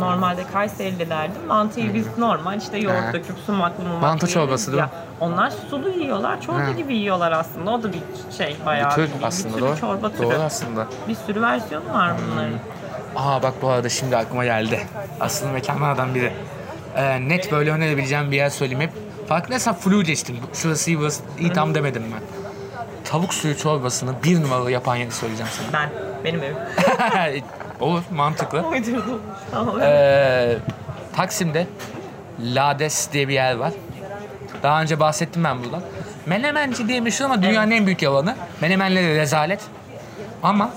Normalde 0.00 0.44
Kayserililerdi. 0.52 1.32
Mantıyı 1.48 1.94
biz 1.94 2.18
normal 2.18 2.58
işte 2.58 2.78
yoğurt 2.78 3.04
Ha. 3.04 3.12
döküp 3.12 3.36
sumaklı 3.46 3.84
mumaklı 3.84 4.06
Mantı 4.06 4.26
çorbası 4.26 4.72
değil 4.72 4.82
mi? 4.82 4.88
Onlar 5.20 5.52
sulu 5.70 5.88
yiyorlar, 5.88 6.40
çorba 6.40 6.58
Ha. 6.66 6.70
gibi 6.72 6.94
yiyorlar 6.94 7.32
aslında. 7.32 7.70
O 7.70 7.82
da 7.82 7.92
bir 7.92 8.00
şey 8.38 8.56
bayağı 8.66 8.90
Bir 8.90 8.94
tür 8.94 9.18
bir, 9.18 9.24
aslında 9.26 9.48
bir 9.48 9.52
sürü 9.60 9.68
doğru. 9.70 9.76
çorba 9.80 10.10
türü. 10.10 10.22
Doğru 10.22 10.34
aslında. 10.42 10.86
Bir 11.08 11.14
sürü 11.14 11.42
versiyonu 11.42 11.92
var 11.92 12.12
bunların. 12.32 12.54
Aa 13.16 13.42
bak 13.42 13.54
bu 13.62 13.68
arada 13.68 13.88
şimdi 13.88 14.16
aklıma 14.16 14.44
geldi. 14.44 14.80
Aslında 15.20 15.52
mekanlardan 15.52 16.14
biri. 16.14 16.32
Ee, 16.96 17.28
net 17.28 17.52
böyle 17.52 17.70
önerebileceğim 17.70 18.30
bir 18.30 18.36
yer 18.36 18.50
söyleyeyim 18.50 18.80
hep. 18.80 18.90
Farkındaysan 19.28 19.74
flu 19.74 20.02
geçtim. 20.04 20.36
Şurası 20.54 20.90
iyi 20.90 20.98
burası 20.98 21.22
iyi 21.38 21.52
tam 21.52 21.74
demedim 21.74 22.02
ben. 22.14 22.41
Tavuk 23.04 23.34
suyu 23.34 23.58
çorbasını 23.58 24.14
bir 24.24 24.42
numaralı 24.42 24.70
yapan 24.70 24.96
yeri 24.96 25.12
söyleyeceğim 25.12 25.52
sana. 25.56 25.82
Ben, 25.82 25.90
benim 26.24 26.42
evim. 26.42 26.56
Olur 27.80 28.02
mantıklı. 28.10 28.62
Uydurdum. 28.68 29.20
Tamam. 29.50 29.80
Ee, 29.82 30.56
Taksim'de 31.16 31.66
Lades 32.40 33.12
diye 33.12 33.28
bir 33.28 33.34
yer 33.34 33.54
var. 33.54 33.72
Daha 34.62 34.82
önce 34.82 35.00
bahsettim 35.00 35.44
ben 35.44 35.64
buradan. 35.64 35.82
Menemenci 36.26 36.88
diye 36.88 37.00
meşhur 37.00 37.24
ama 37.24 37.42
dünyanın 37.42 37.70
en 37.70 37.86
büyük 37.86 38.02
yalanı. 38.02 38.36
Menemenleri 38.60 39.16
rezalet. 39.18 39.60
Ama 40.42 40.70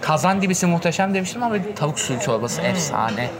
kazan 0.00 0.42
dibisi 0.42 0.66
muhteşem 0.66 1.14
demiştim 1.14 1.42
ama 1.42 1.54
tavuk 1.76 1.98
suyu 2.00 2.20
çorbası 2.20 2.62
efsane. 2.62 3.30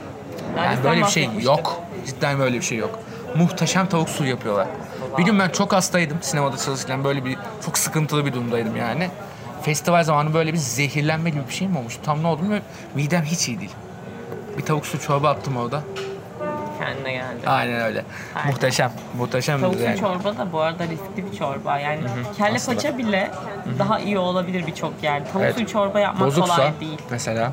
Yani 0.57 0.85
böyle 0.85 1.01
bir 1.01 1.07
şey 1.07 1.23
bahsetmiştim. 1.23 1.53
yok. 1.53 1.81
Cidden 2.07 2.39
böyle 2.39 2.57
bir 2.57 2.63
şey 2.65 2.79
yok. 2.79 2.99
Muhteşem 3.39 3.87
tavuk 3.87 4.09
suyu 4.09 4.31
yapıyorlar. 4.31 4.67
Bir 5.19 5.25
gün 5.25 5.39
ben 5.39 5.49
çok 5.49 5.73
hastaydım 5.73 6.19
sinemada 6.21 6.57
çalışırken 6.57 7.05
böyle 7.05 7.25
bir 7.25 7.39
çok 7.65 7.79
sıkıntılı 7.79 8.27
bir 8.27 8.33
durumdaydım 8.33 8.77
yani. 8.77 9.11
Festival 9.63 10.05
zamanı 10.05 10.35
böyle 10.35 10.53
bir 10.53 10.59
zehirlenme 10.59 11.31
gibi 11.31 11.43
bir 11.49 11.55
şey 11.55 11.69
mi 11.69 11.79
olmuş? 11.79 11.99
Tam 12.05 12.23
ne 12.23 12.27
oldu 12.27 12.43
bilmiyorum. 12.43 12.67
Midem 12.95 13.23
hiç 13.23 13.49
iyi 13.49 13.61
değil. 13.61 13.73
Bir 14.59 14.63
tavuk 14.63 14.87
suyu 14.87 15.03
çorba 15.03 15.31
attım 15.31 15.57
orada. 15.57 15.83
Kendine 16.79 17.13
geldi. 17.13 17.47
Aynen 17.49 17.81
öyle. 17.81 18.05
Aynen. 18.35 18.51
Muhteşem. 18.51 18.93
Muhteşem 19.19 19.61
Tavuk 19.61 19.73
bir 19.73 19.79
suyu 19.79 19.89
yani. 19.91 20.01
çorba 20.01 20.39
da 20.39 20.53
bu 20.53 20.61
arada 20.61 20.85
riskli 20.85 21.33
bir 21.33 21.39
çorba. 21.39 21.79
Yani 21.79 22.01
kelle 22.37 22.57
Aslında. 22.57 22.77
paça 22.77 22.99
bile 22.99 23.31
daha 23.79 23.99
iyi 24.01 24.19
olabilir 24.19 24.67
birçok 24.67 24.93
yerde. 25.03 25.25
Tavuk 25.33 25.45
Evet. 25.45 25.55
suyu 25.55 25.67
çorba 25.67 26.01
yapmak 26.01 26.27
Bozuksa 26.27 26.57
kolay 26.57 26.81
değil. 26.81 26.99
mesela. 27.11 27.53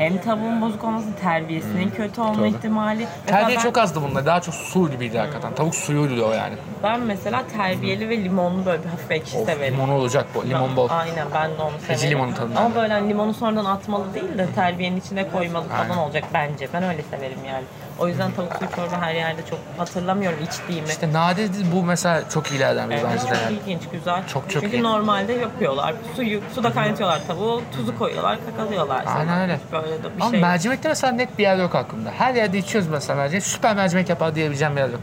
Hem 0.00 0.18
tavuğun 0.18 0.60
bozuk 0.62 0.84
olması, 0.84 1.06
terbiyesinin 1.22 1.90
kötü 1.90 2.20
olma 2.20 2.38
Doğru. 2.38 2.46
ihtimali. 2.46 3.06
Mesela 3.26 3.38
Terbiye 3.40 3.58
ben, 3.58 3.62
çok 3.62 3.78
azdı 3.78 4.02
bunda. 4.02 4.26
Daha 4.26 4.40
çok 4.40 4.54
su 4.54 4.90
gibiydi 4.90 5.18
hakikaten. 5.18 5.54
Tavuk 5.54 5.74
suyuydu 5.74 6.26
o 6.26 6.32
yani. 6.32 6.54
ben 6.82 7.00
mesela 7.00 7.44
terbiyeli 7.56 8.08
ve 8.08 8.24
limonlu 8.24 8.66
böyle 8.66 8.82
bir 8.84 8.88
hafif 8.88 9.10
ekşi 9.10 9.38
Of, 9.38 9.46
severim. 9.46 9.74
limon 9.74 9.88
olacak 9.88 10.26
bu. 10.34 10.44
Limon 10.48 10.76
bol. 10.76 10.88
Aynen 10.90 11.26
ben 11.34 11.50
de 11.50 11.62
onu 11.62 11.72
severim. 11.86 12.10
limonu 12.10 12.34
tadında. 12.34 12.60
Ama 12.60 12.74
böyle 12.74 12.92
hani 12.92 13.08
limonu 13.08 13.34
sonradan 13.34 13.64
atmalı 13.64 14.14
değil 14.14 14.38
de 14.38 14.46
terbiyenin 14.54 14.96
içine 15.00 15.30
koymalı 15.30 15.68
falan 15.68 15.80
Aynen. 15.90 15.96
olacak 15.96 16.24
bence. 16.34 16.68
Ben 16.74 16.82
öyle 16.82 17.02
severim 17.02 17.38
yani. 17.48 17.64
O 18.00 18.08
yüzden 18.08 18.30
tavuk 18.32 18.52
suyu 18.58 18.70
çorba 18.70 19.02
her 19.02 19.14
yerde 19.14 19.40
çok 19.50 19.58
hatırlamıyorum 19.78 20.38
içtiğimi. 20.44 20.88
İşte 20.88 21.12
nadir 21.12 21.50
bu 21.74 21.82
mesela 21.82 22.28
çok 22.28 22.50
iyilerden 22.50 22.90
biri 22.90 22.98
Evet, 22.98 23.06
bence 23.12 23.24
de. 23.24 23.28
çok 23.34 23.42
yani. 23.44 23.56
ilginç, 23.56 23.82
güzel. 23.92 24.26
Çok, 24.26 24.50
çok 24.50 24.62
Çünkü 24.62 24.76
iyi. 24.76 24.82
normalde 24.82 25.32
yapıyorlar. 25.32 25.94
Suyu, 26.16 26.40
suda 26.54 26.72
kaynatıyorlar 26.72 27.20
tavuğu, 27.26 27.62
tuzu 27.72 27.98
koyuyorlar, 27.98 28.38
kakalıyorlar. 28.46 29.04
Aynen 29.18 29.40
öyle. 29.40 29.60
Böyle 29.72 30.02
de 30.02 30.16
bir 30.16 30.20
Ama 30.20 30.30
şey. 30.30 30.40
mercimekte 30.40 30.88
mesela 30.88 31.12
net 31.12 31.38
bir 31.38 31.42
yer 31.42 31.56
yok 31.56 31.74
aklımda. 31.74 32.10
Her 32.18 32.34
yerde 32.34 32.58
içiyoruz 32.58 32.90
mesela 32.90 33.16
mercimek. 33.16 33.42
Süper 33.44 33.76
mercimek 33.76 34.08
yapar 34.08 34.34
diyebileceğim 34.34 34.76
bir 34.76 34.80
yer 34.80 34.88
yok. 34.88 35.00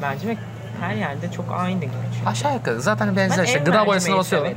Mercimek 0.00 0.38
her 0.80 0.94
yerde 0.94 1.32
çok 1.32 1.44
aynı 1.58 1.80
gibi 1.80 1.90
çünkü. 2.16 2.30
Aşağı 2.30 2.54
yukarı. 2.54 2.80
Zaten 2.80 3.16
benzer 3.16 3.46
Ben 3.46 3.52
ev 3.60 3.64
Gıda 3.64 3.86
boyasına 3.86 4.16
basıyorlar. 4.16 4.52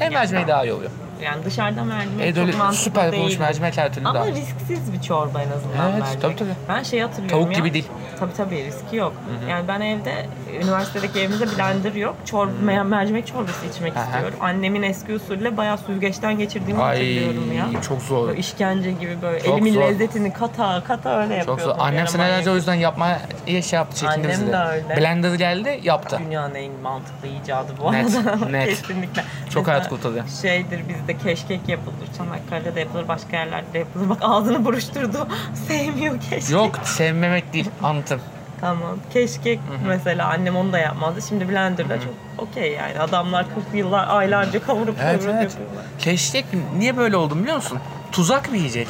Ev 0.00 0.12
mercimeği 0.12 0.46
daha 0.46 0.64
iyi 0.64 0.72
oluyor. 0.72 0.90
Yani 1.22 1.44
dışarıda 1.44 1.84
mercimek 1.84 2.26
Evde 2.26 2.34
çok 2.40 2.46
öyle 2.48 2.56
mantıklı 2.58 2.84
süper 2.84 3.02
değil. 3.02 3.12
yapılmış 3.22 3.38
mercimek 3.38 3.76
her 3.78 3.92
türlü 3.94 4.08
Ama 4.08 4.18
daha. 4.18 4.26
risksiz 4.28 4.92
bir 4.92 5.00
çorba 5.02 5.42
en 5.42 5.50
azından 5.50 5.90
Evet, 5.90 6.00
mercimek. 6.00 6.22
tabii, 6.22 6.36
tabii. 6.36 6.54
Ben 6.68 6.82
şey 6.82 7.00
hatırlıyorum 7.00 7.38
Tavuk 7.40 7.52
ya. 7.52 7.58
gibi 7.58 7.74
değil. 7.74 7.86
Tabii 8.20 8.32
tabii 8.36 8.64
riski 8.64 8.96
yok. 8.96 9.12
Yani 9.50 9.68
ben 9.68 9.80
evde, 9.80 10.26
üniversitedeki 10.62 11.20
evimizde 11.20 11.46
blender 11.58 11.94
yok. 11.94 12.16
Çorba, 12.24 12.52
me- 12.66 12.84
mercimek 12.88 13.26
çorbası 13.26 13.66
içmek 13.66 13.96
Aha. 13.96 14.04
istiyorum. 14.04 14.38
Annemin 14.40 14.82
eski 14.82 15.14
usulle 15.14 15.56
bayağı 15.56 15.78
süzgeçten 15.78 16.38
geçirdiğimi 16.38 16.82
hatırlıyorum 16.82 17.52
ya. 17.56 17.64
Ay 17.64 17.82
çok 17.82 18.02
zor. 18.02 18.28
Böyle 18.28 18.38
işkence 18.40 18.92
gibi 18.92 19.22
böyle 19.22 19.40
Çok 19.44 19.54
elimin 19.54 19.72
zor. 19.74 19.82
lezzetini 19.82 20.32
kata 20.32 20.82
kata 20.86 21.18
öyle 21.22 21.28
Çok 21.38 21.38
yapıyordum. 21.48 21.64
zor. 21.64 21.86
Annem 21.86 22.06
senelerce 22.08 22.50
o 22.50 22.54
yüzden 22.54 22.74
yapmaya 22.74 23.20
şey 23.46 23.76
yaptı. 23.76 23.96
Çekindi 24.00 24.28
Annem 24.34 24.52
de 24.52 24.56
öyle. 24.56 24.96
Blender 25.00 25.34
geldi 25.34 25.80
yaptı. 25.82 26.18
Dünyanın 26.26 26.54
en 26.54 26.72
mantıklı 26.82 27.28
icadı 27.28 27.72
bu 27.82 27.92
Net, 27.92 28.16
arada. 28.26 28.46
net. 28.50 28.68
Kesinlikle. 28.68 29.24
Çok 29.54 29.68
hayat 29.68 29.88
kurtarıyor. 29.88 30.24
Şeydir 30.42 30.80
bizde 30.88 31.18
keşkek 31.18 31.68
yapılır. 31.68 32.08
Çanakkale'de 32.18 32.74
de 32.74 32.80
yapılır, 32.80 33.08
başka 33.08 33.36
yerlerde 33.36 33.72
de 33.72 33.78
yapılır. 33.78 34.08
Bak 34.08 34.18
ağzını 34.22 34.64
buruşturdu. 34.64 35.28
Sevmiyor 35.68 36.20
keşkek. 36.20 36.50
Yok 36.50 36.78
sevmemek 36.84 37.52
değil 37.52 37.70
anlatım. 37.82 38.20
Tamam. 38.60 38.98
Keşkek 39.12 39.60
mesela 39.86 40.28
annem 40.28 40.56
onu 40.56 40.72
da 40.72 40.78
yapmazdı. 40.78 41.22
Şimdi 41.22 41.48
blenderda 41.48 42.00
çok 42.00 42.14
okey 42.38 42.72
yani. 42.72 42.98
Adamlar 43.00 43.46
40 43.54 43.74
yıllar, 43.74 44.06
aylarca 44.08 44.62
kavurup 44.62 44.96
Evet 45.02 45.20
kavurup 45.20 45.34
evet. 45.38 45.50
yapıyorlar. 45.52 45.84
Keşkek 45.98 46.44
niye 46.78 46.96
böyle 46.96 47.16
oldu 47.16 47.38
biliyor 47.38 47.56
musun? 47.56 47.78
Tuzak 48.12 48.52
bir 48.52 48.58
yiyecek. 48.58 48.88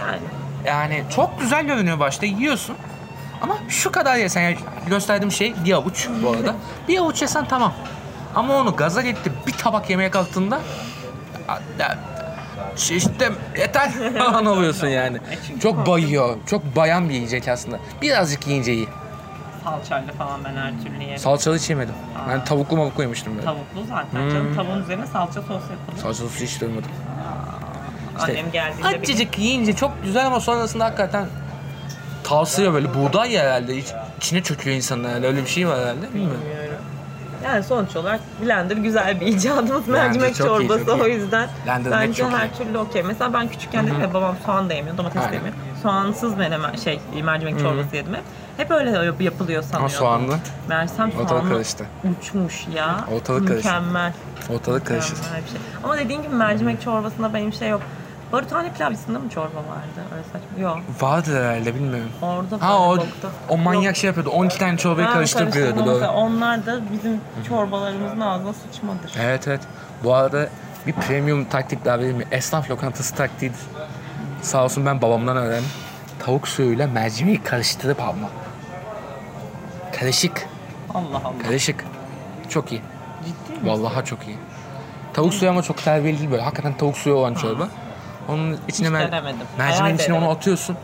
Yani 0.00 0.18
Yani 0.66 1.04
çok 1.14 1.40
güzel 1.40 1.66
görünüyor 1.66 1.98
başta 1.98 2.26
yiyorsun. 2.26 2.76
Ama 3.42 3.56
şu 3.68 3.92
kadar 3.92 4.16
yesen 4.16 4.40
yani 4.42 4.56
gösterdiğim 4.86 5.32
şey 5.32 5.54
bir 5.64 5.72
avuç 5.72 6.08
bu 6.22 6.30
arada. 6.30 6.54
bir 6.88 6.98
avuç 6.98 7.22
yesen 7.22 7.44
tamam. 7.48 7.72
Ama 8.34 8.56
onu 8.56 8.76
gaza 8.76 9.02
getirip 9.02 9.46
bir 9.46 9.52
tabak 9.52 9.90
yemeye 9.90 10.10
kalktığında 10.10 10.60
şiştim 12.76 13.34
yeter 13.58 13.90
falan 14.18 14.46
oluyorsun 14.46 14.86
yani. 14.86 15.18
Çok 15.62 15.86
bayıyor. 15.86 16.36
Çok 16.46 16.76
bayan 16.76 17.08
bir 17.08 17.14
yiyecek 17.14 17.48
aslında. 17.48 17.78
Birazcık 18.02 18.46
yiyince 18.46 18.72
iyi. 18.74 18.88
salçayla 19.64 20.12
falan 20.12 20.44
ben 20.44 20.54
her 20.56 20.72
türlü 20.84 21.02
yerim. 21.02 21.18
Salçalı 21.18 21.56
hiç 21.56 21.70
yemedim. 21.70 21.94
Ben 22.28 22.44
tavuklu 22.44 22.76
mavuklu 22.76 23.02
yemiştim 23.02 23.32
böyle. 23.34 23.44
Tavuklu 23.44 23.84
zaten 23.88 24.20
Hmm. 24.20 24.30
canım. 24.30 24.54
Tavuğun 24.56 24.82
üzerine 24.82 25.06
salça 25.06 25.32
sos 25.42 25.50
yapılır. 25.50 26.02
Salçalı 26.02 26.28
hiç 26.40 26.60
duymadım. 26.60 26.90
İşte 28.18 28.32
Annem 28.32 28.50
geldiğinde 28.50 28.92
bir 28.92 28.98
Acıcık 28.98 29.38
yiyince 29.38 29.72
çok 29.72 30.02
güzel 30.02 30.26
ama 30.26 30.40
sonrasında 30.40 30.84
hakikaten 30.84 31.26
tavsiye 32.24 32.72
böyle 32.72 32.94
buğday 32.94 33.32
ya 33.32 33.42
herhalde 33.42 33.76
hiç 33.76 33.86
içine 34.16 34.42
çöküyor 34.42 34.76
insanın 34.76 35.04
herhalde 35.08 35.26
öyle 35.26 35.42
bir 35.44 35.48
şey 35.50 35.68
var 35.68 35.78
herhalde 35.80 36.14
bilmiyorum. 36.14 36.40
Bilmiyorum. 36.44 36.76
Yani 37.44 37.62
sonuç 37.64 37.96
olarak 37.96 38.20
blender 38.42 38.76
güzel 38.76 39.20
bir 39.20 39.26
icadımız. 39.26 39.88
Mercimek 39.88 40.34
çok 40.34 40.46
iyi, 40.60 40.68
çorbası 40.68 40.84
çok 40.86 40.96
iyi. 40.98 41.02
o 41.02 41.06
yüzden 41.06 41.48
Blender 41.66 41.90
net 41.90 41.98
bence 42.00 42.22
çok 42.22 42.32
her 42.32 42.46
iyi. 42.48 42.52
türlü 42.58 42.78
okey. 42.78 43.02
Mesela 43.02 43.32
ben 43.32 43.48
küçükken 43.48 43.86
dedim 43.86 44.00
ya 44.00 44.14
babam 44.14 44.36
soğan 44.46 44.68
da 44.70 44.74
yemiyor, 44.74 44.96
domates 44.98 45.16
de 45.22 45.26
Aynen. 45.26 45.32
yemiyor. 45.34 45.54
Soğansız 45.82 46.36
menemen 46.36 46.76
şey 46.76 47.00
mercimek 47.24 47.58
çorbası 47.60 47.96
yedim 47.96 48.14
hep. 48.14 48.22
Hep 48.56 48.70
öyle 48.70 48.90
yap- 48.90 49.20
yapılıyor 49.20 49.62
Ama 49.62 49.68
sanıyordum. 49.88 49.96
soğanlı 49.98 50.38
Mersem 50.68 51.08
ortalık 51.10 51.28
soğanlı 51.28 51.48
karıştı. 51.48 51.84
uçmuş 52.20 52.66
ya. 52.74 53.04
Ortalık 53.14 53.48
karıştı. 53.48 53.68
Mükemmel. 53.68 54.12
Ortalık 54.50 54.86
karıştı. 54.86 55.14
Mükemmel 55.16 55.42
bir 55.44 55.48
şey. 55.50 55.58
Ama 55.84 55.98
dediğin 55.98 56.22
gibi 56.22 56.34
mercimek 56.34 56.82
çorbasında 56.82 57.34
benim 57.34 57.52
şey 57.52 57.68
yok. 57.68 57.82
Barutane 58.32 58.72
pilavcısında 58.72 59.18
mı 59.18 59.28
çorba 59.30 59.56
vardı? 59.56 60.06
Öyle 60.14 60.24
saçma. 60.24 60.62
Yok. 60.62 60.78
Vardır 61.00 61.44
herhalde 61.44 61.74
bilmiyorum. 61.74 62.10
Orada 62.22 62.66
Ha 62.66 62.78
o, 62.88 62.96
bokta. 62.96 63.28
o 63.48 63.56
manyak 63.56 63.84
Yok. 63.84 63.96
şey 63.96 64.08
yapıyordu 64.08 64.30
12 64.30 64.58
tane 64.58 64.76
çorbayı 64.78 65.06
Ha, 65.06 65.12
karıştırma 65.12 65.86
doğru. 65.86 66.06
Onlar 66.06 66.66
da 66.66 66.80
bizim 66.92 67.20
çorbalarımızın 67.48 68.20
ağzına 68.20 68.52
sıçmadır. 68.52 69.12
Evet 69.20 69.48
evet. 69.48 69.60
Bu 70.04 70.14
arada 70.14 70.48
bir 70.86 70.92
premium 70.92 71.44
taktik 71.44 71.84
daha 71.84 71.98
vereyim 71.98 72.16
mi? 72.16 72.24
Esnaf 72.30 72.70
lokantası 72.70 73.14
taktiğidir. 73.14 73.60
Sağ 74.42 74.64
olsun 74.64 74.86
ben 74.86 75.02
babamdan 75.02 75.36
öğrendim. 75.36 75.70
Tavuk 76.18 76.48
suyuyla 76.48 76.86
mercimeği 76.86 77.42
karıştırıp 77.42 78.00
alma. 78.02 78.28
Karışık. 80.00 80.46
Allah 80.94 81.16
Allah. 81.24 81.32
Karışık. 81.46 81.84
çok 82.48 82.72
iyi. 82.72 82.82
Ciddi 83.24 83.60
mi? 83.64 83.70
Vallahi 83.70 84.04
çok 84.04 84.26
iyi. 84.28 84.36
Tavuk 85.14 85.34
suyu 85.34 85.50
ama 85.50 85.62
çok 85.62 85.78
terbiyeli 85.84 86.18
değil 86.18 86.30
böyle. 86.30 86.42
Hakikaten 86.42 86.76
tavuk 86.76 86.96
suyu 86.98 87.14
olan 87.14 87.34
çorba. 87.34 87.68
Onun 88.28 88.58
içine 88.68 88.88
Hiç 88.88 88.94
mer- 88.94 89.12
denemedim. 89.12 89.38
mercimeğin 89.58 89.82
Hayal 89.82 89.94
içine 89.94 90.12
onu 90.14 90.20
denemedim. 90.20 90.36
atıyorsun. 90.38 90.76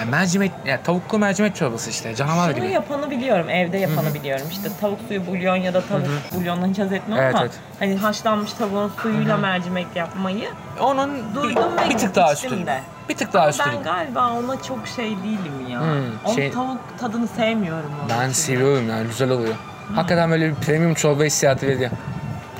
Yani 0.00 0.10
mercimek, 0.10 0.52
yani 0.66 0.80
tavuklu 0.84 1.18
mercimek 1.18 1.56
çorbası 1.56 1.90
işte. 1.90 2.14
Canavar 2.14 2.50
Şunu 2.50 2.62
gibi. 2.64 2.72
yapanı 2.72 3.10
biliyorum, 3.10 3.48
evde 3.50 3.78
yapanı 3.78 4.14
biliyorum. 4.14 4.46
İşte 4.50 4.68
tavuk 4.80 4.98
suyu 5.08 5.26
bulyon 5.26 5.56
ya 5.56 5.74
da 5.74 5.80
tavuk 5.80 6.02
bulyondan 6.34 6.68
hiç 6.68 6.78
haz 6.78 6.92
Evet, 6.92 7.02
ama 7.08 7.40
evet. 7.40 7.50
hani 7.78 7.96
haşlanmış 7.96 8.52
tavuğun 8.52 8.92
suyuyla 9.02 9.36
mercimek 9.36 9.86
yapmayı 9.94 10.48
Onun 10.80 11.34
Duydum 11.34 11.64
bir, 11.78 11.84
ve 11.84 11.90
bir 11.90 11.98
tık 11.98 12.14
daha 12.14 12.32
içtim 12.32 12.52
üstü. 12.52 12.66
de. 12.66 12.80
Bir 13.08 13.16
tık 13.16 13.32
daha 13.32 13.48
üstü. 13.48 13.64
ben 13.76 13.82
galiba 13.82 14.32
ona 14.32 14.62
çok 14.62 14.86
şey 14.88 15.04
değilim 15.10 15.68
ya. 15.70 15.80
Hmm, 15.80 15.86
Onun 16.24 16.34
şey- 16.34 16.50
tavuk 16.50 16.80
tadını 17.00 17.28
sevmiyorum. 17.28 17.90
onun 18.00 18.08
Ben 18.20 18.28
seviyorum 18.30 18.88
yani 18.90 19.06
güzel 19.06 19.30
oluyor. 19.30 19.54
Hakikaten 19.94 20.30
böyle 20.30 20.48
bir 20.50 20.54
premium 20.54 20.94
çorba 20.94 21.24
hissiyatı 21.24 21.66
veriyor. 21.66 21.90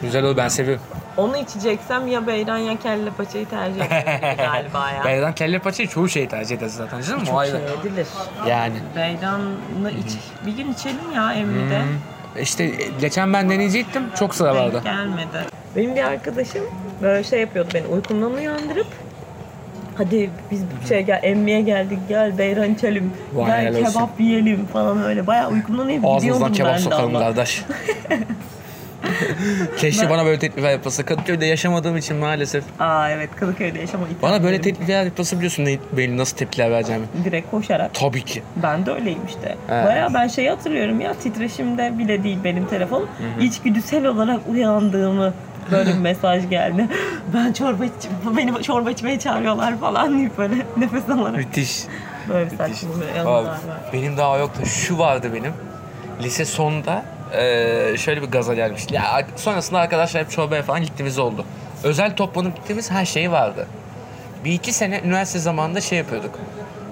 Güzel 0.02 0.22
oluyor 0.22 0.36
ben 0.36 0.48
seviyorum. 0.48 0.82
Onu 1.16 1.36
içeceksem 1.36 2.06
ya 2.06 2.26
beyran 2.26 2.56
ya 2.58 2.76
kelle 2.78 3.10
paçayı 3.10 3.48
tercih 3.48 3.84
ederim 3.84 4.36
galiba 4.36 4.90
ya. 4.90 5.04
Beyran 5.04 5.34
kelle 5.34 5.58
paçayı 5.58 5.88
çoğu 5.88 6.08
şey 6.08 6.28
tercih 6.28 6.56
ederiz 6.56 6.74
zaten 6.74 7.00
canım 7.02 7.24
Çok 7.24 7.44
şey 7.44 7.54
edilir. 7.54 8.06
Yani. 8.48 8.74
Beyran'ı 8.96 9.90
iç. 9.90 10.12
Bir 10.46 10.56
gün 10.56 10.72
içelim 10.72 11.12
ya 11.14 11.32
Emre'de. 11.32 11.82
İşte 12.40 12.72
geçen 13.00 13.32
ben 13.32 13.50
deneyecektim 13.50 14.02
çok 14.18 14.34
sıra 14.34 14.54
vardı. 14.54 14.80
Gelmedi. 14.84 15.38
Benim 15.76 15.94
bir 15.96 16.02
arkadaşım 16.02 16.62
böyle 17.02 17.24
şey 17.24 17.40
yapıyordu 17.40 17.68
beni 17.74 17.86
uykumdan 17.86 18.34
uyandırıp 18.34 18.86
Hadi 19.96 20.30
biz 20.50 20.64
şey 20.88 21.02
gel 21.02 21.20
emmiye 21.22 21.60
geldik 21.60 21.98
gel 22.08 22.38
beyran 22.38 22.74
içelim. 22.74 23.12
Vay 23.34 23.46
gel 23.46 23.74
helal 23.74 23.80
olsun. 23.80 23.92
kebap 23.92 24.20
yiyelim 24.20 24.66
falan 24.66 25.04
öyle. 25.04 25.26
Bayağı 25.26 25.50
uykumdan 25.50 25.88
Ağzımızdan 25.88 26.18
gidiyordum 26.18 26.52
kebap 26.52 26.70
ben 26.72 26.78
de 26.78 26.82
sokalım 26.82 27.16
ama. 27.16 27.18
kardeş. 27.18 27.62
Keşke 29.78 30.10
bana 30.10 30.24
böyle 30.24 30.38
teklifler 30.38 30.70
yapılsa. 30.70 31.04
Kadıköy'de 31.04 31.46
yaşamadığım 31.46 31.96
için 31.96 32.16
maalesef. 32.16 32.64
Aa 32.80 33.10
evet 33.10 33.30
Kadıköy'de 33.36 33.78
yaşama 33.78 34.04
Bana 34.22 34.42
böyle 34.42 34.60
teklifler 34.60 35.04
yapılsa 35.04 35.36
biliyorsun 35.36 35.64
ne, 35.64 35.78
benim 35.92 36.18
nasıl 36.18 36.36
tepkiler 36.36 36.70
vereceğimi. 36.70 37.06
Direkt 37.24 37.50
koşarak. 37.50 37.94
Tabii 37.94 38.24
ki. 38.24 38.42
Ben 38.62 38.86
de 38.86 38.90
öyleyim 38.92 39.26
işte. 39.28 39.56
Evet. 39.70 39.86
Bayağı 39.86 40.14
ben 40.14 40.28
şeyi 40.28 40.50
hatırlıyorum 40.50 41.00
ya 41.00 41.14
titreşimde 41.14 41.98
bile 41.98 42.22
değil 42.24 42.38
benim 42.44 42.66
telefonum. 42.66 43.08
İçgüdüsel 43.40 44.06
olarak 44.06 44.40
uyandığımı 44.48 45.34
böyle 45.70 45.90
bir 45.94 45.98
mesaj 45.98 46.50
geldi. 46.50 46.86
Ben 47.34 47.52
çorba 47.52 47.84
iç, 47.84 47.92
beni 48.36 48.62
çorba 48.62 48.90
içmeye 48.90 49.18
çağırıyorlar 49.18 49.78
falan 49.78 50.18
deyip 50.18 50.38
böyle 50.38 50.54
nefes 50.76 51.10
alarak 51.10 51.36
Müthiş. 51.36 51.84
böyle 52.28 52.50
bir 52.50 52.56
saçma 52.56 52.88
bir 53.92 53.98
benim 53.98 54.16
daha 54.16 54.38
yoktu. 54.38 54.66
Şu 54.66 54.98
vardı 54.98 55.30
benim. 55.34 55.52
Lise 56.22 56.44
sonunda 56.44 57.02
eee, 57.32 57.94
şöyle 57.98 58.22
bir 58.22 58.26
gaza 58.26 58.54
gelmişti. 58.54 58.94
Ya, 58.94 59.26
sonrasında 59.36 59.78
arkadaşlar 59.80 60.22
hep 60.24 60.30
çorbaya 60.30 60.62
falan 60.62 60.82
gittiğimiz 60.82 61.18
oldu. 61.18 61.44
Özel 61.84 62.16
toplanıp 62.16 62.56
gittiğimiz 62.56 62.90
her 62.90 63.04
şey 63.04 63.32
vardı. 63.32 63.66
Bir 64.44 64.52
iki 64.52 64.72
sene 64.72 65.00
üniversite 65.04 65.38
zamanında 65.38 65.80
şey 65.80 65.98
yapıyorduk. 65.98 66.38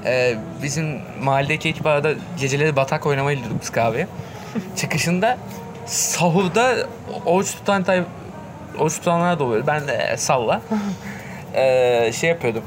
Eee, 0.04 0.38
bizim 0.62 1.00
mahalledeki 1.22 1.68
ekip 1.68 1.86
arada 1.86 2.12
geceleri 2.40 2.76
batak 2.76 3.06
oynamaya 3.06 3.34
gidiyorduk 3.34 3.62
biz 3.62 3.70
kahveye. 3.70 4.06
Çıkışında 4.76 5.38
sahurda 5.86 6.74
oruç 7.26 7.54
tutan 7.54 7.82
tay 7.84 8.02
oruç 8.78 8.98
tutanlar 8.98 9.38
da 9.38 9.44
oluyor. 9.44 9.66
Ben 9.66 9.88
de 9.88 9.92
e, 9.92 10.16
salla. 10.16 10.60
Eee, 11.54 12.10
şey 12.20 12.30
yapıyordum. 12.30 12.62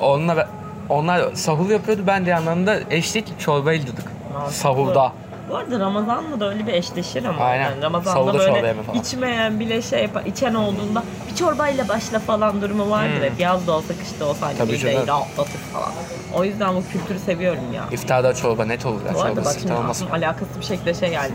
Onunla 0.00 0.48
onlar 0.88 1.34
sahur 1.34 1.70
yapıyordu. 1.70 2.02
Ben 2.06 2.26
de 2.26 2.30
yanlarında 2.30 2.80
eşlik 2.90 3.40
çorba 3.40 3.74
gidiyorduk. 3.74 4.04
Sahurda. 4.50 5.12
Bu 5.50 5.56
arada 5.56 5.80
Ramazan'la 5.80 6.40
da 6.40 6.48
öyle 6.50 6.66
bir 6.66 6.72
eşleşir 6.72 7.24
ama. 7.24 7.44
Aynen. 7.44 7.62
Yani 7.64 7.82
Ramazan'da 7.82 8.32
çorba 8.32 8.38
böyle 8.38 8.74
içmeyen 8.94 9.60
bile 9.60 9.82
şey 9.82 10.02
yapar, 10.02 10.24
içen 10.24 10.54
olduğunda 10.54 11.02
bir 11.30 11.36
çorbayla 11.36 11.88
başla 11.88 12.18
falan 12.18 12.62
durumu 12.62 12.90
vardır 12.90 13.22
hep. 13.22 13.40
Yaz 13.40 13.66
da 13.66 13.72
olsa 13.72 13.94
kışta 14.00 14.24
olsa 14.24 14.46
hani 14.46 14.52
Hmm. 14.52 14.58
Tabii 14.66 14.72
mideyi 14.72 15.06
rahatlatır 15.06 15.58
falan. 15.72 15.92
O 16.34 16.44
yüzden 16.44 16.74
bu 16.76 16.82
kültürü 16.92 17.18
seviyorum 17.18 17.72
ya. 17.74 17.84
İftarda 17.92 18.34
çorba 18.34 18.64
net 18.64 18.86
olur 18.86 19.00
ya. 19.06 19.14
Bu 19.14 19.22
arada 19.22 19.44
bak 19.44 19.56
şimdi 19.60 19.72
aklıma 19.72 20.14
alakasız 20.14 20.60
bir 20.60 20.64
şekilde 20.64 20.94
şey 20.94 21.10
geldi. 21.10 21.32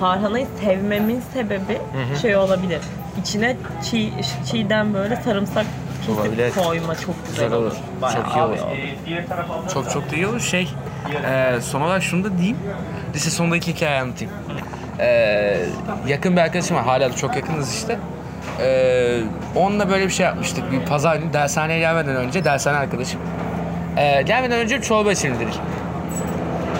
Tarhanayı 0.00 0.46
sevmemin 0.60 1.22
sebebi 1.34 1.80
şey 2.22 2.36
olabilir. 2.36 2.80
İçine 3.20 3.56
çiğ, 3.90 4.12
çiğden 4.50 4.94
böyle 4.94 5.16
sarımsak 5.16 5.66
Olabilir. 6.14 6.36
kesip 6.36 6.64
koyma 6.64 6.94
çok 6.94 7.14
güzel, 7.28 7.44
Güzel 7.44 7.52
olur. 7.58 7.66
olur. 7.66 7.76
Bayağı 8.02 8.24
Çok 8.24 8.36
iyi 8.36 8.42
olur. 8.42 8.58
abi 8.58 9.68
Çok 9.74 9.90
çok 9.90 10.10
da 10.12 10.16
iyi 10.16 10.26
olur. 10.26 10.40
Şey, 10.40 10.68
e, 11.14 11.60
son 11.60 11.80
olarak 11.80 12.02
şunu 12.02 12.24
da 12.24 12.38
diyeyim. 12.38 12.56
Lise 13.14 13.30
sonundaki 13.30 13.74
hikaye 13.74 14.00
anlatayım. 14.00 14.32
E, 14.98 15.58
yakın 16.08 16.36
bir 16.36 16.40
arkadaşım 16.40 16.76
var. 16.76 16.84
Hala 16.84 17.12
da 17.12 17.16
çok 17.16 17.36
yakınız 17.36 17.74
işte. 17.74 17.98
E, 18.60 19.20
onunla 19.56 19.90
böyle 19.90 20.06
bir 20.06 20.12
şey 20.12 20.26
yapmıştık. 20.26 20.72
Bir 20.72 20.80
pazar 20.80 21.16
günü 21.16 21.32
dershaneye 21.32 21.78
gelmeden 21.78 22.16
önce, 22.16 22.44
dershane 22.44 22.76
arkadaşım. 22.76 23.20
E, 23.96 24.22
gelmeden 24.22 24.58
önce 24.58 24.82
çorba 24.82 25.12
içelim. 25.12 25.36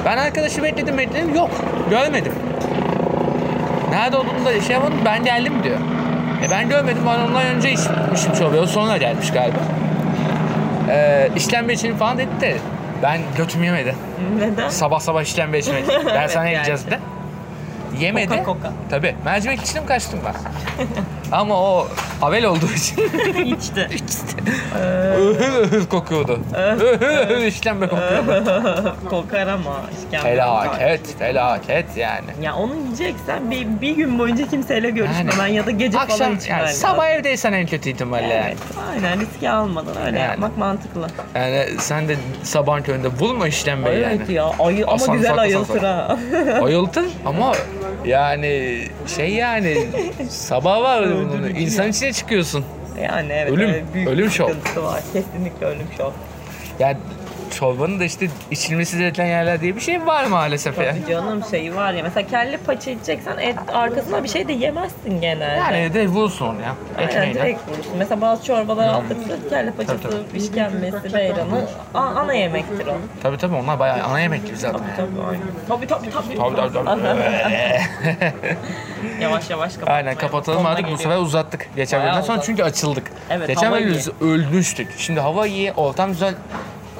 Ben 0.04 0.18
arkadaşı 0.18 0.62
bekledim 0.62 0.98
bekledim. 0.98 1.34
Yok. 1.34 1.50
Görmedim. 1.90 2.32
Nerede 3.90 4.16
olduğunu 4.16 4.44
da 4.44 4.60
şey 4.60 4.74
yapmadım. 4.74 4.98
Ben 5.04 5.24
geldim 5.24 5.52
diyor. 5.64 5.78
E 6.46 6.50
ben 6.50 6.68
görmedim. 6.68 7.02
Ben 7.06 7.18
ondan 7.20 7.46
önce 7.46 7.72
içmişim 7.72 8.32
çorbayı. 8.38 8.62
O 8.62 8.66
sonra 8.66 8.96
gelmiş 8.96 9.30
galiba. 9.30 9.58
E, 10.90 11.28
işlenme 11.36 11.72
için 11.72 11.96
falan 11.96 12.18
dedi 12.18 12.40
de 12.40 12.56
ben 13.02 13.20
götüm 13.36 13.64
yemedi. 13.64 13.94
Neden? 14.38 14.68
Sabah 14.68 15.00
sabah 15.00 15.22
işkembe 15.22 15.58
içmek. 15.58 15.88
Dershaneye 16.06 16.54
Evet, 16.56 16.66
gideceğiz 16.66 16.90
de. 16.90 16.98
Yemedi. 17.98 18.28
Koka 18.28 18.44
koka. 18.44 18.72
Tabii. 18.90 19.16
Mercimek 19.24 19.62
içtim 19.62 19.86
kaçtım 19.86 20.20
ben. 20.24 20.34
Ama 21.32 21.54
o 21.60 21.88
avel 22.22 22.44
olduğu 22.44 22.72
için 22.72 22.96
İçti. 23.44 23.88
öhür 25.16 25.52
öhür 25.62 25.86
kokuyordu. 25.86 26.40
Öhür 26.56 27.46
işkembe 27.46 27.88
kokuyordu. 27.88 28.94
Kokar 29.10 29.46
ama 29.46 29.76
işkembe. 29.98 30.28
Felaket, 30.28 31.18
felaket 31.18 31.96
yani. 31.96 32.26
Ya 32.42 32.54
onu 32.54 32.74
yiyeceksen 32.74 33.50
bir, 33.50 33.66
bir 33.80 33.96
gün 33.96 34.18
boyunca 34.18 34.48
kimseyle 34.48 34.90
görüşmemen 34.90 35.46
Yani. 35.46 35.54
ya 35.56 35.66
da 35.66 35.70
gece 35.70 35.98
falan 35.98 36.04
Akşam 36.04 36.36
içmen 36.36 36.58
yani 36.58 36.72
sabah 36.72 37.08
evdeysen 37.08 37.52
en 37.52 37.66
kötü 37.66 37.90
ihtimalle 37.90 38.34
yani. 38.34 38.44
Evet, 38.46 38.58
aynen 38.90 39.20
riski 39.20 39.50
almadan 39.50 39.96
öyle 40.06 40.18
Yani. 40.18 40.30
yapmak 40.30 40.58
mantıklı. 40.58 41.06
Yani 41.34 41.66
sen 41.78 42.08
de 42.08 42.16
sabahın 42.42 42.82
köründe 42.82 43.18
bulma 43.18 43.48
işkembeyi 43.48 44.00
yani. 44.02 44.14
Evet 44.16 44.30
ya 44.30 44.50
ayı 44.58 44.84
ama 44.86 44.94
Asan 44.94 45.16
güzel 45.16 45.38
ayıltır 45.38 45.82
ha. 45.82 46.18
Ayıltın 46.62 47.10
ama 47.26 47.52
yani 48.04 48.82
şey 49.16 49.30
yani 49.30 49.88
sabah 50.30 50.80
var 50.82 51.02
Öldürücü 51.30 51.58
İnsan 51.60 51.88
içine 51.88 52.12
çıkıyorsun. 52.12 52.64
yani 53.02 53.32
evet 53.32 53.52
Ölüm, 53.52 53.86
büyük 53.94 54.08
ölüm 54.08 54.30
şov. 54.30 54.48
sıkıntısı 54.48 54.84
var. 54.84 55.02
Kesinlikle 55.12 55.66
ölüm 55.66 55.86
şov. 55.96 56.10
Yani 56.78 56.96
çorbanın 57.52 58.00
da 58.00 58.04
işte 58.04 58.28
içilmesi 58.50 58.98
gereken 58.98 59.26
yerler 59.26 59.60
diye 59.60 59.76
bir 59.76 59.80
şey 59.80 60.06
var 60.06 60.24
maalesef 60.24 60.78
ya. 60.78 60.90
Tabii 60.94 61.06
canım 61.10 61.44
şeyi 61.50 61.74
var 61.76 61.92
ya 61.92 62.02
mesela 62.02 62.28
kelle 62.28 62.56
paça 62.56 62.90
içeceksen 62.90 63.38
et 63.38 63.56
arkasına 63.72 64.24
bir 64.24 64.28
şey 64.28 64.48
de 64.48 64.52
yemezsin 64.52 65.20
genelde. 65.20 65.74
Yani 65.74 65.94
de 65.94 66.08
vursun 66.08 66.46
onu 66.46 66.60
ya. 66.60 66.74
Aynen 66.98 67.08
Ekmeğine. 67.10 67.34
direkt 67.34 67.68
vurursun. 67.68 67.92
Mesela 67.98 68.20
bazı 68.20 68.44
çorbalar 68.44 68.88
aldıkça 68.88 69.48
kelle 69.48 69.70
paçası, 69.70 70.22
işkembesi, 70.36 71.14
beyranı 71.14 71.66
a- 71.94 71.98
ana 72.00 72.34
yemektir 72.34 72.86
o. 72.86 72.94
Tabii 73.22 73.36
tabii 73.38 73.54
onlar 73.54 73.78
bayağı 73.78 74.02
ana 74.02 74.20
yemek 74.20 74.46
gibi 74.46 74.56
zaten. 74.56 74.80
Tabii 74.96 74.96
tabii 74.96 75.26
aynen. 75.28 75.42
Tabii 75.68 75.86
tabii 75.86 76.10
tabii. 76.10 76.36
Tabii 76.36 76.72
tabii 76.72 76.84
tabii. 76.84 78.32
Yavaş 79.20 79.50
yavaş 79.50 79.72
kapatmaya. 79.74 79.96
Aynen 79.96 80.14
kapatalım 80.14 80.66
artık 80.66 80.90
bu 80.90 80.96
sefer 80.96 81.16
uzattık. 81.16 81.68
Geçen 81.76 82.00
Bayağı 82.00 82.12
bölümden 82.12 82.26
sonra 82.26 82.36
uzattık. 82.36 82.46
çünkü 82.56 82.62
açıldık. 82.62 83.12
Evet, 83.30 83.48
Geçen 83.48 83.66
hava 83.66 83.76
bölüm 83.76 83.88
iyi. 83.88 83.94
biz 83.94 84.08
ölmüştük. 84.20 84.88
Şimdi 84.98 85.20
hava 85.20 85.46
iyi, 85.46 85.72
ortam 85.72 86.08
güzel. 86.10 86.34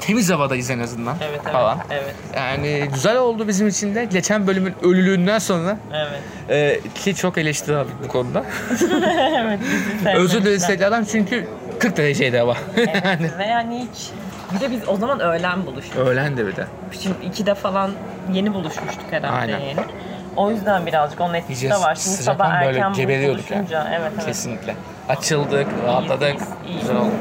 Temiz 0.05 0.31
havadayız 0.31 0.69
en 0.69 0.79
azından 0.79 1.15
Evet 1.21 1.39
evet. 1.43 1.53
falan. 1.53 1.77
Evet. 1.89 2.15
Yani 2.35 2.89
güzel 2.93 3.17
oldu 3.17 3.47
bizim 3.47 3.67
için 3.67 3.95
de. 3.95 4.05
Geçen 4.05 4.47
bölümün 4.47 4.73
ölülüğünden 4.81 5.39
sonra 5.39 5.77
Evet. 5.93 6.21
e, 6.49 6.89
ki 6.95 7.15
çok 7.15 7.37
eleştiri 7.37 7.75
aldık 7.75 7.93
bu 8.03 8.07
konuda. 8.07 8.43
evet. 9.37 9.59
Özür 10.15 10.41
dileriz 10.41 10.67
tekrardan 10.67 11.03
çünkü 11.03 11.47
40 11.79 11.97
dereceydi 11.97 12.37
hava. 12.37 12.57
Evet. 12.77 13.21
Ve 13.39 13.45
yani 13.45 13.87
hiç 13.93 14.09
bir 14.55 14.59
de 14.59 14.71
biz 14.71 14.79
o 14.87 14.97
zaman 14.97 15.19
öğlen 15.19 15.65
buluştuk. 15.65 15.97
Öğlen 15.97 16.37
de 16.37 16.47
bir 16.47 16.55
de. 16.55 16.65
Şimdi 16.99 17.25
ikide 17.25 17.55
falan 17.55 17.91
yeni 18.33 18.53
buluşmuştuk 18.53 19.11
herhalde 19.11 19.35
Aynen. 19.35 19.59
yeni. 19.59 19.79
O 20.35 20.51
yüzden 20.51 20.85
birazcık 20.85 21.21
onun 21.21 21.33
etkisi 21.33 21.69
de 21.69 21.75
var. 21.75 21.95
Şimdi 21.95 22.17
sabah 22.17 22.65
böyle 22.65 22.77
erken 22.77 22.93
geberiyorduk 22.93 23.49
buluşunca 23.49 23.87
evet 23.99 24.11
evet. 24.15 24.25
Kesinlikle. 24.25 24.75
Açıldık, 25.09 25.67
rahatladık. 25.87 26.23
iyiyiz, 26.23 26.47
iyiyiz. 26.67 26.81
Güzel 26.81 26.95
oldu. 26.95 27.11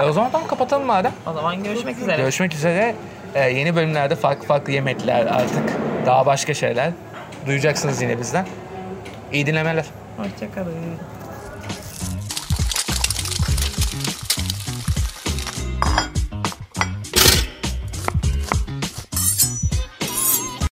E 0.00 0.04
o 0.04 0.12
zaman 0.12 0.30
tamam 0.30 0.48
kapatalım 0.48 0.86
madem. 0.86 1.12
O 1.26 1.32
zaman 1.32 1.64
görüşmek 1.64 1.98
üzere. 1.98 2.16
Görüşmek 2.16 2.54
üzere. 2.54 2.94
E, 3.34 3.50
yeni 3.50 3.76
bölümlerde 3.76 4.16
farklı 4.16 4.46
farklı 4.46 4.72
yemekler 4.72 5.26
artık. 5.26 5.72
Daha 6.06 6.26
başka 6.26 6.54
şeyler. 6.54 6.90
Duyacaksınız 7.46 8.02
yine 8.02 8.18
bizden. 8.18 8.46
İyi 9.32 9.46
dinlemeler. 9.46 9.84
Hoşçakalın. 10.16 10.74